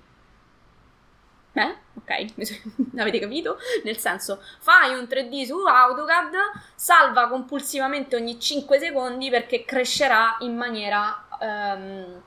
Beh, 1.51 1.75
ok, 1.95 2.33
avete 2.99 3.19
capito? 3.19 3.57
Nel 3.83 3.97
senso, 3.97 4.41
fai 4.59 4.93
un 4.93 5.05
3D 5.05 5.45
su 5.45 5.57
AutoCAD, 5.57 6.33
salva 6.75 7.27
compulsivamente 7.27 8.15
ogni 8.15 8.39
5 8.39 8.79
secondi 8.79 9.29
perché 9.29 9.63
crescerà 9.63 10.35
in 10.39 10.55
maniera 10.55 11.25
um, 11.39 12.21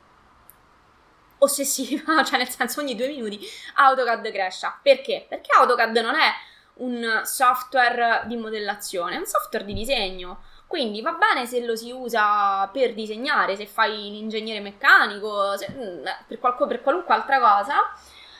ossessiva, 1.38 2.22
cioè 2.24 2.38
nel 2.38 2.48
senso 2.48 2.80
ogni 2.80 2.94
2 2.94 3.08
minuti 3.08 3.38
AutoCAD 3.74 4.30
cresce. 4.30 4.72
Perché? 4.82 5.26
Perché 5.28 5.50
AutoCAD 5.56 5.96
non 5.98 6.14
è 6.14 6.32
un 6.74 7.22
software 7.24 8.22
di 8.26 8.36
modellazione, 8.36 9.16
è 9.16 9.18
un 9.18 9.26
software 9.26 9.64
di 9.64 9.74
disegno 9.74 10.42
Quindi 10.68 11.00
va 11.00 11.12
bene 11.12 11.46
se 11.46 11.64
lo 11.64 11.74
si 11.74 11.90
usa 11.90 12.68
per 12.70 12.92
disegnare, 12.92 13.56
se 13.56 13.66
fai 13.66 14.10
l'ingegnere 14.10 14.60
meccanico, 14.60 15.56
se, 15.56 15.70
mm, 15.70 16.04
per, 16.26 16.38
qualco, 16.38 16.66
per, 16.66 16.82
qualunque 16.82 17.14
altra 17.14 17.40
cosa. 17.40 17.74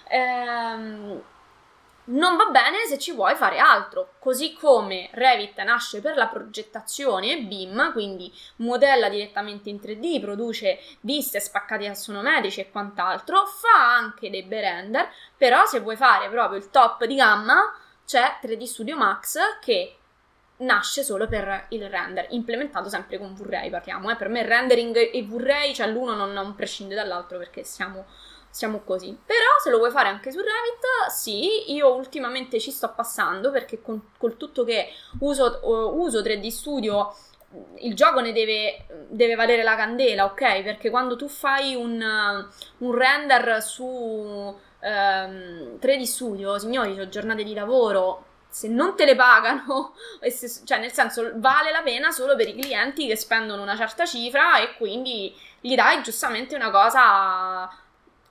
Ehm, 0.09 1.23
non 2.11 2.37
va 2.37 2.47
bene 2.47 2.85
se 2.87 2.99
ci 2.99 3.13
vuoi 3.13 3.35
fare 3.35 3.59
altro. 3.59 4.15
Così 4.19 4.53
come 4.55 5.09
Revit 5.13 5.59
nasce 5.63 6.01
per 6.01 6.17
la 6.17 6.27
progettazione 6.27 7.39
BIM, 7.43 7.93
quindi 7.93 8.33
modella 8.57 9.09
direttamente 9.09 9.71
in 9.71 9.77
3D, 9.77 10.21
produce 10.21 10.79
viste 11.01 11.41
spaccati 11.41 11.87
assonometrici 11.87 12.61
e 12.61 12.71
quant'altro, 12.71 13.47
fa 13.47 13.97
anche 13.97 14.31
dei 14.31 14.47
render, 14.49 15.11
però 15.37 15.65
se 15.65 15.81
vuoi 15.81 15.97
fare 15.97 16.29
proprio 16.29 16.59
il 16.59 16.71
top 16.71 17.05
di 17.05 17.17
gamma 17.17 17.75
c'è 18.07 18.39
3D 18.43 18.65
Studio 18.65 18.97
Max 18.97 19.39
che 19.61 19.98
nasce 20.59 21.03
solo 21.03 21.27
per 21.27 21.67
il 21.71 21.89
render, 21.89 22.27
implementato 22.31 22.89
sempre 22.89 23.19
con 23.19 23.35
V-Ray, 23.35 23.71
parliamo, 23.71 24.11
eh. 24.11 24.17
per 24.17 24.29
me 24.29 24.45
rendering 24.45 24.97
e 25.13 25.23
V-Ray, 25.23 25.75
cioè 25.75 25.87
l'uno 25.89 26.15
non, 26.15 26.33
non 26.33 26.55
prescinde 26.55 26.95
dall'altro 26.95 27.39
perché 27.39 27.65
siamo 27.65 28.07
siamo 28.51 28.81
così. 28.81 29.17
Però 29.25 29.59
se 29.63 29.71
lo 29.71 29.79
vuoi 29.79 29.91
fare 29.91 30.09
anche 30.09 30.33
su 30.33 30.39
Revit, 30.39 31.11
sì, 31.11 31.73
io 31.73 31.95
ultimamente 31.95 32.59
ci 32.59 32.71
sto 32.71 32.93
passando 32.95 33.51
perché 33.51 33.81
con, 33.81 34.11
col 34.17 34.37
tutto 34.37 34.65
che 34.65 34.89
uso, 35.21 35.61
uso 35.63 36.21
3D 36.21 36.49
Studio 36.49 37.15
il 37.77 37.95
gioco 37.95 38.21
ne 38.21 38.33
deve, 38.33 38.85
deve, 39.09 39.35
valere 39.35 39.63
la 39.63 39.75
candela, 39.75 40.25
ok? 40.25 40.63
Perché 40.63 40.91
quando 40.91 41.17
tu 41.17 41.29
fai 41.29 41.75
un, 41.75 42.03
un 42.79 42.95
render 42.95 43.63
su 43.63 43.85
um, 43.85 44.57
ehm, 44.81 45.79
3D 45.81 46.03
Studio, 46.03 46.59
signori, 46.59 46.93
sono 46.93 47.09
giornate 47.09 47.45
di 47.45 47.55
lavoro, 47.55 48.25
se 48.49 48.69
non 48.69 48.97
te 48.97 49.05
le 49.05 49.15
pagano, 49.15 49.95
se, 50.31 50.49
cioè 50.65 50.79
nel 50.79 50.93
senso 50.93 51.33
vale 51.35 51.71
la 51.71 51.83
pena 51.83 52.11
solo 52.11 52.35
per 52.35 52.49
i 52.49 52.55
clienti 52.55 53.07
che 53.07 53.17
spendono 53.17 53.63
una 53.63 53.77
certa 53.77 54.07
cifra 54.07 54.59
e 54.59 54.77
quindi 54.77 55.35
gli 55.61 55.75
dai 55.75 56.03
giustamente 56.03 56.55
una 56.55 56.71
cosa 56.71 57.71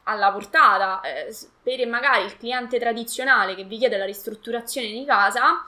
alla 0.04 0.32
portata. 0.32 1.02
Eh, 1.02 1.36
per 1.62 1.86
magari 1.88 2.26
il 2.26 2.38
cliente 2.38 2.80
tradizionale 2.80 3.56
che 3.56 3.64
vi 3.64 3.78
chiede 3.78 3.98
la 3.98 4.06
ristrutturazione 4.06 4.88
di 4.88 5.06
casa, 5.06 5.66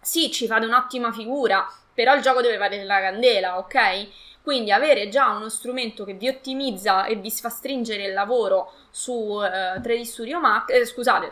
sì, 0.00 0.30
ci 0.30 0.46
fate 0.46 0.66
un'ottima 0.66 1.12
figura, 1.12 1.66
però 1.92 2.14
il 2.14 2.22
gioco 2.22 2.40
deve 2.40 2.56
valere 2.56 2.84
la 2.84 3.00
candela, 3.00 3.58
ok? 3.58 4.08
Quindi 4.42 4.72
avere 4.72 5.08
già 5.08 5.28
uno 5.30 5.48
strumento 5.48 6.04
che 6.04 6.14
vi 6.14 6.28
ottimizza 6.28 7.04
e 7.04 7.16
vi 7.16 7.30
fa 7.30 7.50
stringere 7.50 8.04
il 8.04 8.14
lavoro 8.14 8.72
su 8.90 9.38
eh, 9.42 9.78
3D 9.80 10.02
Studio 10.02 10.40
Max, 10.40 10.70
eh, 10.70 10.86
scusate, 10.86 11.28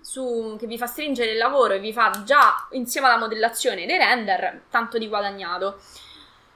su, 0.00 0.56
che 0.58 0.66
vi 0.66 0.78
fa 0.78 0.86
stringere 0.86 1.32
il 1.32 1.38
lavoro 1.38 1.74
e 1.74 1.80
vi 1.80 1.92
fa 1.92 2.22
già 2.24 2.66
insieme 2.72 3.06
alla 3.06 3.18
modellazione 3.18 3.86
dei 3.86 3.98
render, 3.98 4.62
tanto 4.70 4.98
di 4.98 5.08
guadagnato. 5.08 5.80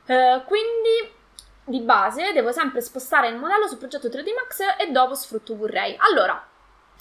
Eh, 0.07 0.43
quindi 0.47 1.21
di 1.65 1.81
base 1.81 2.33
devo 2.33 2.53
sempre 2.53 2.81
spostare 2.81 3.29
il 3.29 3.37
modello 3.37 3.69
sul 3.69 3.79
progetto 3.79 4.09
3D 4.09 4.35
Max 4.35 4.61
e 4.79 4.91
dopo 4.91 5.15
sfrutto 5.15 5.57
V-Ray. 5.57 5.97
Allora, 5.99 6.45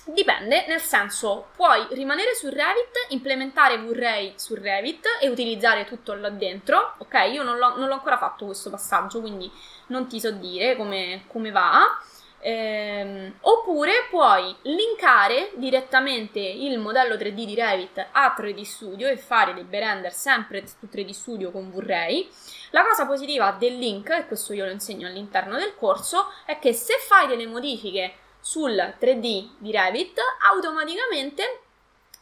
dipende, 0.06 0.66
nel 0.68 0.82
senso, 0.82 1.48
puoi 1.56 1.86
rimanere 1.92 2.36
su 2.36 2.48
Revit, 2.48 3.08
implementare 3.10 3.80
V-Ray 3.80 4.34
su 4.36 4.56
Revit 4.56 5.06
e 5.20 5.30
utilizzare 5.30 5.86
tutto 5.86 6.14
là 6.14 6.30
dentro, 6.30 6.96
ok? 7.00 7.30
Io 7.32 7.44
non 7.44 7.58
l'ho, 7.58 7.78
non 7.78 7.88
l'ho 7.88 7.94
ancora 7.96 8.18
fatto 8.18 8.46
questo 8.46 8.70
passaggio, 8.70 9.20
quindi 9.20 9.52
non 9.88 10.08
ti 10.08 10.20
so 10.20 10.32
dire 10.32 10.76
come, 10.76 11.24
come 11.28 11.52
va. 11.52 12.00
Ehm, 12.44 13.36
oppure 13.42 14.08
puoi 14.10 14.56
linkare 14.64 15.52
direttamente 15.56 16.40
il 16.40 16.80
modello 16.80 17.16
3D 17.16 17.46
di 17.46 17.54
Revit 17.54 18.08
a 18.12 18.36
3D 18.36 18.62
Studio 18.64 19.08
e 19.08 19.18
fare 19.18 19.54
dei 19.54 19.80
render 19.80 20.12
sempre 20.12 20.66
su 20.66 20.88
3D 20.92 21.12
Studio 21.12 21.52
con 21.52 21.70
V-Ray. 21.70 22.30
La 22.72 22.84
cosa 22.84 23.06
positiva 23.06 23.52
del 23.52 23.78
link, 23.78 24.10
e 24.10 24.26
questo 24.26 24.54
io 24.54 24.66
lo 24.66 24.72
insegno 24.72 25.08
all'interno 25.08 25.58
del 25.58 25.76
corso, 25.76 26.32
è 26.46 26.58
che 26.58 26.74
se 26.74 26.96
fai 27.00 27.28
delle 27.28 27.46
modifiche 27.46 28.16
sul 28.40 28.74
3D 29.00 29.50
di 29.58 29.72
Revit, 29.72 30.20
automaticamente 30.52 31.62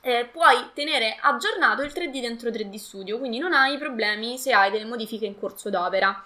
eh, 0.01 0.29
puoi 0.31 0.71
tenere 0.73 1.17
aggiornato 1.19 1.81
il 1.81 1.91
3D 1.93 2.19
dentro 2.19 2.49
3D 2.49 2.75
Studio, 2.75 3.19
quindi 3.19 3.37
non 3.37 3.53
hai 3.53 3.77
problemi 3.77 4.37
se 4.37 4.51
hai 4.51 4.71
delle 4.71 4.85
modifiche 4.85 5.25
in 5.25 5.37
corso 5.37 5.69
d'opera. 5.69 6.23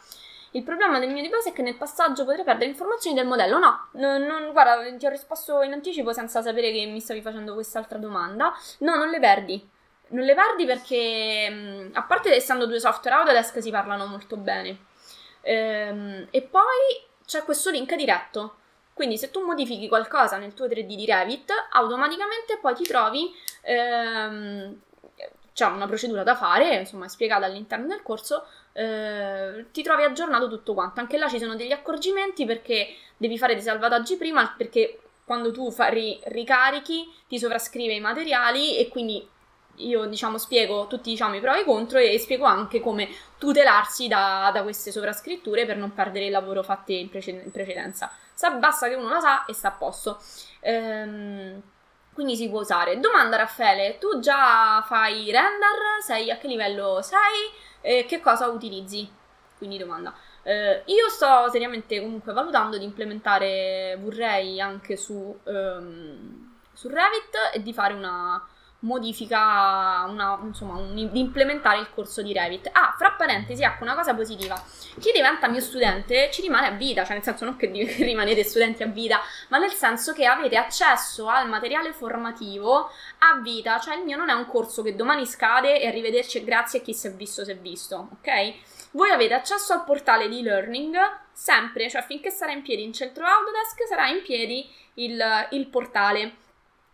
Il 0.55 0.61
problema 0.61 0.99
del 0.99 1.09
mio 1.09 1.23
di 1.23 1.29
è 1.29 1.51
che 1.51 1.63
nel 1.63 1.75
passaggio 1.75 2.25
potrei 2.25 2.43
perdere 2.43 2.69
informazioni 2.69 3.15
del 3.15 3.25
modello. 3.25 3.57
No, 3.57 3.87
non, 3.93 4.21
non, 4.21 4.51
guarda, 4.51 4.95
ti 4.95 5.05
ho 5.05 5.09
risposto 5.09 5.63
in 5.63 5.73
anticipo 5.73 6.13
senza 6.13 6.43
sapere 6.43 6.71
che 6.71 6.85
mi 6.85 6.99
stavi 6.99 7.21
facendo 7.21 7.55
quest'altra 7.55 7.97
domanda. 7.97 8.53
No, 8.79 8.95
non 8.95 9.09
le 9.09 9.19
perdi. 9.19 9.67
Non 10.09 10.23
le 10.23 10.35
perdi 10.35 10.65
perché, 10.65 11.89
a 11.91 12.03
parte 12.03 12.35
essendo 12.35 12.67
due 12.67 12.79
software 12.79 13.17
Autodesk, 13.17 13.63
si 13.63 13.71
parlano 13.71 14.05
molto 14.05 14.37
bene. 14.37 14.77
Ehm, 15.41 16.27
e 16.29 16.41
poi 16.43 17.01
c'è 17.25 17.43
questo 17.43 17.71
link 17.71 17.95
diretto. 17.95 18.57
Quindi 18.93 19.17
se 19.17 19.31
tu 19.31 19.43
modifichi 19.43 19.87
qualcosa 19.87 20.37
nel 20.37 20.53
tuo 20.53 20.67
3D 20.67 20.93
di 20.93 21.05
Revit, 21.07 21.51
automaticamente 21.71 22.59
poi 22.61 22.75
ti 22.75 22.83
trovi... 22.83 23.33
Ehm, 23.63 24.81
c'è 25.53 25.65
una 25.65 25.85
procedura 25.85 26.23
da 26.23 26.35
fare, 26.35 26.75
insomma 26.75 27.05
è 27.05 27.09
spiegata 27.09 27.45
all'interno 27.45 27.85
del 27.85 28.01
corso, 28.01 28.47
eh, 28.73 29.65
ti 29.71 29.81
trovi 29.83 30.03
aggiornato 30.03 30.49
tutto 30.49 30.73
quanto. 30.73 30.99
Anche 30.99 31.17
là 31.17 31.27
ci 31.29 31.39
sono 31.39 31.55
degli 31.55 31.71
accorgimenti 31.71 32.45
perché 32.45 32.95
devi 33.17 33.37
fare 33.37 33.53
dei 33.53 33.63
salvataggi 33.63 34.17
prima, 34.17 34.53
perché 34.57 34.99
quando 35.25 35.51
tu 35.51 35.71
fai 35.71 36.19
ricarichi 36.25 37.11
ti 37.27 37.39
sovrascrive 37.39 37.93
i 37.93 37.99
materiali 38.01 38.77
e 38.77 38.89
quindi 38.89 39.25
io 39.77 40.05
diciamo 40.05 40.37
spiego 40.37 40.85
tutti 40.87 41.09
diciamo, 41.09 41.35
i 41.35 41.39
pro 41.39 41.53
e 41.53 41.61
i 41.61 41.63
contro 41.63 41.97
e 41.97 42.19
spiego 42.19 42.45
anche 42.45 42.79
come 42.79 43.09
tutelarsi 43.37 44.07
da, 44.07 44.51
da 44.53 44.61
queste 44.61 44.91
sovrascritture 44.91 45.65
per 45.65 45.77
non 45.77 45.93
perdere 45.93 46.25
il 46.25 46.31
lavoro 46.31 46.61
fatto 46.63 46.91
in, 46.91 47.09
prece- 47.09 47.31
in 47.31 47.51
precedenza. 47.51 48.11
Sa, 48.33 48.51
basta 48.51 48.87
che 48.87 48.95
uno 48.95 49.09
la 49.09 49.19
sa 49.19 49.45
e 49.45 49.53
sta 49.53 49.69
a 49.69 49.71
posto. 49.71 50.19
Ehm, 50.61 51.61
quindi 52.13 52.35
si 52.35 52.49
può 52.49 52.59
usare. 52.61 52.99
Domanda 52.99 53.37
Raffaele, 53.37 53.97
tu 53.97 54.19
già 54.19 54.83
fai 54.85 55.31
render? 55.31 56.01
Sei 56.03 56.29
a 56.29 56.37
che 56.37 56.47
livello 56.47 57.01
sei? 57.01 57.49
Eh, 57.85 58.05
che 58.07 58.21
cosa 58.21 58.47
utilizzi? 58.47 59.07
Quindi 59.57 59.77
domanda. 59.77 60.15
Eh, 60.41 60.83
io 60.85 61.09
sto 61.09 61.49
seriamente 61.49 61.99
comunque 61.99 62.31
valutando 62.31 62.77
di 62.77 62.85
implementare 62.85 63.97
V-Ray 64.01 64.59
anche 64.61 64.95
su, 64.95 65.37
um, 65.43 66.57
su 66.71 66.87
Revit 66.87 67.51
e 67.53 67.61
di 67.61 67.73
fare 67.73 67.93
una, 67.93 68.41
modifica, 68.83 70.05
una, 70.07 70.39
insomma, 70.43 70.77
un, 70.77 70.93
di 70.93 71.19
implementare 71.19 71.79
il 71.79 71.89
corso 71.93 72.21
di 72.21 72.33
Revit. 72.33 72.69
Ah, 72.71 72.93
fra 72.97 73.11
parentesi, 73.11 73.63
ecco 73.63 73.83
una 73.83 73.95
cosa 73.95 74.13
positiva. 74.13 74.61
Chi 74.99 75.11
diventa 75.11 75.47
mio 75.47 75.61
studente 75.61 76.29
ci 76.31 76.41
rimane 76.41 76.67
a 76.67 76.71
vita, 76.71 77.03
cioè 77.03 77.15
nel 77.15 77.23
senso 77.23 77.45
non 77.45 77.55
che 77.57 77.67
rimanete 77.67 78.43
studenti 78.43 78.83
a 78.83 78.87
vita, 78.87 79.21
ma 79.49 79.57
nel 79.57 79.71
senso 79.71 80.13
che 80.13 80.25
avete 80.25 80.57
accesso 80.57 81.27
al 81.27 81.47
materiale 81.49 81.93
formativo 81.93 82.89
a 83.19 83.39
vita, 83.41 83.79
cioè 83.79 83.95
il 83.95 84.03
mio 84.03 84.17
non 84.17 84.29
è 84.29 84.33
un 84.33 84.45
corso 84.47 84.81
che 84.81 84.95
domani 84.95 85.25
scade 85.25 85.79
e 85.79 85.87
arrivederci 85.87 86.39
e 86.39 86.43
grazie 86.43 86.79
a 86.79 86.81
chi 86.81 86.93
si 86.93 87.07
è 87.07 87.11
visto 87.13 87.43
si 87.43 87.51
è 87.51 87.57
visto, 87.57 88.09
ok? 88.19 88.53
Voi 88.91 89.09
avete 89.09 89.33
accesso 89.33 89.73
al 89.73 89.83
portale 89.85 90.29
di 90.29 90.41
learning 90.41 90.95
sempre, 91.31 91.89
cioè 91.89 92.03
finché 92.03 92.29
sarà 92.29 92.51
in 92.51 92.61
piedi 92.61 92.83
in 92.83 92.93
centro 92.93 93.25
Autodesk 93.25 93.87
sarà 93.87 94.07
in 94.07 94.21
piedi 94.21 94.69
il, 94.95 95.19
il 95.51 95.67
portale. 95.67 96.35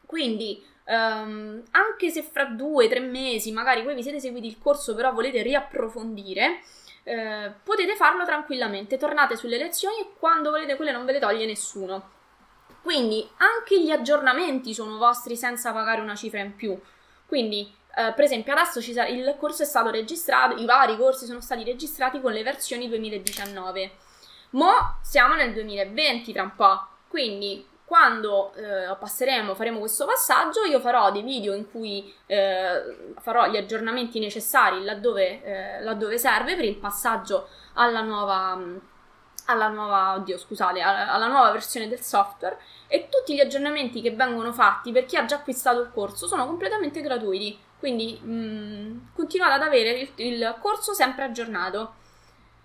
Quindi 0.06 0.66
Um, 0.90 1.62
anche 1.70 2.10
se 2.10 2.24
fra 2.24 2.46
due 2.46 2.86
o 2.86 2.90
tre 2.90 3.00
mesi 3.00 3.52
magari 3.52 3.84
voi 3.84 3.94
vi 3.94 4.02
siete 4.02 4.20
seguiti 4.20 4.48
il 4.48 4.58
corso 4.58 4.96
però 4.96 5.14
volete 5.14 5.44
riapprofondire, 5.44 6.62
eh, 7.04 7.52
potete 7.64 7.96
farlo 7.96 8.26
tranquillamente. 8.26 8.98
Tornate 8.98 9.36
sulle 9.36 9.58
lezioni 9.58 10.00
e 10.00 10.08
quando 10.18 10.50
volete 10.50 10.76
quelle 10.76 10.92
non 10.92 11.06
ve 11.06 11.14
le 11.14 11.20
toglie 11.20 11.46
nessuno. 11.46 12.18
Quindi 12.82 13.28
anche 13.38 13.80
gli 13.82 13.92
aggiornamenti 13.92 14.74
sono 14.74 14.98
vostri 14.98 15.36
senza 15.36 15.72
pagare 15.74 16.02
una 16.02 16.16
cifra 16.16 16.40
in 16.40 16.56
più. 16.56 16.80
Quindi, 17.28 17.72
eh, 17.96 18.14
per 18.14 18.24
esempio, 18.24 18.54
adesso 18.54 18.82
sa- 18.82 19.06
il 19.06 19.36
corso 19.38 19.62
è 19.62 19.66
stato 19.66 19.92
registrato, 19.92 20.56
i 20.56 20.66
vari 20.66 20.98
corsi 20.98 21.26
sono 21.26 21.42
stati 21.42 21.64
registrati 21.64 22.20
con 22.20 22.32
le 22.32 22.42
versioni 22.42 22.88
2019. 22.88 23.92
Mo 24.52 24.98
siamo 25.04 25.36
nel 25.36 25.54
2020 25.54 26.34
tra 26.34 26.42
un 26.42 26.56
po'. 26.56 26.88
Quindi 27.08 27.66
quando 27.90 28.54
eh, 28.54 28.96
passeremo, 29.00 29.56
faremo 29.56 29.80
questo 29.80 30.06
passaggio, 30.06 30.64
io 30.64 30.80
farò 30.80 31.12
dei 31.12 31.24
video 31.24 31.56
in 31.56 31.72
cui 31.72 32.14
eh, 32.28 33.14
farò 33.20 33.50
gli 33.50 33.58
aggiornamenti 33.58 34.20
necessari 34.20 34.84
laddove, 34.84 35.44
eh, 35.44 35.82
laddove, 35.82 36.20
serve 36.20 36.56
per 36.56 36.66
il 36.66 36.76
passaggio 36.76 37.48
alla 37.74 38.02
nuova, 38.02 38.62
alla 39.46 39.68
nuova, 39.70 40.14
oddio, 40.14 40.38
scusate, 40.38 40.82
alla, 40.82 41.26
nuova 41.26 41.50
versione 41.50 41.88
del 41.88 42.02
software 42.02 42.60
e 42.86 43.10
tutti 43.10 43.34
gli 43.34 43.40
aggiornamenti 43.40 44.02
che 44.02 44.12
vengono 44.12 44.54
fatti 44.54 44.92
per 44.92 45.06
chi 45.06 45.16
ha 45.16 45.26
già 45.26 45.38
acquistato 45.38 45.82
il 45.82 45.90
corso 45.92 46.28
sono 46.28 46.46
completamente 46.46 47.02
gratuiti. 47.02 47.58
Quindi 47.80 48.20
mh, 48.22 48.32
mm, 48.32 48.98
continuate 49.16 49.54
ad 49.54 49.64
avere 49.64 49.92
il, 49.98 50.12
il 50.18 50.56
corso 50.62 50.94
sempre 50.94 51.24
aggiornato. 51.24 51.96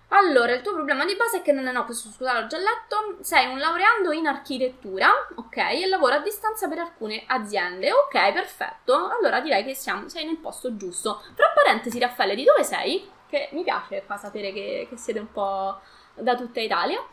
Allora, 0.09 0.53
il 0.53 0.61
tuo 0.61 0.73
problema 0.73 1.03
di 1.03 1.15
base 1.15 1.37
è 1.37 1.41
che 1.41 1.51
non 1.51 1.67
è 1.67 1.71
no, 1.71 1.83
questo 1.83 2.09
scusate 2.09 2.41
l'ho 2.41 2.47
già 2.47 2.57
letto, 2.57 3.17
sei 3.21 3.47
un 3.47 3.57
laureando 3.57 4.11
in 4.11 4.27
architettura, 4.27 5.09
ok, 5.35 5.57
e 5.57 5.87
lavora 5.87 6.15
a 6.15 6.19
distanza 6.19 6.67
per 6.67 6.79
alcune 6.79 7.23
aziende, 7.25 7.91
ok, 7.91 8.31
perfetto, 8.31 9.09
allora 9.09 9.41
direi 9.41 9.63
che 9.65 9.73
siamo, 9.73 10.07
sei 10.07 10.25
nel 10.25 10.37
posto 10.37 10.75
giusto. 10.75 11.23
Tra 11.35 11.51
parentesi, 11.55 11.99
Raffaele, 11.99 12.35
di 12.35 12.43
dove 12.43 12.63
sei? 12.63 13.09
Che 13.27 13.49
mi 13.53 13.63
piace 13.63 14.03
qua 14.05 14.17
sapere 14.17 14.53
che, 14.53 14.85
che 14.89 14.97
siete 14.97 15.19
un 15.19 15.31
po' 15.31 15.79
da 16.13 16.35
tutta 16.35 16.59
Italia. 16.59 17.03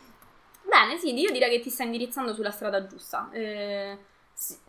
Bene, 0.62 0.98
sì, 0.98 1.18
io 1.18 1.30
direi 1.32 1.50
che 1.50 1.60
ti 1.60 1.70
stai 1.70 1.86
indirizzando 1.86 2.34
sulla 2.34 2.50
strada 2.50 2.86
giusta. 2.86 3.28
Eh, 3.32 3.98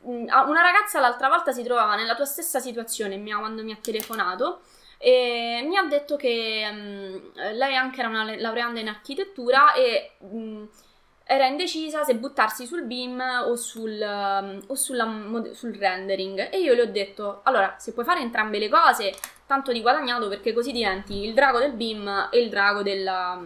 una 0.01 0.61
ragazza 0.61 0.99
l'altra 0.99 1.29
volta 1.29 1.51
si 1.51 1.63
trovava 1.63 1.95
nella 1.95 2.15
tua 2.15 2.25
stessa 2.25 2.59
situazione 2.59 3.15
mia 3.17 3.37
quando 3.37 3.63
mi 3.63 3.71
ha 3.71 3.77
telefonato 3.81 4.61
e 5.05 5.61
mi 5.67 5.75
ha 5.75 5.83
detto 5.83 6.15
che 6.15 6.65
um, 6.71 7.33
lei 7.55 7.75
anche 7.75 7.99
era 7.99 8.07
una 8.07 8.37
laureanda 8.37 8.79
in 8.79 8.87
architettura 8.87 9.73
e 9.73 10.11
um, 10.19 10.65
era 11.25 11.45
indecisa 11.45 12.05
se 12.05 12.15
buttarsi 12.15 12.65
sul 12.65 12.85
BIM 12.85 13.21
o, 13.45 13.53
sul, 13.57 13.99
um, 14.01 14.61
o 14.65 14.75
sulla, 14.75 15.05
sul 15.51 15.75
rendering. 15.75 16.47
E 16.49 16.61
io 16.61 16.73
le 16.73 16.83
ho 16.83 16.85
detto 16.85 17.41
allora 17.43 17.75
se 17.79 17.91
puoi 17.91 18.05
fare 18.05 18.21
entrambe 18.21 18.59
le 18.59 18.69
cose 18.69 19.13
tanto 19.45 19.73
di 19.73 19.81
guadagnato 19.81 20.29
perché 20.29 20.53
così 20.53 20.71
diventi 20.71 21.25
il 21.25 21.33
drago 21.33 21.59
del 21.59 21.73
BIM 21.73 22.29
e 22.31 22.39
il 22.39 22.47
drago 22.47 22.81
della, 22.81 23.43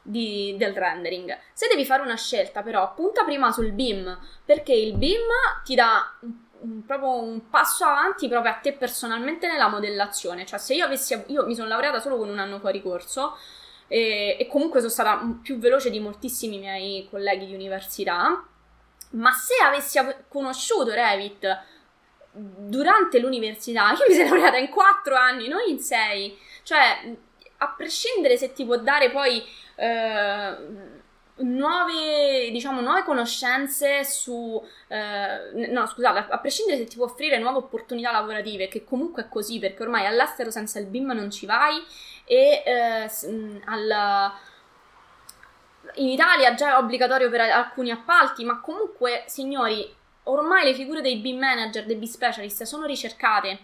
di, 0.00 0.54
del 0.56 0.74
rendering. 0.74 1.36
Se 1.52 1.66
devi 1.66 1.84
fare 1.84 2.02
una 2.02 2.16
scelta 2.16 2.62
però 2.62 2.94
punta 2.94 3.24
prima 3.24 3.50
sul 3.50 3.72
BIM 3.72 4.16
perché 4.44 4.74
il 4.74 4.96
BIM 4.96 5.26
ti 5.64 5.74
dà 5.74 6.08
un, 6.62 6.84
proprio 6.84 7.22
un 7.22 7.48
passo 7.48 7.84
avanti 7.84 8.28
proprio 8.28 8.52
a 8.52 8.56
te 8.56 8.72
personalmente 8.72 9.46
nella 9.46 9.68
modellazione. 9.68 10.46
Cioè, 10.46 10.58
se 10.58 10.74
io 10.74 10.84
avessi. 10.84 11.20
Io 11.28 11.46
mi 11.46 11.54
sono 11.54 11.68
laureata 11.68 12.00
solo 12.00 12.16
con 12.16 12.28
un 12.28 12.38
anno 12.38 12.58
fuori 12.58 12.82
corso. 12.82 13.36
E, 13.88 14.36
e 14.38 14.46
comunque 14.46 14.78
sono 14.80 14.92
stata 14.92 15.20
più 15.42 15.58
veloce 15.58 15.90
di 15.90 16.00
moltissimi 16.00 16.58
miei 16.58 17.06
colleghi 17.10 17.46
di 17.46 17.54
università. 17.54 18.44
Ma 19.10 19.32
se 19.32 19.54
avessi 19.62 19.98
conosciuto 20.28 20.92
Revit 20.92 21.62
durante 22.32 23.18
l'università, 23.18 23.90
io 23.92 24.04
mi 24.08 24.14
sono 24.14 24.28
laureata 24.28 24.56
in 24.56 24.68
quattro 24.68 25.16
anni, 25.16 25.48
non 25.48 25.60
in 25.68 25.80
sei. 25.80 26.38
Cioè, 26.62 27.16
a 27.58 27.68
prescindere 27.76 28.36
se 28.36 28.52
ti 28.52 28.64
può 28.64 28.76
dare 28.76 29.10
poi. 29.10 29.42
Eh, 29.74 30.98
nuove, 31.40 32.50
diciamo, 32.50 32.80
nuove 32.80 33.04
conoscenze 33.04 34.04
su... 34.04 34.62
Eh, 34.88 35.68
no, 35.70 35.86
scusate, 35.86 36.26
a 36.30 36.38
prescindere 36.38 36.78
se 36.78 36.84
ti 36.86 36.96
può 36.96 37.06
offrire 37.06 37.38
nuove 37.38 37.58
opportunità 37.58 38.10
lavorative, 38.10 38.68
che 38.68 38.84
comunque 38.84 39.24
è 39.24 39.28
così, 39.28 39.58
perché 39.58 39.82
ormai 39.82 40.06
all'estero 40.06 40.50
senza 40.50 40.78
il 40.78 40.86
BIM 40.86 41.12
non 41.12 41.30
ci 41.30 41.46
vai, 41.46 41.82
e 42.24 42.62
eh, 42.64 43.10
al, 43.64 44.32
in 45.94 46.08
Italia 46.08 46.54
già 46.54 46.74
è 46.74 46.78
obbligatorio 46.78 47.30
per 47.30 47.40
alcuni 47.40 47.90
appalti, 47.90 48.44
ma 48.44 48.60
comunque, 48.60 49.24
signori, 49.26 49.92
ormai 50.24 50.64
le 50.64 50.74
figure 50.74 51.00
dei 51.00 51.16
BIM 51.16 51.38
manager, 51.38 51.86
dei 51.86 51.96
BIM 51.96 52.08
specialist 52.08 52.62
sono 52.62 52.86
ricercate, 52.86 53.60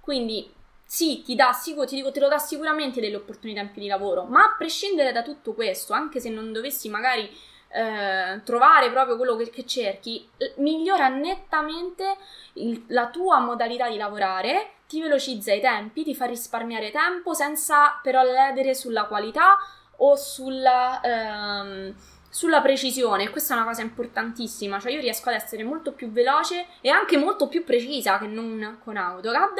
quindi 0.00 0.58
sì, 0.92 1.22
ti, 1.22 1.36
dà, 1.36 1.56
ti, 1.62 1.72
dico, 1.94 2.10
te 2.10 2.18
lo 2.18 2.26
dà 2.26 2.38
sicuramente 2.38 3.00
delle 3.00 3.14
opportunità 3.14 3.60
in 3.60 3.70
più 3.70 3.80
di 3.80 3.86
lavoro, 3.86 4.24
ma 4.24 4.42
a 4.42 4.54
prescindere 4.58 5.12
da 5.12 5.22
tutto 5.22 5.54
questo, 5.54 5.92
anche 5.92 6.18
se 6.18 6.30
non 6.30 6.50
dovessi 6.50 6.88
magari 6.88 7.30
eh, 7.68 8.40
trovare 8.42 8.90
proprio 8.90 9.16
quello 9.16 9.36
che, 9.36 9.50
che 9.50 9.64
cerchi, 9.64 10.28
migliora 10.56 11.06
nettamente 11.06 12.16
il, 12.54 12.86
la 12.88 13.06
tua 13.06 13.38
modalità 13.38 13.88
di 13.88 13.98
lavorare, 13.98 14.78
ti 14.88 15.00
velocizza 15.00 15.52
i 15.52 15.60
tempi, 15.60 16.02
ti 16.02 16.12
fa 16.12 16.24
risparmiare 16.24 16.90
tempo 16.90 17.34
senza 17.34 18.00
però 18.02 18.24
ledere 18.24 18.74
sulla 18.74 19.04
qualità 19.04 19.58
o 19.98 20.16
sulla... 20.16 21.00
Ehm, 21.02 21.94
sulla 22.32 22.60
precisione, 22.60 23.28
questa 23.28 23.54
è 23.54 23.56
una 23.56 23.66
cosa 23.66 23.82
importantissima, 23.82 24.78
cioè 24.78 24.92
io 24.92 25.00
riesco 25.00 25.28
ad 25.28 25.34
essere 25.34 25.64
molto 25.64 25.90
più 25.90 26.12
veloce 26.12 26.66
e 26.80 26.88
anche 26.88 27.16
molto 27.16 27.48
più 27.48 27.64
precisa 27.64 28.18
che 28.18 28.28
non 28.28 28.78
con 28.84 28.96
AutoCAD. 28.96 29.58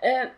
Eh, 0.00 0.32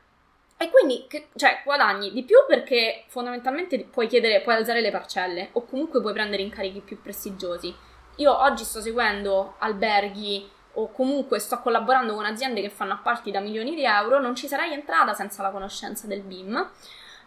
e 0.60 0.70
quindi, 0.70 1.06
che, 1.08 1.28
cioè, 1.36 1.60
guadagni 1.64 2.12
di 2.12 2.24
più 2.24 2.38
perché 2.48 3.04
fondamentalmente 3.06 3.78
puoi 3.84 4.08
chiedere, 4.08 4.40
puoi 4.40 4.56
alzare 4.56 4.80
le 4.80 4.90
parcelle 4.90 5.50
o 5.52 5.64
comunque 5.64 6.00
puoi 6.00 6.12
prendere 6.12 6.42
incarichi 6.42 6.80
più 6.80 7.00
prestigiosi. 7.00 7.72
Io 8.16 8.36
oggi 8.36 8.64
sto 8.64 8.80
seguendo 8.80 9.54
alberghi 9.58 10.50
o 10.74 10.90
comunque 10.90 11.38
sto 11.38 11.60
collaborando 11.60 12.12
con 12.14 12.24
aziende 12.24 12.60
che 12.60 12.70
fanno 12.70 12.94
appalti 12.94 13.30
da 13.30 13.38
milioni 13.38 13.76
di 13.76 13.84
euro, 13.84 14.20
non 14.20 14.34
ci 14.34 14.48
sarei 14.48 14.72
entrata 14.72 15.14
senza 15.14 15.42
la 15.42 15.50
conoscenza 15.50 16.08
del 16.08 16.22
BIM. 16.22 16.70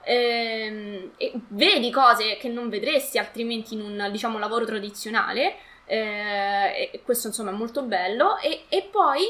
Ehm, 0.04 1.12
e 1.16 1.32
vedi 1.50 1.90
cose 1.90 2.36
che 2.36 2.50
non 2.50 2.68
vedresti 2.68 3.18
altrimenti 3.18 3.76
in 3.76 3.82
un 3.82 4.10
diciamo 4.12 4.40
lavoro 4.40 4.66
tradizionale. 4.66 5.56
Eh, 5.86 6.90
e 6.92 7.02
questo 7.02 7.28
insomma 7.28 7.52
è 7.52 7.54
molto 7.54 7.84
bello. 7.84 8.38
E, 8.40 8.66
e 8.68 8.90
poi 8.92 9.24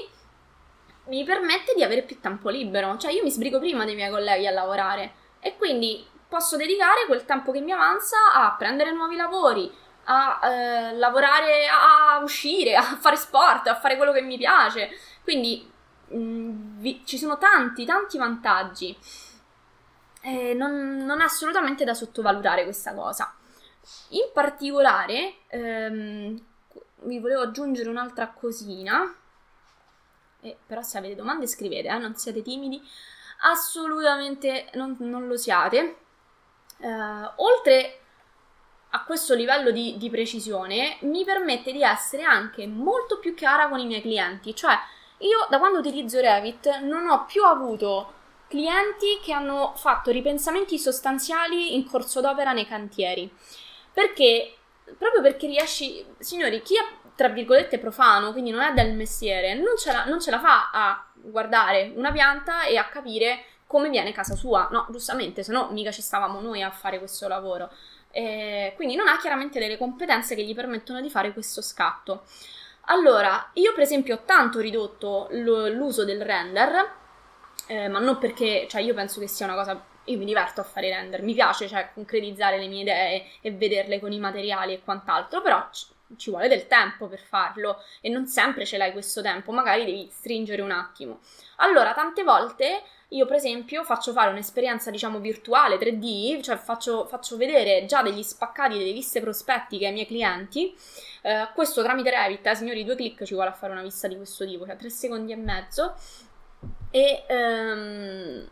mi 1.12 1.26
permette 1.26 1.74
di 1.76 1.84
avere 1.84 2.04
più 2.04 2.22
tempo 2.22 2.50
libero. 2.50 2.98
Cioè, 2.98 3.12
io 3.12 3.22
mi 3.22 3.30
sbrigo 3.30 3.60
prima 3.60 3.84
dei 3.84 3.96
miei 3.96 4.10
colleghi 4.10 4.48
a 4.48 4.52
lavorare 4.52 5.14
e 5.42 5.58
quindi 5.58 6.08
posso 6.28 6.56
dedicare 6.56 7.06
quel 7.06 7.26
tempo 7.26 7.52
che 7.52 7.60
mi 7.60 7.74
avanza 7.74 8.16
a 8.34 8.56
prendere 8.58 8.94
nuovi 8.94 9.18
lavori, 9.18 9.70
a 10.06 10.40
eh, 10.42 10.96
lavorare, 10.96 11.68
a 11.68 12.22
uscire, 12.24 12.76
a 12.78 12.84
fare 12.84 13.18
sport, 13.18 13.68
a 13.68 13.76
fare 13.76 13.98
quello 13.98 14.14
che 14.14 14.22
mi 14.22 14.38
piace. 14.38 14.90
Quindi 15.22 15.70
mh, 16.08 16.18
mm, 16.18 16.80
vi, 16.80 17.02
ci 17.06 17.18
sono 17.18 17.38
tanti, 17.38 17.84
tanti 17.84 18.18
vantaggi. 18.18 18.98
Eh, 20.22 20.54
non, 20.54 20.98
non, 21.04 21.20
è 21.20 21.26
assolutamente 21.26 21.84
da 21.84 21.94
sottovalutare 21.94 22.64
questa 22.64 22.94
cosa. 22.94 23.36
In 24.12 24.30
particolare, 24.34 25.40
ehm, 25.48 26.42
vi 27.04 27.20
volevo 27.20 27.42
aggiungere 27.42 27.90
un'altra 27.90 28.28
cosina 28.30 29.14
e, 30.42 30.58
però 30.66 30.82
se 30.82 30.98
avete 30.98 31.16
domande 31.16 31.48
scrivete, 31.48 31.88
eh, 31.88 31.98
non 31.98 32.16
siete 32.16 32.42
timidi, 32.42 32.82
assolutamente 33.42 34.70
non, 34.74 34.96
non 35.00 35.28
lo 35.28 35.38
siate. 35.38 35.98
Uh, 36.78 37.30
oltre 37.36 38.00
a 38.94 39.04
questo 39.04 39.36
livello 39.36 39.72
di, 39.72 39.98
di, 39.98 40.10
precisione, 40.10 40.98
mi 41.02 41.24
permette 41.24 41.72
di 41.72 41.84
essere 41.84 42.24
anche 42.24 42.68
molto 42.68 43.20
più 43.20 43.34
chiara 43.34 43.70
con 43.70 43.80
i 43.80 43.86
miei 43.86 44.02
clienti. 44.02 44.56
Cioè, 44.56 44.78
io 45.20 45.48
da 45.50 45.60
quando 45.60 45.80
utilizzo 45.80 46.20
Revit 46.20 46.80
non 46.80 47.08
ho 47.08 47.26
più 47.26 47.44
avuto 47.44 48.20
clienti 48.48 49.20
che 49.24 49.32
hanno 49.32 49.74
fatto 49.78 50.12
ripensamenti 50.12 50.78
sostanziali 50.78 51.74
in 51.74 51.88
corso 51.88 52.20
d'opera 52.20 52.52
nei 52.52 52.68
cantieri. 52.68 53.34
Perché? 53.94 54.56
Proprio 54.98 55.22
perché 55.22 55.48
riesci, 55.48 56.06
signori, 56.20 56.62
chi 56.62 56.76
ha 56.78 57.01
tra 57.22 57.30
virgolette 57.30 57.78
profano, 57.78 58.32
quindi 58.32 58.50
non 58.50 58.62
è 58.62 58.74
del 58.74 58.96
mestiere, 58.96 59.54
non 59.54 59.78
ce, 59.78 59.92
la, 59.92 60.06
non 60.06 60.20
ce 60.20 60.32
la 60.32 60.40
fa 60.40 60.72
a 60.74 61.06
guardare 61.14 61.92
una 61.96 62.12
pianta 62.12 62.64
e 62.64 62.78
a 62.78 62.86
capire 62.86 63.44
come 63.68 63.90
viene 63.90 64.12
casa 64.12 64.36
sua. 64.36 64.70
No, 64.72 64.88
giustamente, 64.90 65.44
se 65.44 65.52
no 65.52 65.70
mica 65.70 65.92
ci 65.92 66.02
stavamo 66.02 66.40
noi 66.40 66.64
a 66.64 66.72
fare 66.72 66.98
questo 66.98 67.28
lavoro. 67.28 67.70
Eh, 68.10 68.74
quindi 68.76 68.96
non 68.96 69.08
ha 69.08 69.20
chiaramente 69.20 69.60
delle 69.60 69.78
competenze 69.78 70.34
che 70.34 70.44
gli 70.44 70.56
permettono 70.56 71.00
di 71.00 71.12
fare 71.12 71.32
questo 71.32 71.62
scatto. 71.62 72.24
Allora, 72.86 73.52
io 73.54 73.72
per 73.74 73.84
esempio 73.84 74.16
ho 74.16 74.22
tanto 74.26 74.58
ridotto 74.60 75.28
l'uso 75.30 76.04
del 76.04 76.24
render, 76.24 76.92
eh, 77.68 77.88
ma 77.88 78.00
non 78.00 78.18
perché, 78.18 78.66
cioè 78.68 78.82
io 78.82 78.96
penso 78.96 79.20
che 79.20 79.28
sia 79.28 79.46
una 79.46 79.56
cosa 79.56 79.80
io 80.06 80.18
mi 80.18 80.26
diverto 80.26 80.60
a 80.60 80.64
fare 80.64 80.90
render, 80.90 81.22
mi 81.22 81.36
piace 81.36 81.68
cioè 81.68 81.92
concretizzare 81.94 82.58
le 82.58 82.66
mie 82.66 82.82
idee 82.82 83.26
e 83.42 83.52
vederle 83.52 84.00
con 84.00 84.12
i 84.12 84.18
materiali 84.18 84.74
e 84.74 84.82
quant'altro, 84.84 85.44
però 85.44 85.64
ci 86.18 86.30
vuole 86.30 86.48
del 86.48 86.68
tempo 86.68 87.08
per 87.08 87.20
farlo 87.20 87.84
e 88.02 88.10
non 88.10 88.28
sempre 88.28 88.66
ce 88.66 88.78
l'hai 88.78 88.92
questo 88.92 89.22
tempo, 89.22 89.52
magari 89.52 89.86
devi 89.86 90.10
stringere 90.12 90.62
un 90.62 90.72
attimo. 90.72 91.20
Allora, 91.58 91.94
tante 91.94 92.24
volte 92.24 92.84
io 93.10 93.26
per 93.26 93.36
esempio 93.36 93.84
faccio 93.84 94.14
fare 94.14 94.30
un'esperienza 94.32 94.90
diciamo 94.90 95.20
virtuale 95.20 95.78
3D, 95.78 96.42
cioè 96.42 96.56
faccio, 96.56 97.06
faccio 97.08 97.36
vedere 97.36 97.86
già 97.86 98.02
degli 98.02 98.24
spaccati 98.24 98.78
delle 98.78 98.94
viste 98.94 99.20
prospettiche 99.20 99.86
ai 99.88 99.94
miei 99.94 100.06
clienti, 100.06 100.74
eh, 101.24 101.50
questo 101.54 101.84
tramite 101.84 102.10
Revit, 102.10 102.46
eh, 102.46 102.56
signori 102.56 102.86
due 102.86 102.96
clic 102.96 103.24
ci 103.24 103.34
vuole 103.34 103.50
a 103.50 103.54
fare 103.54 103.74
una 103.74 103.82
vista 103.82 104.08
di 104.08 104.16
questo 104.16 104.46
tipo, 104.46 104.66
cioè 104.66 104.78
tre 104.78 104.90
secondi 104.90 105.34
e 105.34 105.36
mezzo 105.36 105.96
e 106.90 107.24
ehm, 107.28 108.50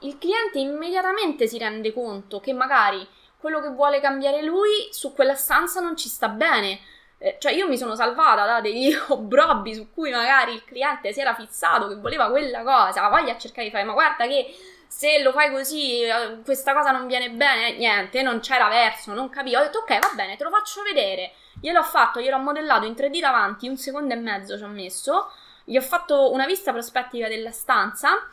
il 0.00 0.18
cliente 0.18 0.58
immediatamente 0.58 1.46
si 1.46 1.58
rende 1.58 1.92
conto 1.92 2.40
che 2.40 2.52
magari 2.52 3.06
quello 3.38 3.60
che 3.60 3.68
vuole 3.68 4.00
cambiare 4.00 4.42
lui 4.42 4.88
su 4.90 5.14
quella 5.14 5.34
stanza 5.34 5.80
non 5.80 5.96
ci 5.96 6.08
sta 6.08 6.28
bene. 6.28 6.80
Eh, 7.18 7.36
cioè 7.40 7.52
io 7.52 7.66
mi 7.66 7.76
sono 7.76 7.94
salvata 7.96 8.46
da 8.46 8.60
degli 8.60 8.94
obrobbi 9.08 9.74
su 9.74 9.90
cui 9.92 10.10
magari 10.10 10.52
il 10.54 10.64
cliente 10.64 11.12
si 11.12 11.20
era 11.20 11.34
fissato 11.34 11.88
che 11.88 11.96
voleva 11.96 12.30
quella 12.30 12.62
cosa, 12.62 13.08
voglia 13.08 13.32
a 13.32 13.38
cercare 13.38 13.66
di 13.66 13.72
fare, 13.72 13.84
ma 13.84 13.92
guarda 13.92 14.26
che 14.26 14.54
se 14.88 15.22
lo 15.22 15.32
fai 15.32 15.50
così 15.50 16.02
eh, 16.02 16.40
questa 16.44 16.72
cosa 16.72 16.90
non 16.90 17.06
viene 17.06 17.30
bene, 17.30 17.76
niente, 17.76 18.22
non 18.22 18.40
c'era 18.40 18.68
verso, 18.68 19.12
non 19.12 19.28
capivo. 19.28 19.58
Ho 19.58 19.62
detto 19.62 19.80
ok, 19.80 19.98
va 19.98 20.10
bene, 20.14 20.36
te 20.36 20.44
lo 20.44 20.50
faccio 20.50 20.82
vedere. 20.82 21.32
Gliel'ho 21.60 21.82
fatto, 21.82 22.20
gliel'ho 22.20 22.38
modellato 22.38 22.86
in 22.86 22.94
3D 22.94 23.20
davanti, 23.20 23.68
un 23.68 23.76
secondo 23.76 24.14
e 24.14 24.16
mezzo 24.16 24.56
ci 24.56 24.62
ho 24.64 24.68
messo. 24.68 25.30
Gli 25.64 25.76
ho 25.76 25.82
fatto 25.82 26.32
una 26.32 26.46
vista 26.46 26.72
prospettica 26.72 27.28
della 27.28 27.50
stanza 27.50 28.26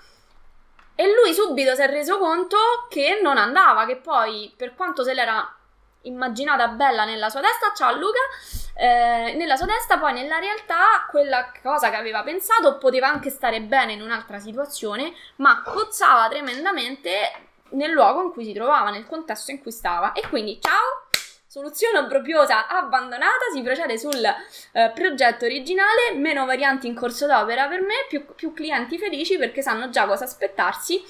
E 0.95 1.13
lui 1.13 1.33
subito 1.33 1.75
si 1.75 1.81
è 1.81 1.87
reso 1.87 2.17
conto 2.17 2.57
che 2.89 3.19
non 3.21 3.37
andava, 3.37 3.85
che 3.85 3.97
poi, 3.97 4.53
per 4.55 4.75
quanto 4.75 5.03
se 5.03 5.13
l'era 5.13 5.53
immaginata 6.03 6.69
bella 6.69 7.03
nella 7.03 7.29
sua 7.29 7.41
testa, 7.41 7.73
ciao 7.75 7.95
Luca, 7.97 8.19
eh, 8.77 9.33
nella 9.35 9.55
sua 9.55 9.65
testa 9.65 9.97
poi 9.97 10.13
nella 10.13 10.39
realtà 10.39 11.05
quella 11.09 11.51
cosa 11.61 11.89
che 11.89 11.95
aveva 11.95 12.23
pensato 12.23 12.77
poteva 12.77 13.07
anche 13.07 13.29
stare 13.29 13.61
bene 13.61 13.93
in 13.93 14.01
un'altra 14.01 14.39
situazione, 14.39 15.13
ma 15.37 15.61
cozzava 15.63 16.29
tremendamente 16.29 17.31
nel 17.71 17.91
luogo 17.91 18.21
in 18.21 18.31
cui 18.31 18.45
si 18.45 18.53
trovava, 18.53 18.89
nel 18.89 19.05
contesto 19.05 19.51
in 19.51 19.61
cui 19.61 19.71
stava. 19.71 20.13
E 20.13 20.27
quindi 20.29 20.59
ciao, 20.61 21.04
soluzione 21.55 21.99
obbrobriosa 21.99 22.67
abbandonata, 22.67 23.45
si 23.53 23.61
procede 23.61 23.97
sul 23.97 24.21
eh, 24.21 24.91
progetto 24.93 25.45
originale, 25.45 26.13
meno 26.13 26.45
varianti 26.45 26.85
in 26.85 26.93
corso 26.93 27.27
d'opera 27.27 27.69
per 27.69 27.79
me, 27.79 27.93
più, 28.09 28.25
più 28.35 28.51
clienti 28.51 28.97
felici 28.97 29.37
perché 29.37 29.61
sanno 29.61 29.89
già 29.89 30.05
cosa 30.05 30.25
aspettarsi 30.25 31.01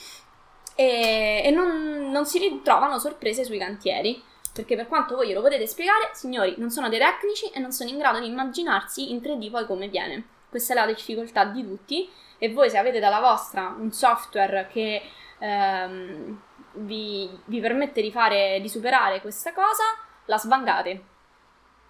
e, 0.76 1.42
e 1.44 1.50
non, 1.50 2.12
non 2.12 2.28
si 2.28 2.38
ritrovano 2.38 3.00
sorprese 3.00 3.44
sui 3.44 3.58
cantieri. 3.58 4.22
Perché 4.54 4.76
per 4.76 4.88
quanto 4.88 5.16
voi 5.16 5.34
lo 5.34 5.42
potete 5.42 5.66
spiegare, 5.66 6.12
signori, 6.14 6.54
non 6.58 6.70
sono 6.70 6.90
dei 6.90 7.00
tecnici 7.00 7.50
e 7.50 7.60
non 7.60 7.72
sono 7.72 7.90
in 7.90 7.98
grado 7.98 8.20
di 8.20 8.28
immaginarsi 8.28 9.12
in 9.12 9.18
3D 9.18 9.50
poi 9.50 9.66
come 9.66 9.88
viene. 9.88 10.28
Questa 10.48 10.74
è 10.74 10.76
la 10.76 10.86
difficoltà 10.86 11.44
di 11.46 11.64
tutti 11.64 12.08
e 12.38 12.54
voi 12.54 12.70
se 12.70 12.78
avete 12.78 13.00
dalla 13.00 13.20
vostra 13.20 13.76
un 13.78 13.92
software 13.92 14.70
che 14.72 15.02
ehm, 15.40 16.42
vi, 16.74 17.30
vi 17.46 17.60
permette 17.60 18.02
di 18.02 18.12
fare, 18.12 18.60
di 18.62 18.70
superare 18.70 19.20
questa 19.20 19.52
cosa, 19.52 19.84
la 20.26 20.38
svangate. 20.38 21.04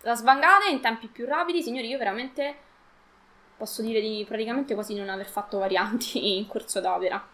La 0.02 0.16
svangate 0.16 0.70
in 0.70 0.82
tempi 0.82 1.08
più 1.08 1.26
rapidi, 1.26 1.64
signori, 1.64 1.88
io 1.88 1.98
veramente 1.98 2.64
posso 3.58 3.82
dire 3.82 4.02
di 4.02 4.26
praticamente 4.28 4.74
quasi 4.74 4.96
non 4.96 5.10
aver 5.10 5.28
fatto 5.28 5.58
varianti 5.58 6.38
in 6.38 6.48
corso 6.48 6.80
d'opera. 6.80 7.34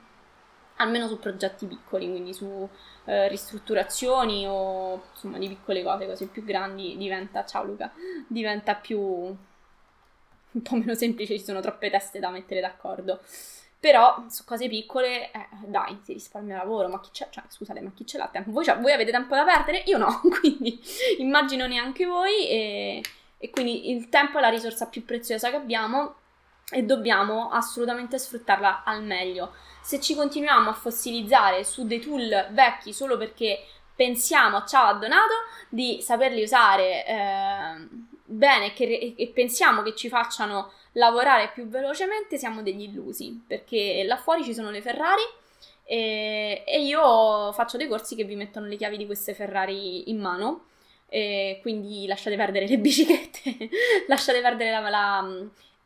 Almeno 0.77 1.07
su 1.07 1.19
progetti 1.19 1.67
piccoli, 1.67 2.09
quindi 2.09 2.33
su 2.33 2.67
eh, 3.05 3.27
ristrutturazioni 3.27 4.45
o 4.47 5.03
insomma 5.11 5.37
di 5.37 5.47
piccole 5.47 5.83
cose, 5.83 6.07
cose 6.07 6.25
più 6.27 6.43
grandi 6.43 6.97
diventa, 6.97 7.45
ciao 7.45 7.63
Luca, 7.63 7.91
diventa 8.27 8.73
più 8.75 8.99
un 8.99 10.61
po' 10.61 10.75
meno 10.75 10.95
semplice, 10.95 11.37
ci 11.37 11.43
sono 11.43 11.61
troppe 11.61 11.89
teste 11.89 12.19
da 12.19 12.29
mettere 12.29 12.61
d'accordo. 12.61 13.19
Però 13.81 14.25
su 14.29 14.43
cose 14.43 14.69
piccole, 14.69 15.31
eh, 15.31 15.47
dai, 15.65 15.99
si 16.03 16.13
risparmia 16.13 16.55
lavoro, 16.55 16.87
ma 16.87 16.99
chi 16.99 17.09
c'è? 17.11 17.27
Cioè, 17.31 17.43
scusate, 17.47 17.81
ma 17.81 17.91
chi 17.95 18.05
ce 18.05 18.19
l'ha 18.19 18.27
tempo? 18.27 18.51
Voi, 18.51 18.63
cioè, 18.63 18.79
voi 18.79 18.91
avete 18.91 19.09
tempo 19.09 19.33
da 19.33 19.43
perdere? 19.43 19.81
Io 19.87 19.97
no, 19.97 20.21
quindi 20.39 20.79
immagino 21.17 21.65
neanche 21.65 22.05
voi 22.05 22.47
e, 22.47 23.01
e 23.39 23.49
quindi 23.49 23.89
il 23.89 24.07
tempo 24.09 24.37
è 24.37 24.41
la 24.41 24.49
risorsa 24.49 24.85
più 24.85 25.03
preziosa 25.03 25.49
che 25.49 25.55
abbiamo 25.55 26.13
e 26.69 26.83
dobbiamo 26.83 27.49
assolutamente 27.49 28.19
sfruttarla 28.19 28.83
al 28.83 29.03
meglio. 29.03 29.53
Se 29.81 29.99
ci 29.99 30.13
continuiamo 30.13 30.69
a 30.69 30.73
fossilizzare 30.73 31.63
su 31.63 31.87
dei 31.87 31.99
tool 31.99 32.49
vecchi 32.51 32.93
solo 32.93 33.17
perché 33.17 33.65
pensiamo, 33.95 34.63
ciao 34.65 34.89
ha 34.89 34.93
donato, 34.93 35.33
di 35.69 36.03
saperli 36.03 36.43
usare 36.43 37.03
eh, 37.03 37.87
bene 38.31 38.73
che, 38.73 39.13
e 39.15 39.27
pensiamo 39.27 39.81
che 39.81 39.95
ci 39.95 40.09
facciano 40.09 40.71
lavorare 40.93 41.51
più 41.53 41.67
velocemente, 41.67 42.37
siamo 42.37 42.61
degli 42.61 42.83
illusi, 42.83 43.43
perché 43.45 44.03
là 44.03 44.17
fuori 44.17 44.43
ci 44.43 44.53
sono 44.53 44.71
le 44.71 44.81
Ferrari 44.81 45.23
e, 45.83 46.63
e 46.65 46.81
io 46.83 47.51
faccio 47.53 47.77
dei 47.77 47.87
corsi 47.87 48.15
che 48.15 48.23
vi 48.23 48.35
mettono 48.35 48.67
le 48.67 48.75
chiavi 48.75 48.97
di 48.97 49.05
queste 49.05 49.33
Ferrari 49.33 50.09
in 50.09 50.19
mano. 50.19 50.65
Quindi 51.61 52.07
lasciate 52.07 52.37
perdere 52.37 52.67
le 52.67 52.77
biciclette, 52.77 53.69
lasciate 54.07 54.39
perdere 54.39 54.71
la, 54.71 54.89
la, 54.89 55.27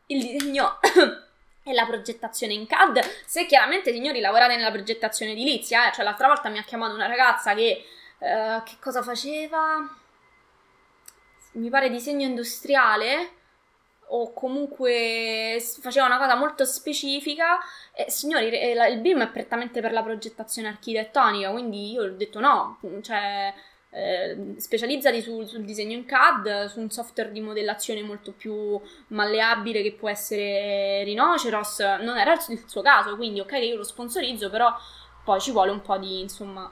il 0.08 0.22
disegno 0.22 0.78
e 1.68 1.74
la 1.74 1.86
progettazione 1.86 2.54
in 2.54 2.68
CAD. 2.68 3.00
Se 3.26 3.48
chiaramente, 3.48 3.92
signori, 3.92 4.20
lavorate 4.20 4.56
nella 4.56 4.72
progettazione 4.72 5.32
edilizia, 5.32 5.90
eh, 5.90 5.94
cioè 5.94 6.06
l'altra 6.06 6.28
volta 6.28 6.50
mi 6.50 6.60
ha 6.60 6.64
chiamato 6.64 6.94
una 6.94 7.08
ragazza 7.08 7.56
che, 7.56 7.84
uh, 8.20 8.62
che 8.64 8.76
cosa 8.80 9.02
faceva? 9.02 10.04
Mi 11.56 11.70
pare 11.70 11.90
disegno 11.90 12.26
industriale 12.26 13.30
o 14.08 14.34
comunque 14.34 15.62
faceva 15.82 16.06
una 16.06 16.18
cosa 16.18 16.36
molto 16.36 16.66
specifica. 16.66 17.58
E, 17.94 18.10
signori, 18.10 18.48
il 18.48 19.00
BIM 19.00 19.24
è 19.24 19.30
prettamente 19.30 19.82
per 19.82 19.92
la 19.92 20.04
progettazione 20.04 20.68
architettonica, 20.68 21.52
quindi 21.52 21.92
io 21.92 22.04
ho 22.04 22.10
detto 22.10 22.40
no, 22.40 22.80
cioè 23.02 23.54
eh, 23.92 24.56
specializzati 24.58 25.22
sul, 25.22 25.48
sul, 25.48 25.64
disegno 25.64 25.94
in 25.94 26.06
CAD, 26.06 26.66
su 26.66 26.82
un 26.82 26.90
software 26.90 27.32
di 27.32 27.40
modellazione 27.40 28.02
molto 28.04 28.34
più 28.34 28.80
malleabile 29.08 29.82
che 29.82 29.94
può 29.94 30.10
essere 30.10 31.04
Rhinoceros. 31.04 31.80
Non 32.02 32.18
era 32.18 32.34
il 32.34 32.64
suo 32.66 32.82
caso, 32.82 33.16
quindi 33.16 33.40
ok 33.40 33.48
che 33.48 33.60
io 33.60 33.78
lo 33.78 33.84
sponsorizzo, 33.84 34.50
però 34.50 34.74
poi 35.24 35.40
ci 35.40 35.52
vuole 35.52 35.72
un 35.72 35.82
po' 35.82 35.98
di, 35.98 36.20
insomma, 36.20 36.72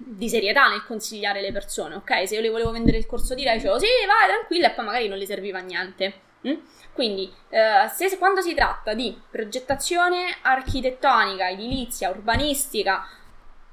di 0.00 0.28
serietà 0.28 0.68
nel 0.68 0.84
consigliare 0.84 1.40
le 1.40 1.50
persone, 1.50 1.96
ok? 1.96 2.26
Se 2.26 2.36
io 2.36 2.40
le 2.40 2.50
volevo 2.50 2.70
vendere 2.70 2.98
il 2.98 3.06
corso 3.06 3.34
di 3.34 3.42
lei, 3.42 3.56
dicevo 3.56 3.78
sì, 3.78 3.86
vai 4.06 4.28
tranquilla 4.28 4.68
e 4.68 4.74
poi 4.74 4.84
magari 4.84 5.08
non 5.08 5.18
le 5.18 5.26
serviva 5.26 5.58
a 5.58 5.62
niente. 5.62 6.20
Mm? 6.46 6.54
Quindi, 6.92 7.32
eh, 7.48 7.88
se, 7.92 8.16
quando 8.16 8.40
si 8.40 8.54
tratta 8.54 8.94
di 8.94 9.20
progettazione 9.30 10.36
architettonica, 10.42 11.48
edilizia, 11.48 12.10
urbanistica, 12.10 13.06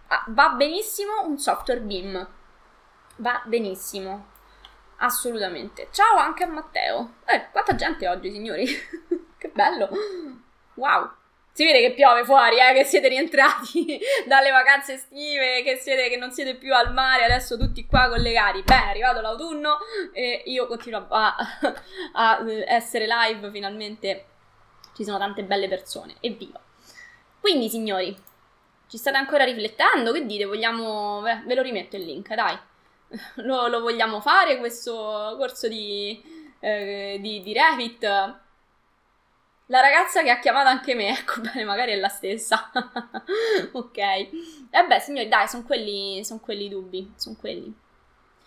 ah, 0.08 0.26
va 0.30 0.50
benissimo 0.50 1.26
un 1.26 1.38
software 1.38 1.82
BIM. 1.82 2.28
Va 3.18 3.42
benissimo. 3.46 4.34
Assolutamente. 4.98 5.90
Ciao 5.92 6.18
anche 6.18 6.44
a 6.44 6.48
Matteo. 6.48 7.16
Eh, 7.26 7.50
quanta 7.52 7.76
gente 7.76 8.08
oggi, 8.08 8.32
signori. 8.32 8.66
che 9.38 9.50
bello. 9.54 9.90
Wow. 10.76 11.12
Si 11.56 11.64
vede 11.64 11.80
che 11.80 11.94
piove 11.94 12.26
fuori, 12.26 12.58
eh, 12.58 12.74
che 12.74 12.84
siete 12.84 13.08
rientrati 13.08 13.98
dalle 14.28 14.52
vacanze 14.52 14.96
estive, 14.96 15.64
che, 15.64 15.78
siete, 15.78 16.10
che 16.10 16.18
non 16.18 16.30
siete 16.32 16.56
più 16.56 16.76
al 16.76 16.92
mare, 16.92 17.24
adesso 17.24 17.58
tutti 17.58 17.86
qua 17.86 18.10
collegati. 18.10 18.62
Bene, 18.62 18.84
è 18.84 18.90
arrivato 18.90 19.22
l'autunno 19.22 19.78
e 20.12 20.44
io 20.48 20.68
continuo 20.68 21.06
a, 21.08 21.34
a, 22.12 22.44
essere 22.68 23.08
live, 23.08 23.52
finalmente 23.52 24.26
ci 24.98 25.06
sono 25.06 25.18
tante 25.18 25.46
belle 25.46 25.70
persone, 25.70 26.16
evviva! 26.20 26.60
Quindi, 27.40 27.70
signori, 27.70 28.14
ci 28.90 28.98
state 28.98 29.16
ancora 29.16 29.46
riflettendo? 29.46 30.12
Che 30.12 30.26
dite? 30.26 30.44
Vogliamo... 30.44 31.22
Ve, 31.22 31.42
ve 31.46 31.56
lo 31.56 31.62
rimetto 31.62 31.96
il 31.96 32.04
link, 32.04 32.34
dai. 32.34 32.60
Lo, 33.46 33.68
lo 33.68 33.80
vogliamo 33.80 34.20
fare 34.20 34.58
questo 34.58 35.36
corso 35.38 35.70
di, 35.70 36.22
eh, 36.60 37.18
di, 37.22 37.42
di 37.42 37.54
Revit? 37.54 38.44
La 39.68 39.80
ragazza 39.80 40.22
che 40.22 40.30
ha 40.30 40.40
chiamato 40.40 40.70
anche 40.70 40.94
me, 40.94 41.10
ecco 41.18 41.42
bene, 41.42 41.64
magari 41.64 41.92
è 41.94 41.96
la 41.96 42.08
stessa. 42.08 42.72
ok. 43.74 43.98
E 43.98 44.30
beh, 44.88 45.00
signori, 45.00 45.28
dai, 45.28 45.48
sono 45.48 45.64
quelli, 45.64 46.24
son 46.24 46.40
quelli 46.40 46.70
dubbi, 46.70 47.14
sono 47.16 47.36
quelli. 47.40 47.74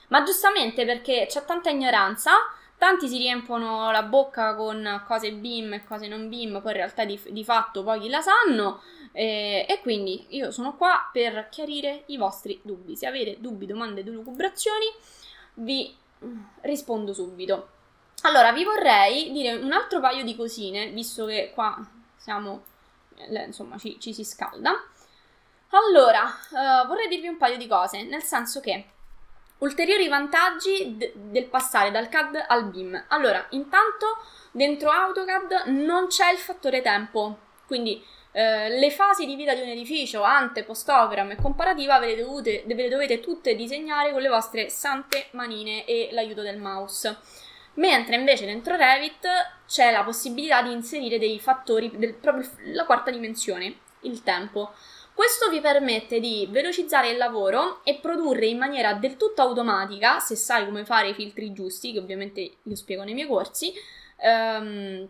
Ma 0.08 0.22
giustamente 0.22 0.84
perché 0.84 1.26
c'è 1.28 1.44
tanta 1.44 1.70
ignoranza, 1.70 2.32
tanti 2.78 3.08
si 3.08 3.18
riempono 3.18 3.90
la 3.90 4.02
bocca 4.04 4.54
con 4.54 5.02
cose 5.06 5.32
BIM 5.32 5.74
e 5.74 5.84
cose 5.84 6.06
non 6.06 6.28
BIM, 6.28 6.60
poi 6.62 6.70
in 6.70 6.76
realtà 6.78 7.04
di, 7.04 7.20
di 7.30 7.44
fatto 7.44 7.82
pochi 7.82 8.08
la 8.08 8.20
sanno. 8.20 8.82
E, 9.12 9.66
e, 9.68 9.80
quindi 9.80 10.26
io 10.30 10.50
sono 10.50 10.76
qua 10.76 11.10
per 11.12 11.48
chiarire 11.50 12.04
i 12.06 12.16
vostri 12.16 12.60
dubbi. 12.62 12.96
Se 12.96 13.06
avete 13.06 13.36
dubbi, 13.40 13.66
domande, 13.66 14.02
lucubrazioni, 14.02 14.86
vi 15.54 15.94
rispondo 16.62 17.12
subito. 17.12 17.70
Allora, 18.22 18.52
vi 18.52 18.64
vorrei 18.64 19.30
dire 19.30 19.54
un 19.54 19.72
altro 19.72 20.00
paio 20.00 20.24
di 20.24 20.34
cosine, 20.34 20.88
visto 20.88 21.26
che 21.26 21.52
qua 21.54 21.78
siamo, 22.16 22.62
insomma, 23.46 23.78
ci, 23.78 23.98
ci 24.00 24.12
si 24.12 24.24
scalda. 24.24 24.72
Allora, 25.70 26.24
uh, 26.24 26.86
vorrei 26.86 27.08
dirvi 27.08 27.28
un 27.28 27.36
paio 27.36 27.56
di 27.56 27.68
cose, 27.68 28.02
nel 28.02 28.22
senso 28.22 28.60
che 28.60 28.84
ulteriori 29.58 30.08
vantaggi 30.08 30.96
d- 30.96 31.12
del 31.14 31.44
passare 31.44 31.90
dal 31.90 32.08
CAD 32.08 32.44
al 32.48 32.64
BIM. 32.64 33.04
Allora, 33.08 33.44
intanto 33.50 34.06
dentro 34.50 34.90
AutoCAD 34.90 35.64
non 35.66 36.08
c'è 36.08 36.32
il 36.32 36.38
fattore 36.38 36.80
tempo, 36.80 37.38
quindi 37.66 38.02
eh, 38.32 38.68
le 38.70 38.90
fasi 38.90 39.26
di 39.26 39.36
vita 39.36 39.54
di 39.54 39.60
un 39.60 39.68
edificio, 39.68 40.22
ante, 40.22 40.64
post-operam 40.64 41.32
e 41.32 41.36
comparativa, 41.36 41.98
ve 41.98 42.16
le, 42.16 42.24
dovete, 42.24 42.64
ve 42.66 42.74
le 42.74 42.88
dovete 42.88 43.20
tutte 43.20 43.54
disegnare 43.54 44.10
con 44.10 44.22
le 44.22 44.28
vostre 44.28 44.70
sante 44.70 45.28
manine 45.32 45.84
e 45.84 46.08
l'aiuto 46.12 46.42
del 46.42 46.58
mouse 46.58 47.46
mentre 47.78 48.16
invece 48.16 48.44
dentro 48.44 48.76
Revit 48.76 49.26
c'è 49.66 49.90
la 49.90 50.04
possibilità 50.04 50.62
di 50.62 50.72
inserire 50.72 51.18
dei 51.18 51.40
fattori, 51.40 51.90
del, 51.96 52.14
proprio 52.14 52.48
la 52.72 52.84
quarta 52.84 53.10
dimensione, 53.10 53.74
il 54.02 54.22
tempo. 54.22 54.72
Questo 55.14 55.48
vi 55.50 55.60
permette 55.60 56.20
di 56.20 56.46
velocizzare 56.48 57.10
il 57.10 57.16
lavoro 57.16 57.80
e 57.82 57.96
produrre 57.96 58.46
in 58.46 58.58
maniera 58.58 58.94
del 58.94 59.16
tutto 59.16 59.42
automatica, 59.42 60.20
se 60.20 60.36
sai 60.36 60.64
come 60.64 60.84
fare 60.84 61.08
i 61.08 61.14
filtri 61.14 61.52
giusti, 61.52 61.92
che 61.92 61.98
ovviamente 61.98 62.52
io 62.62 62.76
spiego 62.76 63.02
nei 63.02 63.14
miei 63.14 63.26
corsi, 63.26 63.72
ehm, 64.16 65.08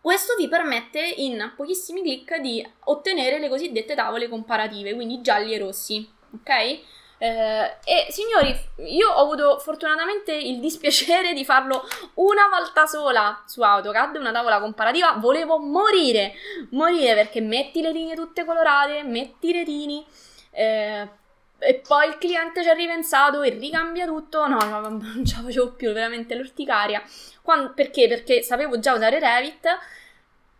questo 0.00 0.34
vi 0.36 0.48
permette 0.48 1.00
in 1.00 1.52
pochissimi 1.56 2.02
clic 2.02 2.38
di 2.40 2.66
ottenere 2.84 3.38
le 3.38 3.48
cosiddette 3.48 3.94
tavole 3.94 4.28
comparative, 4.28 4.94
quindi 4.94 5.20
gialli 5.20 5.54
e 5.54 5.58
rossi, 5.58 6.06
ok? 6.32 6.80
Eh, 7.24 7.76
e 7.84 8.06
signori, 8.10 8.54
io 8.86 9.08
ho 9.08 9.22
avuto 9.22 9.58
fortunatamente 9.58 10.34
il 10.34 10.60
dispiacere 10.60 11.32
di 11.32 11.42
farlo 11.42 11.82
una 12.16 12.48
volta 12.48 12.84
sola 12.84 13.42
su 13.46 13.62
AutoCAD, 13.62 14.16
una 14.16 14.30
tavola 14.30 14.60
comparativa. 14.60 15.12
Volevo 15.12 15.58
morire, 15.58 16.34
morire 16.72 17.14
perché 17.14 17.40
metti 17.40 17.80
le 17.80 17.92
linee 17.92 18.14
tutte 18.14 18.44
colorate, 18.44 19.02
metti 19.04 19.48
i 19.48 19.52
retini. 19.52 20.04
Eh, 20.50 21.08
e 21.56 21.74
poi 21.76 22.08
il 22.08 22.18
cliente 22.18 22.62
ci 22.62 22.68
ha 22.68 22.74
ripensato 22.74 23.40
e 23.40 23.48
ricambia 23.48 24.04
tutto. 24.04 24.46
No, 24.46 24.58
no 24.58 24.80
non 24.80 25.22
ce 25.24 25.36
la 25.36 25.44
facevo 25.44 25.72
più, 25.72 25.92
veramente 25.92 26.34
l'orticaria. 26.34 27.02
Quando, 27.40 27.72
perché? 27.72 28.06
Perché 28.06 28.42
sapevo 28.42 28.78
già 28.78 28.92
usare 28.92 29.18
Revit 29.18 29.66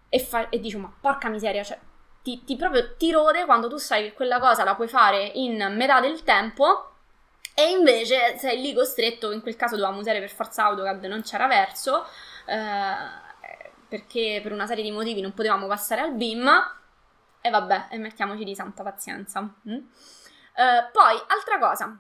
e, 0.09 0.19
fa, 0.19 0.49
e 0.49 0.59
dico, 0.61 0.79
ma 0.79 0.91
porca 0.99 1.29
miseria, 1.29 1.63
cioè, 1.63 1.79
ti, 2.25 2.43
ti 2.43 2.57
proprio 2.57 2.97
ti 2.97 3.13
rode 3.13 3.45
quando 3.45 3.69
tu 3.69 3.77
sai 3.77 4.05
che 4.05 4.13
quella 4.15 4.41
cosa 4.41 4.65
la 4.65 4.75
puoi 4.75 4.89
fare 4.89 5.31
in 5.35 5.75
metà 5.77 6.01
del 6.01 6.25
tempo 6.25 6.93
e 7.55 7.71
invece 7.71 8.39
sei 8.39 8.61
lì 8.61 8.73
costretto, 8.75 9.31
in 9.31 9.43
quel 9.43 9.55
caso 9.55 9.77
dovevamo 9.77 10.01
usare 10.01 10.19
per 10.19 10.31
forza 10.31 10.65
AutoCAD, 10.65 11.05
non 11.05 11.23
c'era 11.23 11.47
verso, 11.47 12.05
eh, 12.47 12.97
perché 13.87 14.41
per 14.43 14.51
una 14.51 14.67
serie 14.67 14.83
di 14.83 14.91
motivi 14.91 15.21
non 15.21 15.35
potevamo 15.35 15.69
passare 15.69 16.01
al 16.01 16.15
BIM, 16.15 16.51
e 17.41 17.51
vabbè, 17.51 17.89
e 17.91 17.99
mettiamoci 17.99 18.43
di 18.43 18.57
santa 18.57 18.83
pazienza. 18.83 19.41
Mm? 19.41 19.75
Uh, 19.77 20.91
poi, 20.93 21.21
altra 21.29 21.59
cosa, 21.61 21.97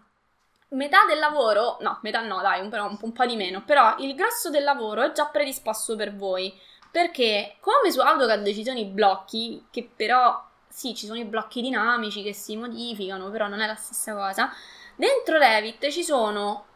metà 0.71 1.05
del 1.07 1.19
lavoro, 1.19 1.77
no, 1.81 1.99
metà 2.03 2.21
no, 2.23 2.41
dai, 2.41 2.61
un, 2.61 2.73
un, 2.73 2.99
un 3.01 3.13
po' 3.13 3.27
di 3.27 3.37
meno, 3.37 3.63
però 3.63 3.95
il 3.99 4.15
grosso 4.15 4.51
del 4.51 4.65
lavoro 4.65 5.03
è 5.03 5.13
già 5.13 5.27
predisposto 5.27 5.95
per 5.95 6.17
voi, 6.17 6.53
perché 6.95 7.57
come 7.59 7.91
su 7.91 7.99
AutoCAD 7.99 8.47
ci 8.53 8.63
sono 8.63 8.79
i 8.79 8.85
blocchi, 8.85 9.67
che 9.69 9.91
però, 9.97 10.41
sì, 10.69 10.95
ci 10.95 11.07
sono 11.07 11.19
i 11.19 11.25
blocchi 11.25 11.61
dinamici 11.61 12.23
che 12.23 12.33
si 12.33 12.57
modificano, 12.57 13.31
però 13.31 13.49
non 13.49 13.61
è 13.61 13.67
la 13.67 13.75
stessa 13.75 14.15
cosa, 14.15 14.53
dentro 14.95 15.37
Revit 15.37 15.89
ci 15.89 16.05
sono 16.05 16.67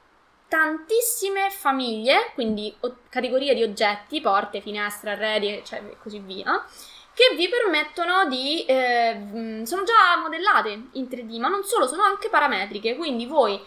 tantissime 0.48 1.50
famiglie, 1.50 2.32
quindi 2.34 2.74
o- 2.80 2.96
categorie 3.08 3.54
di 3.54 3.62
oggetti, 3.62 4.20
porte, 4.20 4.60
finestre, 4.60 5.12
arredi, 5.12 5.62
cioè 5.64 5.84
così 6.02 6.18
via, 6.18 6.66
che 7.14 7.36
vi 7.36 7.48
permettono 7.48 8.26
di... 8.26 8.64
Eh, 8.64 9.62
sono 9.62 9.84
già 9.84 10.18
modellate 10.20 10.70
in 10.94 11.04
3D, 11.04 11.38
ma 11.38 11.46
non 11.46 11.62
solo, 11.62 11.86
sono 11.86 12.02
anche 12.02 12.28
parametriche, 12.28 12.96
quindi 12.96 13.24
voi 13.26 13.64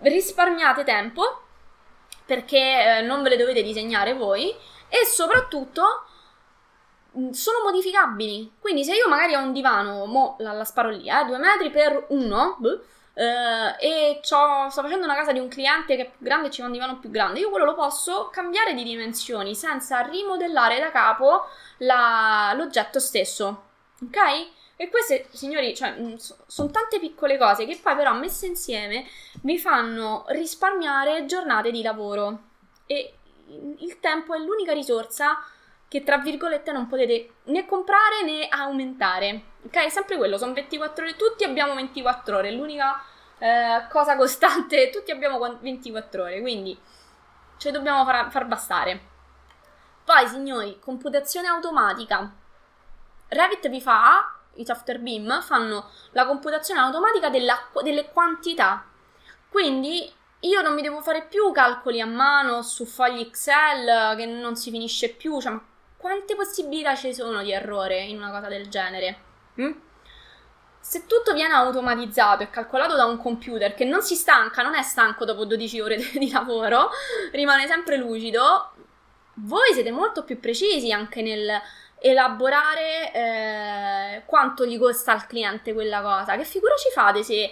risparmiate 0.00 0.84
tempo 0.84 1.44
perché 2.26 2.98
eh, 2.98 3.00
non 3.00 3.22
ve 3.22 3.30
le 3.30 3.36
dovete 3.38 3.62
disegnare 3.62 4.12
voi 4.12 4.54
e 4.90 5.06
soprattutto 5.06 6.04
sono 7.32 7.62
modificabili. 7.64 8.52
Quindi 8.60 8.84
se 8.84 8.94
io 8.94 9.08
magari 9.08 9.34
ho 9.34 9.40
un 9.40 9.52
divano, 9.52 10.04
mo 10.06 10.36
la, 10.40 10.52
la 10.52 10.64
sparo 10.64 10.90
lì, 10.90 11.08
eh, 11.08 11.24
2 11.24 11.38
metri 11.38 11.70
per 11.70 12.06
1, 12.08 12.58
eh, 13.14 13.76
e 13.78 14.20
sto 14.22 14.36
facendo 14.70 15.04
una 15.04 15.14
casa 15.14 15.32
di 15.32 15.38
un 15.38 15.48
cliente 15.48 15.96
che 15.96 16.02
è 16.02 16.10
più 16.10 16.24
grande 16.24 16.48
e 16.48 16.50
ci 16.50 16.60
va 16.60 16.66
un 16.66 16.72
divano 16.72 16.98
più 16.98 17.10
grande, 17.10 17.40
io 17.40 17.50
quello 17.50 17.64
lo 17.64 17.74
posso 17.74 18.28
cambiare 18.30 18.74
di 18.74 18.82
dimensioni 18.82 19.54
senza 19.54 20.00
rimodellare 20.00 20.78
da 20.78 20.90
capo 20.90 21.46
la, 21.78 22.52
l'oggetto 22.54 23.00
stesso. 23.00 23.62
Ok? 24.02 24.16
E 24.76 24.88
queste, 24.88 25.26
signori, 25.32 25.74
cioè, 25.74 25.94
mm, 25.98 26.14
sono 26.46 26.70
tante 26.70 26.98
piccole 26.98 27.36
cose 27.36 27.66
che 27.66 27.78
poi 27.82 27.94
però 27.96 28.14
messe 28.14 28.46
insieme 28.46 29.04
vi 29.42 29.58
fanno 29.58 30.24
risparmiare 30.28 31.26
giornate 31.26 31.70
di 31.70 31.82
lavoro. 31.82 32.48
E 32.86 33.16
il 33.78 33.98
tempo 34.00 34.34
è 34.34 34.38
l'unica 34.38 34.72
risorsa 34.72 35.42
che 35.88 36.04
tra 36.04 36.18
virgolette 36.18 36.70
non 36.70 36.86
potete 36.86 37.34
né 37.44 37.66
comprare 37.66 38.22
né 38.24 38.48
aumentare. 38.48 39.42
Ok? 39.64 39.76
È 39.76 39.88
sempre 39.88 40.16
quello, 40.16 40.38
sono 40.38 40.52
24 40.52 41.04
ore, 41.04 41.16
tutti 41.16 41.42
abbiamo 41.44 41.74
24 41.74 42.36
ore, 42.36 42.52
l'unica 42.52 43.02
eh, 43.38 43.86
cosa 43.90 44.16
costante, 44.16 44.90
tutti 44.94 45.10
abbiamo 45.10 45.38
24 45.60 46.22
ore, 46.22 46.40
quindi 46.40 46.78
ce 47.56 47.70
dobbiamo 47.72 48.04
far, 48.04 48.30
far 48.30 48.46
bastare. 48.46 49.08
Poi, 50.04 50.28
signori, 50.28 50.78
computazione 50.78 51.48
automatica. 51.48 52.32
Revit 53.28 53.68
vi 53.68 53.80
fa, 53.80 54.38
i 54.54 54.64
software 54.64 54.98
BIM 55.00 55.40
fanno 55.42 55.90
la 56.12 56.26
computazione 56.26 56.80
automatica 56.80 57.28
della, 57.28 57.58
delle 57.82 58.10
quantità. 58.10 58.84
Quindi 59.48 60.12
io 60.40 60.62
non 60.62 60.74
mi 60.74 60.82
devo 60.82 61.00
fare 61.02 61.26
più 61.28 61.52
calcoli 61.52 62.00
a 62.00 62.06
mano 62.06 62.62
su 62.62 62.84
fogli 62.84 63.20
Excel 63.20 64.16
che 64.16 64.26
non 64.26 64.56
si 64.56 64.70
finisce 64.70 65.10
più, 65.10 65.40
cioè, 65.40 65.58
quante 65.96 66.34
possibilità 66.34 66.94
ci 66.94 67.12
sono 67.12 67.42
di 67.42 67.52
errore 67.52 68.00
in 68.00 68.16
una 68.16 68.30
cosa 68.30 68.48
del 68.48 68.68
genere? 68.68 69.18
Hm? 69.56 69.72
Se 70.80 71.06
tutto 71.06 71.34
viene 71.34 71.52
automatizzato 71.52 72.42
e 72.42 72.50
calcolato 72.50 72.96
da 72.96 73.04
un 73.04 73.18
computer 73.18 73.74
che 73.74 73.84
non 73.84 74.00
si 74.00 74.14
stanca, 74.14 74.62
non 74.62 74.74
è 74.74 74.82
stanco 74.82 75.26
dopo 75.26 75.44
12 75.44 75.80
ore 75.80 75.96
di 76.18 76.30
lavoro, 76.30 76.88
rimane 77.32 77.66
sempre 77.66 77.96
lucido, 77.96 78.72
voi 79.34 79.74
siete 79.74 79.90
molto 79.90 80.24
più 80.24 80.40
precisi 80.40 80.90
anche 80.90 81.20
nel 81.20 81.60
elaborare 82.02 83.12
eh, 83.12 84.22
quanto 84.24 84.64
gli 84.64 84.78
costa 84.78 85.12
al 85.12 85.26
cliente 85.26 85.74
quella 85.74 86.00
cosa. 86.00 86.36
Che 86.36 86.44
figura 86.44 86.74
ci 86.76 86.90
fate 86.92 87.22
se 87.22 87.50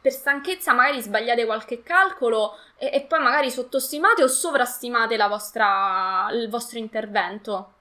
per 0.00 0.12
stanchezza 0.12 0.72
magari 0.72 1.00
sbagliate 1.02 1.44
qualche 1.44 1.82
calcolo 1.82 2.56
e, 2.76 2.90
e 2.92 3.02
poi 3.02 3.20
magari 3.20 3.50
sottostimate 3.50 4.22
o 4.22 4.28
sovrastimate 4.28 5.16
vostra, 5.28 6.28
il 6.32 6.48
vostro 6.48 6.78
intervento? 6.78 7.74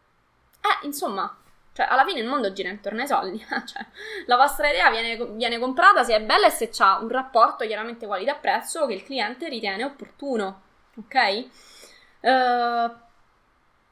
Eh, 0.61 0.85
insomma, 0.85 1.37
cioè, 1.77 1.85
alla 1.87 2.05
fine 2.05 2.21
il 2.21 2.27
mondo 2.27 2.51
gira 2.53 2.69
intorno 2.69 3.01
ai 3.01 3.07
soldi. 3.07 3.37
cioè, 3.47 3.85
la 4.25 4.35
vostra 4.35 4.67
idea 4.67 4.89
viene, 4.89 5.23
viene, 5.35 5.59
comprata 5.59 6.03
se 6.03 6.15
è 6.15 6.21
bella 6.23 6.47
e 6.47 6.49
se 6.49 6.71
ha 6.79 6.97
un 6.97 7.07
rapporto 7.07 7.67
chiaramente 7.67 8.07
qualità-prezzo 8.07 8.87
che 8.87 8.95
il 8.95 9.03
cliente 9.03 9.47
ritiene 9.47 9.83
opportuno. 9.83 10.61
Ok? 10.97 11.47
Uh, 12.21 12.91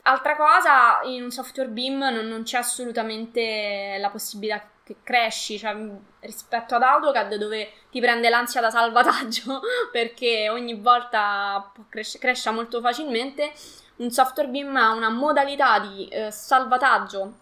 altra 0.01 0.36
cosa, 0.36 1.01
in 1.03 1.21
un 1.21 1.30
software 1.30 1.69
BIM 1.69 1.99
non, 1.99 2.26
non, 2.26 2.41
c'è 2.41 2.57
assolutamente 2.57 3.97
la 3.99 4.09
possibilità 4.09 4.59
che 4.61 4.67
cresci, 5.03 5.57
cioè, 5.57 5.75
rispetto 6.21 6.75
ad 6.75 6.83
AutoCAD 6.83 7.36
dove 7.36 7.71
ti 7.89 7.99
prende 7.99 8.29
l'ansia 8.29 8.61
da 8.61 8.69
salvataggio 8.69 9.61
perché 9.91 10.49
ogni 10.49 10.75
volta 10.75 11.71
cresce, 11.89 12.19
cresce 12.19 12.51
molto 12.51 12.81
facilmente 12.81 13.51
un 13.97 14.11
software 14.11 14.49
BIM 14.49 14.75
ha 14.75 14.91
una 14.91 15.09
modalità 15.09 15.79
di 15.79 16.07
eh, 16.07 16.31
salvataggio 16.31 17.33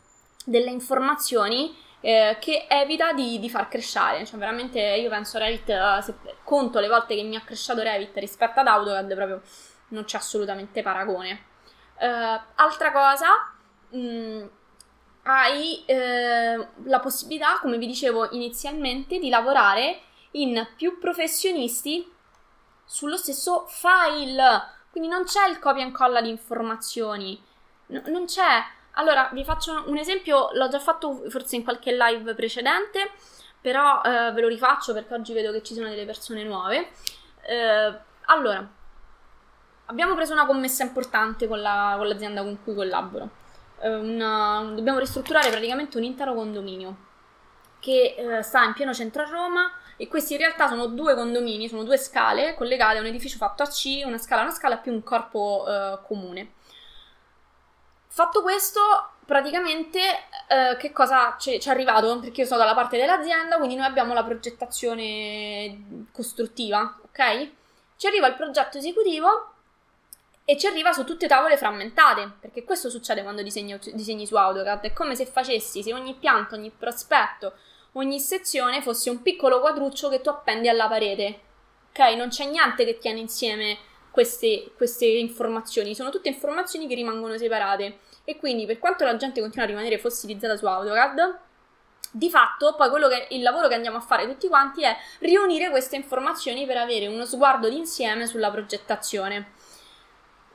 delle 0.45 0.69
informazioni 0.69 1.75
eh, 2.01 2.37
che 2.39 2.67
evita 2.69 3.13
di, 3.13 3.39
di, 3.39 3.49
far 3.49 3.67
crescere. 3.69 4.25
Cioè, 4.25 4.37
veramente 4.37 4.79
io 4.79 5.09
penso 5.09 5.37
Revit, 5.37 5.69
eh, 5.69 6.01
se 6.01 6.15
conto 6.43 6.79
le 6.79 6.87
volte 6.87 7.15
che 7.15 7.23
mi 7.23 7.35
ha 7.35 7.41
cresciuto 7.41 7.81
Revit 7.81 8.15
rispetto 8.17 8.59
ad 8.59 8.67
AutoCAD, 8.67 9.15
proprio 9.15 9.41
non 9.89 10.03
c'è 10.03 10.17
assolutamente 10.17 10.81
paragone. 10.81 11.45
Uh, 11.99 12.39
altra 12.55 12.91
cosa, 12.91 13.53
mh, 13.89 13.97
mm, 13.97 14.45
hai 15.23 15.83
eh, 15.85 16.67
la 16.83 16.99
possibilità, 16.99 17.59
come 17.59 17.77
vi 17.77 17.87
dicevo 17.87 18.29
inizialmente, 18.31 19.19
di 19.19 19.29
lavorare 19.29 20.01
in 20.31 20.67
più 20.75 20.99
professionisti 20.99 22.09
sullo 22.85 23.17
stesso 23.17 23.65
file 23.67 24.71
quindi 24.93 25.09
non 25.09 25.23
c'è 25.23 25.47
il 25.47 25.57
copia 25.57 25.81
e 25.81 25.87
incolla 25.87 26.21
di 26.21 26.29
informazioni. 26.29 27.41
N- 27.87 28.03
non 28.09 28.25
c'è. 28.25 28.63
Allora, 28.91 29.27
vi 29.33 29.43
faccio 29.43 29.85
un 29.87 29.97
esempio, 29.97 30.51
l'ho 30.53 30.67
già 30.67 30.77
fatto 30.77 31.23
forse 31.31 31.55
in 31.55 31.63
qualche 31.63 31.97
live 31.97 32.35
precedente, 32.35 33.09
però 33.59 34.03
eh, 34.03 34.31
ve 34.33 34.41
lo 34.41 34.47
rifaccio 34.47 34.93
perché 34.93 35.15
oggi 35.15 35.33
vedo 35.33 35.51
che 35.51 35.63
ci 35.63 35.73
sono 35.73 35.89
delle 35.89 36.05
persone 36.05 36.43
nuove. 36.43 36.91
Eh, 37.41 37.91
allora, 38.25 38.63
abbiamo 39.87 40.13
preso 40.13 40.33
una 40.33 40.45
commessa 40.45 40.83
importante 40.83 41.47
con, 41.47 41.59
la, 41.59 41.95
con 41.97 42.07
l'azienda 42.07 42.43
con 42.43 42.61
cui 42.63 42.75
collaboro. 42.75 43.41
Una, 43.83 44.71
dobbiamo 44.73 44.99
ristrutturare 44.99 45.49
praticamente 45.49 45.97
un 45.97 46.03
intero 46.03 46.33
condominio 46.33 47.11
che 47.79 48.15
eh, 48.17 48.41
sta 48.41 48.63
in 48.63 48.71
pieno 48.71 48.93
centro 48.93 49.23
a 49.23 49.29
Roma 49.29 49.71
e 49.97 50.07
questi 50.07 50.33
in 50.33 50.39
realtà 50.39 50.69
sono 50.69 50.85
due 50.87 51.15
condomini, 51.15 51.67
sono 51.67 51.83
due 51.83 51.97
scale 51.97 52.55
collegate 52.55 52.97
a 52.97 53.01
un 53.01 53.07
edificio 53.07 53.35
fatto 53.35 53.61
a 53.61 53.67
C, 53.67 54.01
una 54.05 54.17
scala 54.17 54.41
a 54.41 54.45
una 54.45 54.53
scala 54.53 54.77
più 54.77 54.93
un 54.93 55.03
corpo 55.03 55.65
eh, 55.67 55.99
comune. 56.07 56.53
Fatto 58.07 58.41
questo, 58.41 58.79
praticamente 59.25 59.99
eh, 59.99 60.77
che 60.77 60.93
cosa 60.93 61.35
ci 61.37 61.57
è 61.57 61.69
arrivato? 61.69 62.19
Perché 62.19 62.41
io 62.41 62.47
sono 62.47 62.59
dalla 62.59 62.75
parte 62.75 62.95
dell'azienda, 62.95 63.57
quindi 63.57 63.75
noi 63.75 63.85
abbiamo 63.85 64.13
la 64.13 64.23
progettazione 64.23 66.07
costruttiva, 66.13 66.99
ok? 67.03 67.49
Ci 67.97 68.07
arriva 68.07 68.27
il 68.27 68.35
progetto 68.35 68.77
esecutivo 68.77 69.52
e 70.45 70.57
ci 70.57 70.67
arriva 70.67 70.91
su 70.91 71.03
tutte 71.05 71.27
tavole 71.27 71.57
frammentate, 71.57 72.33
perché 72.39 72.63
questo 72.63 72.89
succede 72.89 73.23
quando 73.23 73.41
disegni, 73.41 73.79
disegni 73.93 74.25
su 74.25 74.35
AutoCAD, 74.35 74.81
è 74.81 74.93
come 74.93 75.15
se 75.15 75.25
facessi, 75.25 75.81
se 75.81 75.93
ogni 75.93 76.15
pianto, 76.15 76.55
ogni 76.55 76.71
prospetto, 76.71 77.53
ogni 77.93 78.19
sezione 78.19 78.81
fosse 78.81 79.09
un 79.09 79.21
piccolo 79.21 79.59
quadruccio 79.59 80.09
che 80.09 80.21
tu 80.21 80.29
appendi 80.29 80.67
alla 80.67 80.87
parete. 80.87 81.39
Ok? 81.89 82.15
Non 82.15 82.29
c'è 82.29 82.45
niente 82.45 82.83
che 82.85 82.97
tiene 82.97 83.19
insieme 83.19 83.77
queste, 84.11 84.71
queste 84.75 85.05
informazioni, 85.05 85.95
sono 85.95 86.09
tutte 86.09 86.29
informazioni 86.29 86.87
che 86.87 86.95
rimangono 86.95 87.37
separate. 87.37 87.99
E 88.25 88.37
quindi, 88.37 88.65
per 88.65 88.79
quanto 88.79 89.03
la 89.03 89.15
gente 89.15 89.39
continua 89.41 89.65
a 89.65 89.69
rimanere 89.69 89.97
fossilizzata 89.97 90.55
su 90.55 90.65
AutoCAD, 90.65 91.39
di 92.11 92.29
fatto, 92.29 92.75
poi 92.75 92.89
che, 93.09 93.35
il 93.35 93.41
lavoro 93.41 93.67
che 93.67 93.73
andiamo 93.73 93.97
a 93.97 94.01
fare 94.01 94.27
tutti 94.27 94.47
quanti 94.47 94.83
è 94.83 94.95
riunire 95.19 95.69
queste 95.71 95.95
informazioni 95.95 96.65
per 96.65 96.77
avere 96.77 97.07
uno 97.07 97.25
sguardo 97.25 97.69
d'insieme 97.69 98.27
sulla 98.27 98.51
progettazione. 98.51 99.53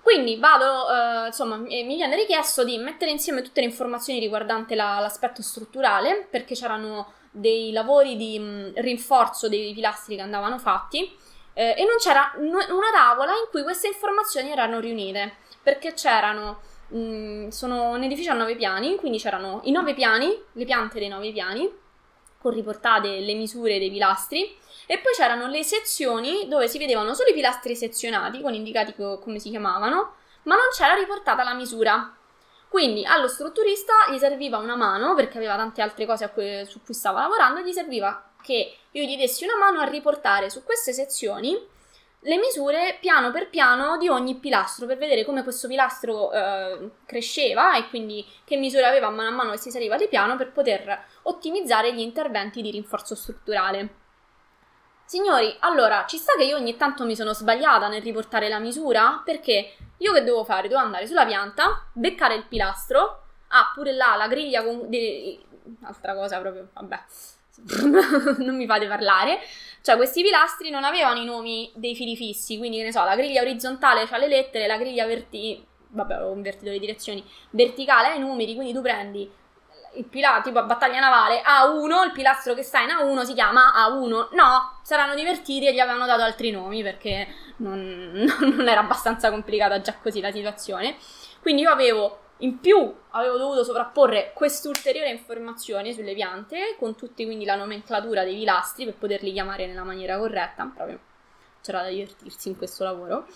Quindi 0.08 0.38
vado, 0.38 0.90
eh, 0.90 1.26
insomma, 1.26 1.56
mi 1.56 1.84
viene 1.84 2.16
richiesto 2.16 2.64
di 2.64 2.78
mettere 2.78 3.10
insieme 3.10 3.42
tutte 3.42 3.60
le 3.60 3.66
informazioni 3.66 4.18
riguardanti 4.18 4.74
la, 4.74 5.00
l'aspetto 5.00 5.42
strutturale, 5.42 6.26
perché 6.30 6.54
c'erano 6.54 7.12
dei 7.30 7.72
lavori 7.72 8.16
di 8.16 8.38
mh, 8.38 8.72
rinforzo 8.76 9.50
dei 9.50 9.74
pilastri 9.74 10.16
che 10.16 10.22
andavano 10.22 10.58
fatti 10.58 11.14
eh, 11.52 11.74
e 11.76 11.84
non 11.84 11.96
c'era 11.98 12.32
n- 12.38 12.72
una 12.72 12.90
tavola 12.90 13.32
in 13.32 13.48
cui 13.50 13.62
queste 13.62 13.88
informazioni 13.88 14.50
erano 14.50 14.80
riunite, 14.80 15.34
perché 15.62 15.92
c'erano 15.92 16.60
Mm, 16.94 17.48
sono 17.48 17.90
un 17.90 18.02
edificio 18.02 18.30
a 18.30 18.34
nove 18.34 18.56
piani, 18.56 18.96
quindi 18.96 19.18
c'erano 19.18 19.60
i 19.64 19.70
nove 19.72 19.92
piani, 19.92 20.34
le 20.52 20.64
piante 20.64 20.98
dei 20.98 21.08
nove 21.08 21.30
piani, 21.32 21.70
con 22.38 22.52
riportate 22.52 23.20
le 23.20 23.34
misure 23.34 23.78
dei 23.78 23.90
pilastri, 23.90 24.56
e 24.90 24.98
poi 25.00 25.12
c'erano 25.12 25.48
le 25.48 25.62
sezioni 25.62 26.48
dove 26.48 26.66
si 26.66 26.78
vedevano 26.78 27.12
solo 27.12 27.28
i 27.28 27.34
pilastri 27.34 27.76
sezionati, 27.76 28.40
con 28.40 28.54
indicati 28.54 28.94
co- 28.94 29.18
come 29.18 29.38
si 29.38 29.50
chiamavano, 29.50 30.14
ma 30.44 30.54
non 30.54 30.68
c'era 30.74 30.94
riportata 30.94 31.44
la 31.44 31.52
misura. 31.52 32.16
Quindi 32.70 33.04
allo 33.04 33.28
strutturista 33.28 33.92
gli 34.10 34.16
serviva 34.16 34.56
una 34.56 34.76
mano, 34.76 35.14
perché 35.14 35.36
aveva 35.36 35.56
tante 35.56 35.82
altre 35.82 36.06
cose 36.06 36.30
cui, 36.30 36.64
su 36.66 36.80
cui 36.82 36.94
stava 36.94 37.20
lavorando, 37.20 37.60
gli 37.60 37.72
serviva 37.72 38.30
che 38.40 38.78
io 38.90 39.02
gli 39.04 39.18
dessi 39.18 39.44
una 39.44 39.58
mano 39.58 39.80
a 39.80 39.84
riportare 39.84 40.48
su 40.48 40.64
queste 40.64 40.94
sezioni 40.94 41.54
le 42.22 42.36
misure 42.38 42.96
piano 42.98 43.30
per 43.30 43.50
piano 43.50 43.98
di 43.98 44.08
ogni 44.08 44.36
pilastro 44.36 44.86
per 44.86 44.96
vedere 44.96 45.24
come 45.24 45.42
questo 45.42 45.68
pilastro 45.68 46.32
eh, 46.32 46.90
cresceva 47.04 47.76
e 47.76 47.88
quindi 47.88 48.26
che 48.44 48.56
misure 48.56 48.86
aveva 48.86 49.10
man 49.10 49.34
mano 49.34 49.50
che 49.52 49.58
si 49.58 49.70
saliva 49.70 49.96
di 49.96 50.08
piano 50.08 50.36
per 50.36 50.50
poter 50.50 51.04
ottimizzare 51.22 51.92
gli 51.94 52.00
interventi 52.00 52.62
di 52.62 52.70
rinforzo 52.70 53.14
strutturale. 53.14 54.06
Signori, 55.08 55.56
allora 55.60 56.04
ci 56.06 56.18
sta 56.18 56.34
che 56.36 56.44
io 56.44 56.56
ogni 56.58 56.76
tanto 56.76 57.06
mi 57.06 57.16
sono 57.16 57.32
sbagliata 57.32 57.88
nel 57.88 58.02
riportare 58.02 58.46
la 58.50 58.58
misura 58.58 59.22
perché 59.24 59.72
io 59.96 60.12
che 60.12 60.22
devo 60.22 60.44
fare? 60.44 60.68
Devo 60.68 60.80
andare 60.80 61.06
sulla 61.06 61.24
pianta, 61.24 61.86
beccare 61.94 62.34
il 62.34 62.44
pilastro, 62.44 63.22
ah 63.48 63.72
pure 63.74 63.92
là 63.94 64.16
la 64.16 64.28
griglia 64.28 64.62
con... 64.62 64.90
De... 64.90 65.38
altra 65.84 66.14
cosa 66.14 66.38
proprio, 66.40 66.68
vabbè, 66.74 67.00
non 68.44 68.54
mi 68.54 68.66
fate 68.66 68.86
parlare. 68.86 69.38
Cioè, 69.80 69.96
questi 69.96 70.22
pilastri 70.22 70.68
non 70.68 70.84
avevano 70.84 71.18
i 71.18 71.24
nomi 71.24 71.72
dei 71.74 71.94
fili 71.94 72.14
fissi, 72.14 72.58
quindi, 72.58 72.76
che 72.76 72.84
ne 72.84 72.92
so, 72.92 73.02
la 73.02 73.16
griglia 73.16 73.40
orizzontale 73.40 74.06
ha 74.06 74.18
le 74.18 74.28
lettere, 74.28 74.66
la 74.66 74.76
griglia 74.76 75.06
verti... 75.06 75.66
vabbè, 75.88 76.22
ho 76.22 76.34
invertito 76.34 76.70
le 76.70 76.78
direzioni, 76.78 77.24
verticale 77.52 78.08
ha 78.08 78.14
i 78.14 78.20
numeri, 78.20 78.54
quindi 78.54 78.74
tu 78.74 78.82
prendi 78.82 79.32
il 79.98 80.04
pilastro, 80.04 80.44
tipo 80.44 80.58
a 80.58 80.62
battaglia 80.62 81.00
navale, 81.00 81.42
A1, 81.42 82.04
il 82.06 82.12
pilastro 82.12 82.54
che 82.54 82.62
sta 82.62 82.80
in 82.80 82.88
A1 82.88 83.24
si 83.24 83.34
chiama 83.34 83.72
A1. 83.76 84.28
No, 84.32 84.78
saranno 84.82 85.14
divertiti 85.14 85.66
e 85.66 85.74
gli 85.74 85.80
avevano 85.80 86.06
dato 86.06 86.22
altri 86.22 86.50
nomi 86.50 86.82
perché 86.82 87.26
non, 87.56 88.26
non 88.40 88.68
era 88.68 88.80
abbastanza 88.80 89.30
complicata 89.30 89.80
già 89.80 89.94
così 90.00 90.20
la 90.20 90.30
situazione. 90.30 90.96
Quindi 91.40 91.62
io 91.62 91.70
avevo 91.70 92.20
in 92.42 92.60
più 92.60 92.94
avevo 93.10 93.36
dovuto 93.36 93.64
sovrapporre 93.64 94.30
quest'ulteriore 94.32 95.10
informazione 95.10 95.92
sulle 95.92 96.14
piante, 96.14 96.76
con 96.78 96.94
tutti 96.94 97.24
quindi 97.24 97.44
la 97.44 97.56
nomenclatura 97.56 98.22
dei 98.22 98.36
pilastri 98.36 98.84
per 98.84 98.94
poterli 98.94 99.32
chiamare 99.32 99.66
nella 99.66 99.82
maniera 99.82 100.18
corretta, 100.18 100.70
proprio 100.72 101.00
c'era 101.62 101.82
da 101.82 101.88
divertirsi 101.88 102.48
in 102.48 102.56
questo 102.56 102.84
lavoro. 102.84 103.26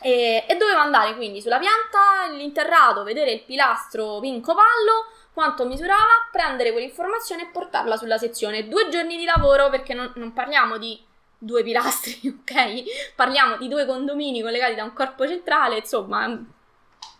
E, 0.00 0.44
e 0.46 0.56
dovevo 0.56 0.78
andare 0.78 1.16
quindi 1.16 1.40
sulla 1.40 1.58
pianta, 1.58 2.30
l'interrato, 2.30 3.02
vedere 3.02 3.32
il 3.32 3.42
pilastro 3.42 4.20
pinco 4.20 4.54
pallo, 4.54 5.10
quanto 5.32 5.66
misurava, 5.66 6.28
prendere 6.30 6.72
quell'informazione 6.72 7.42
e 7.42 7.46
portarla 7.46 7.96
sulla 7.96 8.18
sezione. 8.18 8.68
Due 8.68 8.88
giorni 8.88 9.16
di 9.16 9.24
lavoro 9.24 9.70
perché 9.70 9.94
non, 9.94 10.12
non 10.16 10.32
parliamo 10.32 10.78
di 10.78 11.00
due 11.38 11.62
pilastri, 11.62 12.18
ok? 12.26 13.14
Parliamo 13.14 13.56
di 13.56 13.68
due 13.68 13.86
condomini 13.86 14.42
collegati 14.42 14.74
da 14.74 14.84
un 14.84 14.92
corpo 14.92 15.26
centrale, 15.26 15.78
insomma, 15.78 16.36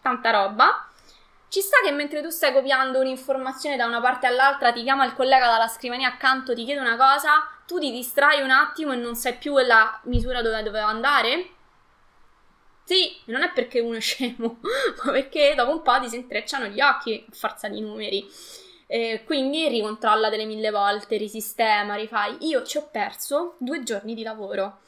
tanta 0.03 0.31
roba. 0.31 0.89
Ci 1.49 1.61
sta 1.61 1.79
che 1.83 1.93
mentre 1.93 2.21
tu 2.21 2.29
stai 2.29 2.53
copiando 2.53 3.01
un'informazione 3.01 3.77
da 3.77 3.87
una 3.87 4.01
parte 4.01 4.27
all'altra, 4.27 4.71
ti 4.71 4.83
chiama 4.83 5.07
il 5.07 5.15
collega 5.15 5.47
dalla 5.47 5.69
scrivania 5.69 6.09
accanto, 6.09 6.55
ti 6.55 6.65
chiede 6.65 6.81
una 6.81 6.97
cosa, 6.97 7.49
tu 7.67 7.79
ti 7.79 7.91
distrai 7.91 8.43
un 8.43 8.51
attimo 8.51 8.93
e 8.93 8.97
non 8.97 9.15
sai 9.15 9.35
più 9.37 9.53
quella 9.53 9.99
misura 10.05 10.43
dove 10.43 10.63
doveva 10.63 10.89
andare? 10.89 11.51
Sì, 12.89 13.15
non 13.27 13.43
è 13.43 13.53
perché 13.53 13.81
uno 13.81 13.99
è 13.99 14.01
scemo, 14.01 14.61
ma 15.05 15.13
perché 15.13 15.53
dopo 15.55 15.73
un 15.73 15.83
po' 15.83 16.01
ti 16.01 16.09
si 16.09 16.17
intrecciano 16.17 16.69
gli 16.69 16.81
occhi 16.81 17.23
a 17.29 17.35
forza 17.35 17.69
di 17.69 17.83
numeri. 17.83 18.27
Eh, 18.87 19.25
quindi 19.27 19.69
ricontrolla 19.69 20.31
delle 20.31 20.47
mille 20.47 20.71
volte, 20.71 21.19
risistema, 21.19 21.97
rifai. 21.97 22.39
Io 22.47 22.63
ci 22.63 22.79
ho 22.79 22.89
perso 22.91 23.57
due 23.59 23.83
giorni 23.83 24.15
di 24.15 24.23
lavoro. 24.23 24.79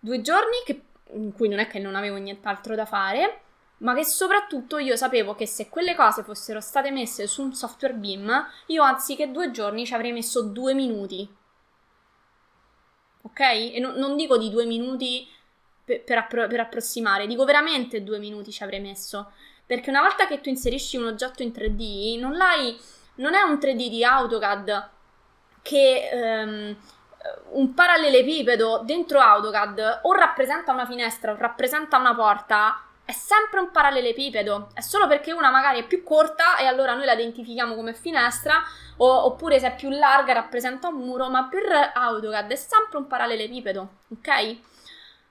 Due 0.00 0.20
giorni 0.22 0.56
che, 0.64 0.86
in 1.12 1.32
cui 1.32 1.48
non 1.48 1.60
è 1.60 1.68
che 1.68 1.78
non 1.78 1.94
avevo 1.94 2.16
nient'altro 2.16 2.74
da 2.74 2.84
fare 2.84 3.42
ma 3.78 3.94
che 3.94 4.04
soprattutto 4.04 4.78
io 4.78 4.96
sapevo 4.96 5.34
che 5.36 5.46
se 5.46 5.68
quelle 5.68 5.94
cose 5.94 6.24
fossero 6.24 6.60
state 6.60 6.90
messe 6.90 7.28
su 7.28 7.42
un 7.42 7.54
software 7.54 7.94
BIM, 7.94 8.44
io 8.68 8.82
anziché 8.82 9.30
due 9.30 9.52
giorni 9.52 9.86
ci 9.86 9.94
avrei 9.94 10.10
messo 10.10 10.42
due 10.42 10.74
minuti. 10.74 11.28
Ok? 13.22 13.40
E 13.40 13.78
no, 13.78 13.92
non 13.96 14.16
dico 14.16 14.36
di 14.36 14.50
due 14.50 14.64
minuti 14.64 15.28
per, 15.86 16.02
per, 16.02 16.18
appro- 16.18 16.48
per 16.48 16.60
approssimare, 16.60 17.26
dico 17.26 17.44
veramente 17.44 18.02
due 18.02 18.18
minuti 18.18 18.50
ci 18.50 18.62
avrei 18.62 18.80
messo. 18.80 19.32
Perché 19.64 19.90
una 19.90 20.02
volta 20.02 20.26
che 20.26 20.40
tu 20.40 20.48
inserisci 20.48 20.96
un 20.96 21.06
oggetto 21.06 21.42
in 21.42 21.50
3D, 21.50 22.18
non 22.18 22.36
l'hai. 22.36 22.76
Non 23.16 23.34
è 23.34 23.40
un 23.40 23.54
3D 23.54 23.88
di 23.88 24.04
AutoCAD 24.04 24.90
che. 25.62 26.10
Um, 26.12 26.76
un 27.50 27.74
parallelepipedo 27.74 28.82
dentro 28.84 29.18
AutoCAD 29.18 30.00
o 30.02 30.12
rappresenta 30.12 30.72
una 30.72 30.86
finestra 30.86 31.32
o 31.32 31.36
rappresenta 31.36 31.98
una 31.98 32.14
porta 32.14 32.86
è 33.06 33.12
sempre 33.12 33.60
un 33.60 33.70
parallelepipedo, 33.70 34.70
è 34.74 34.80
solo 34.80 35.06
perché 35.06 35.30
una 35.30 35.48
magari 35.48 35.78
è 35.78 35.86
più 35.86 36.02
corta 36.02 36.56
e 36.56 36.66
allora 36.66 36.92
noi 36.94 37.04
la 37.04 37.12
identifichiamo 37.12 37.76
come 37.76 37.94
finestra, 37.94 38.60
o, 38.96 39.26
oppure 39.26 39.60
se 39.60 39.68
è 39.68 39.74
più 39.76 39.90
larga 39.90 40.32
rappresenta 40.32 40.88
un 40.88 40.96
muro, 40.96 41.30
ma 41.30 41.44
per 41.44 41.92
AutoCAD 41.94 42.50
è 42.50 42.56
sempre 42.56 42.98
un 42.98 43.06
parallelepipedo, 43.06 43.88
ok? 44.12 44.56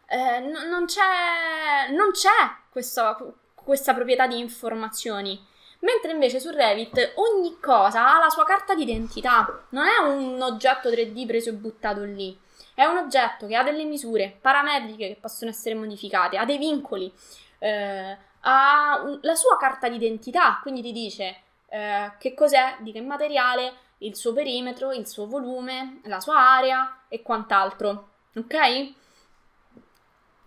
Eh, 0.07 0.39
n- 0.39 0.69
non 0.69 0.85
c'è, 0.85 1.91
non 1.91 2.11
c'è 2.11 2.29
questa, 2.69 3.17
questa 3.53 3.93
proprietà 3.93 4.27
di 4.27 4.39
informazioni. 4.39 5.53
Mentre 5.79 6.11
invece 6.11 6.39
su 6.39 6.49
Revit 6.49 7.13
ogni 7.15 7.59
cosa 7.59 8.15
ha 8.15 8.19
la 8.19 8.29
sua 8.29 8.43
carta 8.45 8.73
d'identità, 8.73 9.65
non 9.69 9.85
è 9.85 9.97
un 9.97 10.41
oggetto 10.41 10.89
3D 10.89 11.27
preso 11.27 11.49
e 11.49 11.53
buttato 11.53 12.03
lì. 12.03 12.37
È 12.73 12.83
un 12.85 12.97
oggetto 12.97 13.47
che 13.47 13.55
ha 13.55 13.63
delle 13.63 13.83
misure 13.83 14.37
parametriche 14.41 15.07
che 15.07 15.17
possono 15.19 15.51
essere 15.51 15.75
modificate, 15.75 16.37
ha 16.37 16.45
dei 16.45 16.57
vincoli, 16.57 17.11
eh, 17.59 18.17
ha 18.41 19.01
un, 19.03 19.19
la 19.21 19.35
sua 19.35 19.57
carta 19.57 19.87
d'identità, 19.87 20.59
quindi 20.61 20.81
ti 20.81 20.91
dice 20.91 21.41
eh, 21.69 22.11
che 22.17 22.33
cos'è, 22.33 22.77
di 22.79 22.91
che 22.91 23.01
materiale, 23.01 23.73
il 23.99 24.15
suo 24.15 24.33
perimetro, 24.33 24.91
il 24.91 25.07
suo 25.07 25.27
volume, 25.27 26.01
la 26.05 26.19
sua 26.19 26.37
area 26.37 27.03
e 27.07 27.21
quant'altro. 27.21 28.09
Ok? 28.35 28.93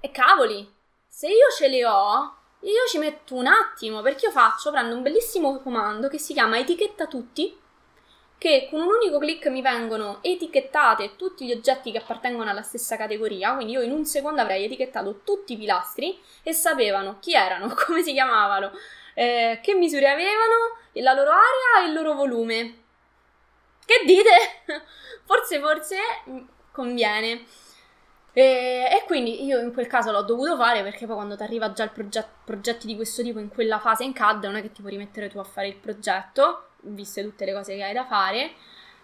E 0.00 0.10
cavoli, 0.10 0.70
se 1.06 1.28
io 1.28 1.50
ce 1.56 1.68
le 1.68 1.84
ho, 1.86 2.36
io 2.60 2.86
ci 2.88 2.98
metto 2.98 3.34
un 3.34 3.46
attimo 3.46 4.00
perché 4.02 4.26
io 4.26 4.32
faccio, 4.32 4.70
prendo 4.70 4.94
un 4.94 5.02
bellissimo 5.02 5.60
comando 5.60 6.08
che 6.08 6.18
si 6.18 6.32
chiama 6.32 6.58
etichetta 6.58 7.06
tutti 7.06 7.66
che 8.38 8.68
con 8.70 8.80
un 8.80 8.94
unico 8.94 9.18
clic 9.18 9.48
mi 9.48 9.60
vengono 9.60 10.18
etichettate 10.22 11.16
tutti 11.16 11.44
gli 11.44 11.50
oggetti 11.50 11.90
che 11.90 11.98
appartengono 11.98 12.48
alla 12.48 12.62
stessa 12.62 12.96
categoria, 12.96 13.54
quindi 13.54 13.72
io 13.72 13.80
in 13.82 13.90
un 13.90 14.04
secondo 14.04 14.40
avrei 14.40 14.64
etichettato 14.64 15.22
tutti 15.24 15.54
i 15.54 15.56
pilastri 15.56 16.18
e 16.44 16.52
sapevano 16.52 17.18
chi 17.18 17.34
erano, 17.34 17.74
come 17.86 18.02
si 18.02 18.12
chiamavano, 18.12 18.70
eh, 19.14 19.58
che 19.60 19.74
misure 19.74 20.08
avevano, 20.08 20.78
la 20.92 21.12
loro 21.12 21.30
area 21.30 21.84
e 21.84 21.88
il 21.88 21.92
loro 21.94 22.14
volume. 22.14 22.82
Che 23.84 24.02
dite? 24.06 24.30
forse, 25.26 25.58
forse 25.58 25.96
mm, 26.28 26.38
conviene. 26.70 27.44
E, 28.38 28.86
e, 28.92 29.04
quindi 29.04 29.44
io 29.44 29.58
in 29.58 29.72
quel 29.72 29.88
caso 29.88 30.12
l'ho 30.12 30.22
dovuto 30.22 30.56
fare 30.56 30.84
perché 30.84 31.06
poi 31.06 31.16
quando 31.16 31.34
ti 31.34 31.42
arriva 31.42 31.72
già 31.72 31.82
il 31.82 31.90
progetto, 31.90 32.28
progetti 32.44 32.86
di 32.86 32.94
questo 32.94 33.20
tipo 33.24 33.40
in 33.40 33.48
quella 33.48 33.80
fase 33.80 34.04
in 34.04 34.12
CAD 34.12 34.44
non 34.44 34.54
è 34.54 34.62
che 34.62 34.70
ti 34.70 34.80
puoi 34.80 34.92
rimettere 34.92 35.28
tu 35.28 35.38
a 35.38 35.42
fare 35.42 35.66
il 35.66 35.74
progetto 35.74 36.68
viste 36.82 37.24
tutte 37.24 37.44
le 37.44 37.52
cose 37.52 37.74
che 37.74 37.82
hai 37.82 37.92
da 37.92 38.04
fare, 38.04 38.52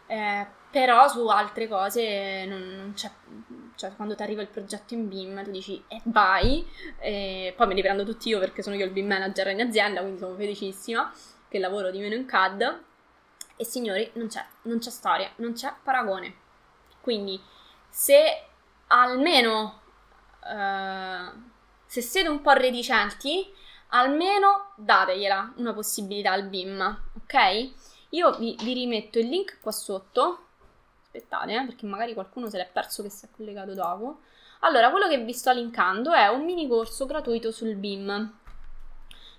eh, 0.07 0.47
però 0.70 1.09
su 1.09 1.26
altre 1.26 1.66
cose 1.66 2.45
non, 2.47 2.61
non 2.76 2.93
c'è, 2.95 3.11
cioè 3.74 3.97
quando 3.97 4.14
ti 4.14 4.22
arriva 4.22 4.41
il 4.41 4.47
progetto 4.47 4.95
in 4.95 5.09
BIM 5.09 5.43
tu 5.43 5.51
dici 5.51 5.82
eh, 5.89 6.01
vai, 6.05 6.64
e 7.01 7.53
poi 7.57 7.66
me 7.66 7.74
li 7.74 7.82
prendo 7.82 8.05
tutti 8.05 8.28
io 8.28 8.39
perché 8.39 8.62
sono 8.62 8.76
io 8.76 8.85
il 8.85 8.93
BIM 8.93 9.09
manager 9.09 9.49
in 9.49 9.62
azienda, 9.62 10.01
quindi 10.01 10.20
sono 10.20 10.37
felicissima 10.37 11.12
che 11.49 11.59
lavoro 11.59 11.91
di 11.91 11.99
meno 11.99 12.14
in 12.14 12.24
CAD 12.24 12.82
e 13.57 13.64
signori 13.64 14.09
non 14.14 14.28
c'è, 14.28 14.45
non 14.62 14.78
c'è 14.78 14.91
storia, 14.91 15.28
non 15.37 15.55
c'è 15.55 15.72
paragone. 15.82 16.35
Quindi 17.01 17.41
se 17.89 18.53
almeno 18.89 19.80
uh, 20.41 21.41
se 21.87 22.01
siete 22.01 22.28
un 22.28 22.41
po' 22.41 22.53
reticenti 22.53 23.53
almeno 23.89 24.72
dategliela 24.76 25.55
una 25.57 25.72
possibilità 25.72 26.32
al 26.32 26.45
BIM, 26.45 27.03
ok? 27.22 27.70
Io 28.11 28.32
vi, 28.39 28.57
vi 28.62 28.72
rimetto 28.74 29.18
il 29.18 29.28
link 29.28 29.59
qua 29.61 29.72
sotto. 29.72 30.47
Aspettate, 31.03 31.55
eh, 31.55 31.64
perché 31.64 31.87
magari 31.87 32.12
qualcuno 32.12 32.49
se 32.49 32.59
l'è 32.59 32.68
perso 32.70 33.03
che 33.03 33.11
si 33.11 33.24
è 33.24 33.28
collegato 33.35 33.74
dopo. 33.74 34.20
Allora, 34.61 34.91
quello 34.91 35.09
che 35.09 35.18
vi 35.18 35.32
sto 35.32 35.53
linkando 35.53 36.12
è 36.12 36.26
un 36.28 36.45
mini 36.45 36.66
corso 36.66 37.07
gratuito 37.07 37.53
sul 37.53 37.76
BIM 37.76 38.32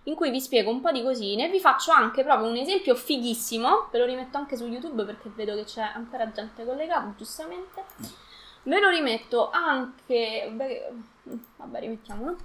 in 0.03 0.15
cui 0.15 0.29
vi 0.29 0.39
spiego 0.39 0.69
un 0.69 0.81
po' 0.81 0.91
di 0.91 1.01
cosine. 1.01 1.49
Vi 1.49 1.59
faccio 1.59 1.91
anche 1.91 2.23
proprio 2.23 2.49
un 2.49 2.55
esempio 2.55 2.95
fighissimo, 2.95 3.89
ve 3.91 3.97
lo 3.97 4.05
rimetto 4.05 4.37
anche 4.37 4.55
su 4.55 4.65
YouTube 4.67 5.03
perché 5.03 5.29
vedo 5.29 5.55
che 5.55 5.63
c'è 5.63 5.81
ancora 5.81 6.31
gente 6.31 6.63
collegata, 6.63 7.13
giustamente. 7.17 7.83
Ve 8.65 8.79
lo 8.79 8.89
rimetto 8.89 9.49
anche... 9.49 10.51
Vabbè, 11.57 11.79
rimettiamolo. 11.79 12.37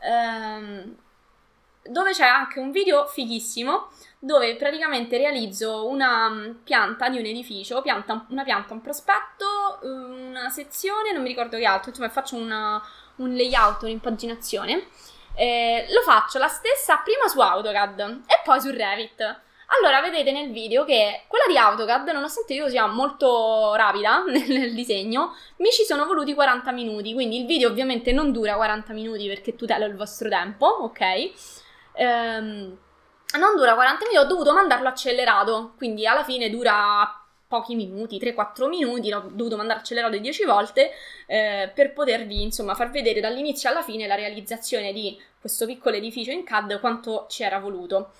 Ehm, 0.00 0.96
dove 1.84 2.12
c'è 2.12 2.26
anche 2.26 2.60
un 2.60 2.70
video 2.70 3.06
fighissimo 3.06 3.90
dove 4.18 4.54
praticamente 4.56 5.16
realizzo 5.18 5.88
una 5.88 6.28
mm, 6.28 6.50
pianta 6.62 7.08
di 7.08 7.18
un 7.18 7.24
edificio, 7.24 7.82
pianta, 7.82 8.24
una 8.28 8.44
pianta, 8.44 8.72
un 8.72 8.80
prospetto, 8.80 9.80
una 9.82 10.48
sezione, 10.48 11.12
non 11.12 11.22
mi 11.22 11.28
ricordo 11.28 11.56
che 11.56 11.64
altro, 11.64 11.90
insomma 11.90 12.08
faccio 12.08 12.36
una, 12.36 12.80
un 13.16 13.34
layout, 13.34 13.82
un'impaginazione. 13.82 14.86
Eh, 15.34 15.86
lo 15.90 16.02
faccio 16.02 16.38
la 16.38 16.46
stessa 16.48 16.98
prima 16.98 17.26
su 17.26 17.40
AutoCAD 17.40 18.00
e 18.26 18.40
poi 18.44 18.60
su 18.60 18.70
Revit. 18.70 19.40
Allora, 19.78 20.02
vedete 20.02 20.32
nel 20.32 20.50
video 20.50 20.84
che 20.84 21.22
quella 21.26 21.44
di 21.48 21.56
AutoCAD, 21.56 22.08
nonostante 22.10 22.52
io 22.52 22.68
sia 22.68 22.86
molto 22.86 23.74
rapida 23.74 24.22
nel, 24.28 24.74
disegno, 24.74 25.34
mi 25.56 25.70
ci 25.70 25.84
sono 25.84 26.04
voluti 26.04 26.34
40 26.34 26.70
minuti. 26.72 27.14
Quindi 27.14 27.40
il 27.40 27.46
video 27.46 27.70
ovviamente 27.70 28.12
non 28.12 28.32
dura 28.32 28.54
40 28.54 28.92
minuti 28.92 29.26
perché 29.26 29.56
tutelo 29.56 29.86
il 29.86 29.96
vostro 29.96 30.28
tempo, 30.28 30.66
ok? 30.66 31.00
Ehm, 31.94 32.78
non 33.38 33.56
dura 33.56 33.74
40 33.74 34.06
minuti, 34.06 34.16
ho 34.18 34.28
dovuto 34.28 34.52
mandarlo 34.52 34.88
accelerato, 34.88 35.72
quindi 35.78 36.06
alla 36.06 36.22
fine 36.22 36.50
dura 36.50 37.18
pochi 37.48 37.74
minuti, 37.74 38.18
3-4 38.18 38.68
minuti, 38.68 39.12
ho 39.12 39.28
dovuto 39.30 39.56
mandare 39.56 39.80
accelerato 39.80 40.16
10 40.18 40.44
volte 40.44 40.90
eh, 41.26 41.70
per 41.74 41.92
potervi 41.92 42.42
insomma 42.42 42.74
far 42.74 42.90
vedere 42.90 43.20
dall'inizio 43.20 43.68
alla 43.68 43.82
fine 43.82 44.06
la 44.06 44.14
realizzazione 44.14 44.92
di 44.92 45.20
questo 45.40 45.66
piccolo 45.66 45.96
edificio 45.96 46.30
in 46.30 46.44
CAD 46.44 46.78
quanto 46.80 47.26
ci 47.28 47.42
era 47.42 47.58
voluto. 47.58 48.12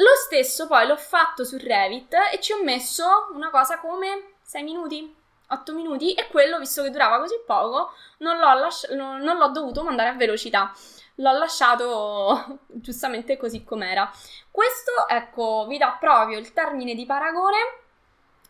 Lo 0.00 0.14
stesso 0.24 0.66
poi 0.66 0.86
l'ho 0.86 0.96
fatto 0.96 1.44
su 1.44 1.58
Revit 1.58 2.14
e 2.32 2.40
ci 2.40 2.52
ho 2.52 2.62
messo 2.62 3.28
una 3.32 3.50
cosa 3.50 3.78
come 3.78 4.36
6 4.42 4.62
minuti, 4.62 5.14
8 5.48 5.74
minuti 5.74 6.14
e 6.14 6.26
quello, 6.28 6.58
visto 6.58 6.82
che 6.82 6.90
durava 6.90 7.18
così 7.18 7.38
poco, 7.44 7.92
non 8.18 8.38
l'ho, 8.38 8.54
lasci- 8.54 8.94
non 8.94 9.22
l'ho 9.22 9.48
dovuto 9.48 9.82
mandare 9.82 10.08
a 10.08 10.14
velocità 10.14 10.72
l'ho 11.16 11.32
lasciato 11.32 12.60
giustamente 12.66 13.36
così 13.36 13.62
com'era. 13.62 14.10
Questo, 14.50 15.06
ecco, 15.06 15.66
vi 15.68 15.78
dà 15.78 15.96
proprio 15.98 16.38
il 16.38 16.52
termine 16.52 16.94
di 16.94 17.06
paragone, 17.06 17.56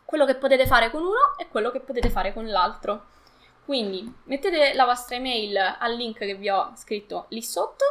quello 0.05 0.25
che 0.25 0.37
potete 0.37 0.67
fare 0.67 0.91
con 0.91 1.03
uno 1.03 1.37
e 1.37 1.49
quello 1.49 1.71
che 1.71 1.81
potete 1.81 2.11
fare 2.11 2.33
con 2.33 2.47
l'altro. 2.47 3.07
Quindi 3.65 4.13
mettete 4.25 4.75
la 4.75 4.85
vostra 4.85 5.17
email 5.17 5.57
al 5.79 5.95
link 5.95 6.19
che 6.19 6.35
vi 6.35 6.49
ho 6.49 6.73
scritto 6.77 7.27
lì 7.29 7.43
sotto 7.43 7.85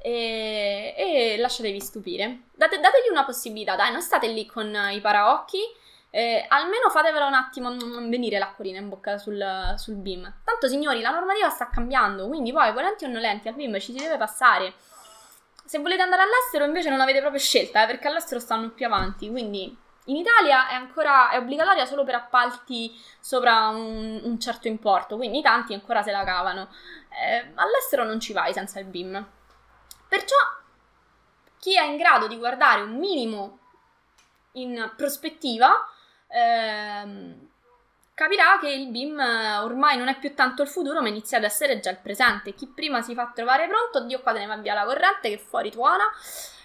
e, 0.00 0.94
e 0.96 1.36
lasciatevi 1.38 1.80
stupire. 1.80 2.42
Date, 2.54 2.80
dategli 2.80 3.10
una 3.10 3.24
possibilità, 3.24 3.76
dai, 3.76 3.92
non 3.92 4.02
state 4.02 4.28
lì 4.28 4.46
con 4.46 4.74
i 4.92 5.00
paraocchi 5.00 5.60
eh, 6.10 6.46
almeno 6.48 6.88
fatevela 6.88 7.26
un 7.26 7.34
attimo 7.34 7.68
non 7.68 8.08
venire 8.08 8.38
l'acquolina 8.38 8.78
in 8.78 8.88
bocca 8.88 9.18
sul, 9.18 9.74
sul 9.76 9.96
BIM. 9.96 10.40
Tanto 10.44 10.68
signori, 10.68 11.00
la 11.00 11.10
normativa 11.10 11.48
sta 11.50 11.68
cambiando, 11.68 12.28
quindi 12.28 12.52
poi 12.52 12.72
volenti 12.72 13.04
o 13.04 13.08
nolenti 13.08 13.48
al 13.48 13.54
BIM 13.54 13.78
ci 13.78 13.92
si 13.92 13.98
deve 13.98 14.16
passare. 14.16 14.74
Se 15.64 15.78
volete 15.78 16.00
andare 16.00 16.22
all'estero 16.22 16.64
invece 16.64 16.88
non 16.88 17.00
avete 17.00 17.20
proprio 17.20 17.40
scelta, 17.40 17.82
eh, 17.82 17.86
perché 17.86 18.08
all'estero 18.08 18.40
stanno 18.40 18.70
più 18.70 18.86
avanti, 18.86 19.28
quindi 19.30 19.76
in 20.04 20.16
Italia 20.16 20.68
è 20.68 20.74
ancora 20.74 21.28
è 21.28 21.36
obbligatoria 21.36 21.84
solo 21.84 22.04
per 22.04 22.14
appalti 22.14 22.98
sopra 23.20 23.68
un, 23.68 24.18
un 24.22 24.40
certo 24.40 24.66
importo, 24.66 25.16
quindi 25.16 25.42
tanti 25.42 25.74
ancora 25.74 26.02
se 26.02 26.10
la 26.10 26.24
cavano. 26.24 26.70
Eh, 27.10 27.52
all'estero 27.54 28.04
non 28.04 28.18
ci 28.18 28.32
vai 28.32 28.54
senza 28.54 28.80
il 28.80 28.86
BIM. 28.86 29.26
Perciò 30.08 30.36
chi 31.58 31.76
è 31.76 31.82
in 31.82 31.96
grado 31.96 32.26
di 32.26 32.36
guardare 32.36 32.82
un 32.82 32.96
minimo 32.96 33.58
in 34.52 34.92
prospettiva 34.96 35.86
ehm, 36.28 37.48
capirà 38.14 38.58
che 38.60 38.68
il 38.68 38.88
BIM 38.88 39.18
ormai 39.62 39.96
non 39.96 40.08
è 40.08 40.18
più 40.18 40.34
tanto 40.34 40.62
il 40.62 40.68
futuro, 40.68 41.00
ma 41.00 41.08
inizia 41.08 41.38
ad 41.38 41.44
essere 41.44 41.78
già 41.78 41.90
il 41.90 41.98
presente. 41.98 42.52
Chi 42.54 42.66
prima 42.66 43.00
si 43.00 43.14
fa 43.14 43.30
trovare 43.32 43.68
pronto, 43.68 44.00
Dio 44.00 44.20
qua 44.20 44.32
te 44.32 44.40
ne 44.40 44.46
va 44.46 44.56
via 44.56 44.74
la 44.74 44.84
corrente 44.84 45.28
che 45.28 45.38
fuori 45.38 45.70
tuona, 45.70 46.04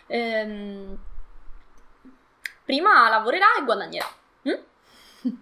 ehm, 0.08 0.98
prima 2.66 3.08
lavorerà 3.10 3.56
e 3.60 3.64
guadagnerà. 3.64 4.08
Mm? 4.50 4.64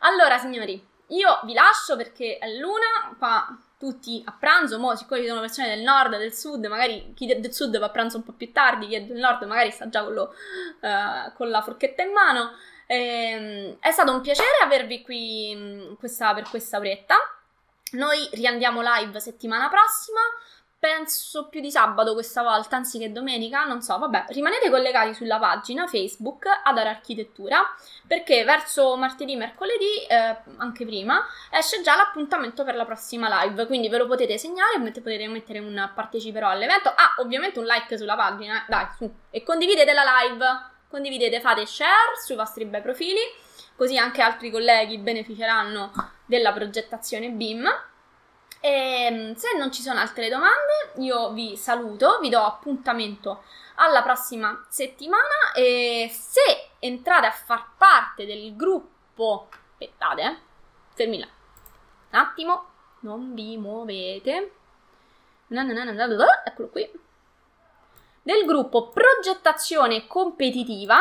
allora, 0.00 0.38
signori, 0.38 0.82
io 1.08 1.40
vi 1.44 1.52
lascio 1.52 1.96
perché 1.96 2.38
è 2.38 2.48
l'una, 2.56 3.14
qua 3.18 3.46
tutti 3.84 4.22
a 4.24 4.32
pranzo, 4.32 4.78
mo 4.78 4.96
siccome 4.96 5.20
ci 5.20 5.26
sono 5.26 5.40
persone 5.40 5.68
del 5.68 5.82
nord, 5.82 6.16
del 6.16 6.32
sud, 6.32 6.64
magari 6.64 7.12
chi 7.14 7.26
del 7.26 7.52
sud 7.52 7.78
va 7.78 7.86
a 7.86 7.90
pranzo 7.90 8.16
un 8.16 8.22
po' 8.22 8.32
più 8.32 8.50
tardi, 8.50 8.86
chi 8.86 8.94
è 8.94 9.02
del 9.02 9.18
nord 9.18 9.42
magari 9.44 9.70
sta 9.70 9.90
già 9.90 10.02
con, 10.02 10.14
lo, 10.14 10.34
uh, 10.80 11.32
con 11.34 11.50
la 11.50 11.60
forchetta 11.60 12.02
in 12.02 12.12
mano. 12.12 12.52
Ehm, 12.86 13.76
è 13.80 13.90
stato 13.90 14.12
un 14.12 14.22
piacere 14.22 14.62
avervi 14.62 15.02
qui 15.02 15.94
questa, 15.98 16.32
per 16.32 16.48
questa 16.48 16.78
oretta. 16.78 17.16
Noi 17.92 18.26
riandiamo 18.32 18.80
live 18.82 19.20
settimana 19.20 19.68
prossima 19.68 20.20
penso 20.84 21.48
più 21.48 21.62
di 21.62 21.70
sabato 21.70 22.12
questa 22.12 22.42
volta 22.42 22.76
anziché 22.76 23.10
domenica, 23.10 23.64
non 23.64 23.80
so, 23.80 23.96
vabbè, 23.96 24.26
rimanete 24.28 24.68
collegati 24.68 25.14
sulla 25.14 25.38
pagina 25.38 25.86
Facebook 25.86 26.44
Adar 26.62 26.88
Architettura 26.88 27.62
perché 28.06 28.44
verso 28.44 28.94
martedì, 28.94 29.34
mercoledì, 29.34 30.04
eh, 30.06 30.36
anche 30.58 30.84
prima, 30.84 31.26
esce 31.50 31.80
già 31.80 31.96
l'appuntamento 31.96 32.64
per 32.64 32.76
la 32.76 32.84
prossima 32.84 33.44
live, 33.44 33.66
quindi 33.66 33.88
ve 33.88 33.96
lo 33.96 34.06
potete 34.06 34.36
segnare, 34.36 34.78
potete 34.78 35.26
mettere 35.26 35.58
un 35.58 35.90
parteciperò 35.94 36.50
all'evento, 36.50 36.90
ah, 36.90 37.14
ovviamente 37.22 37.58
un 37.58 37.64
like 37.64 37.96
sulla 37.96 38.14
pagina, 38.14 38.62
dai, 38.68 38.86
su, 38.98 39.10
e 39.30 39.42
condividete 39.42 39.90
la 39.94 40.02
live, 40.20 40.44
condividete, 40.90 41.40
fate 41.40 41.64
share 41.64 42.20
sui 42.22 42.36
vostri 42.36 42.66
bei 42.66 42.82
profili, 42.82 43.20
così 43.74 43.96
anche 43.96 44.20
altri 44.20 44.50
colleghi 44.50 44.98
beneficeranno 44.98 45.92
della 46.26 46.52
progettazione 46.52 47.30
BIM. 47.30 47.66
E 48.64 48.70
ehm, 48.70 49.34
se 49.34 49.54
non 49.58 49.70
ci 49.70 49.82
sono 49.82 50.00
altre 50.00 50.30
domande, 50.30 50.94
io 50.96 51.32
vi 51.32 51.54
saluto, 51.54 52.18
vi 52.20 52.30
do 52.30 52.40
appuntamento 52.40 53.42
alla 53.74 54.02
prossima 54.02 54.64
settimana 54.70 55.52
e 55.54 56.10
se 56.10 56.70
entrate 56.78 57.26
a 57.26 57.30
far 57.30 57.72
parte 57.76 58.24
del 58.24 58.56
gruppo, 58.56 59.48
aspettate, 59.50 60.22
eh, 60.22 60.36
fermi 60.94 61.18
là, 61.18 61.26
un 61.26 62.18
attimo, 62.18 62.70
non 63.00 63.34
vi 63.34 63.58
muovete, 63.58 64.52
eccolo 66.46 66.68
qui, 66.70 66.90
del 68.22 68.46
gruppo 68.46 68.88
progettazione 68.88 70.06
competitiva, 70.06 71.00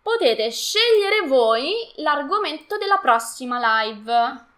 potete 0.00 0.48
scegliere 0.52 1.26
voi 1.26 1.92
l'argomento 1.96 2.78
della 2.78 2.98
prossima 2.98 3.82
live 3.82 4.50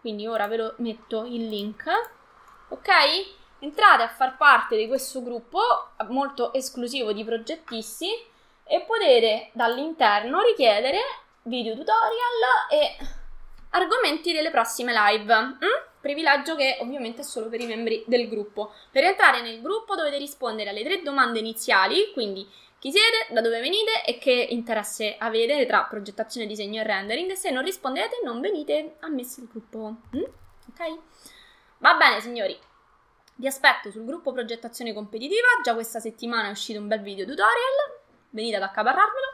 quindi 0.00 0.26
ora 0.26 0.46
ve 0.46 0.56
lo 0.56 0.74
metto 0.78 1.24
il 1.24 1.48
link, 1.48 1.84
ok? 2.68 2.88
Entrate 3.60 4.02
a 4.02 4.08
far 4.08 4.36
parte 4.36 4.76
di 4.76 4.86
questo 4.86 5.22
gruppo 5.22 5.60
molto 6.08 6.52
esclusivo 6.54 7.12
di 7.12 7.24
progettisti 7.24 8.08
e 8.64 8.80
potete 8.86 9.50
dall'interno 9.52 10.40
richiedere 10.40 10.98
video 11.42 11.74
tutorial 11.74 12.68
e 12.70 12.96
argomenti 13.70 14.32
delle 14.32 14.50
prossime 14.50 14.92
live. 14.94 15.34
Mm? 15.34 15.88
Privilegio 16.00 16.56
che 16.56 16.78
ovviamente 16.80 17.20
è 17.20 17.24
solo 17.24 17.48
per 17.48 17.60
i 17.60 17.66
membri 17.66 18.02
del 18.06 18.28
gruppo. 18.28 18.72
Per 18.90 19.04
entrare 19.04 19.42
nel 19.42 19.60
gruppo 19.60 19.94
dovete 19.94 20.16
rispondere 20.16 20.70
alle 20.70 20.82
tre 20.82 21.02
domande 21.02 21.40
iniziali, 21.40 22.10
quindi 22.14 22.48
chi 22.80 22.90
siete, 22.90 23.26
da 23.28 23.42
dove 23.42 23.60
venite 23.60 24.04
e 24.06 24.16
che 24.16 24.32
interesse 24.32 25.16
avete 25.18 25.66
tra 25.66 25.84
progettazione, 25.84 26.46
disegno 26.46 26.80
e 26.80 26.84
rendering. 26.84 27.32
Se 27.32 27.50
non 27.50 27.62
rispondete, 27.62 28.20
non 28.24 28.40
venite 28.40 28.96
ammessi 29.00 29.40
al 29.40 29.48
gruppo. 29.48 29.96
Mm? 30.16 30.22
Ok? 30.22 30.98
Va 31.76 31.94
bene, 31.94 32.22
signori. 32.22 32.58
Vi 33.34 33.46
aspetto 33.46 33.90
sul 33.90 34.06
gruppo 34.06 34.32
progettazione 34.32 34.94
competitiva. 34.94 35.46
Già 35.62 35.74
questa 35.74 36.00
settimana 36.00 36.48
è 36.48 36.52
uscito 36.52 36.80
un 36.80 36.88
bel 36.88 37.02
video 37.02 37.26
tutorial. 37.26 38.00
Venite 38.30 38.56
ad 38.56 38.62
accaparrarvelo. 38.62 39.26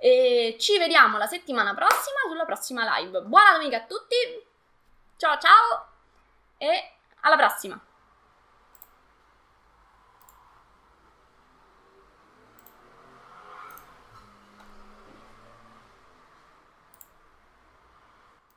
E 0.00 0.56
ci 0.58 0.76
vediamo 0.76 1.16
la 1.16 1.26
settimana 1.26 1.74
prossima 1.74 2.18
sulla 2.28 2.44
prossima 2.44 2.98
live. 2.98 3.20
Buona 3.22 3.52
domenica 3.52 3.76
a 3.76 3.84
tutti. 3.86 4.16
Ciao 5.16 5.38
ciao 5.38 5.86
e 6.58 6.92
alla 7.20 7.36
prossima. 7.36 7.80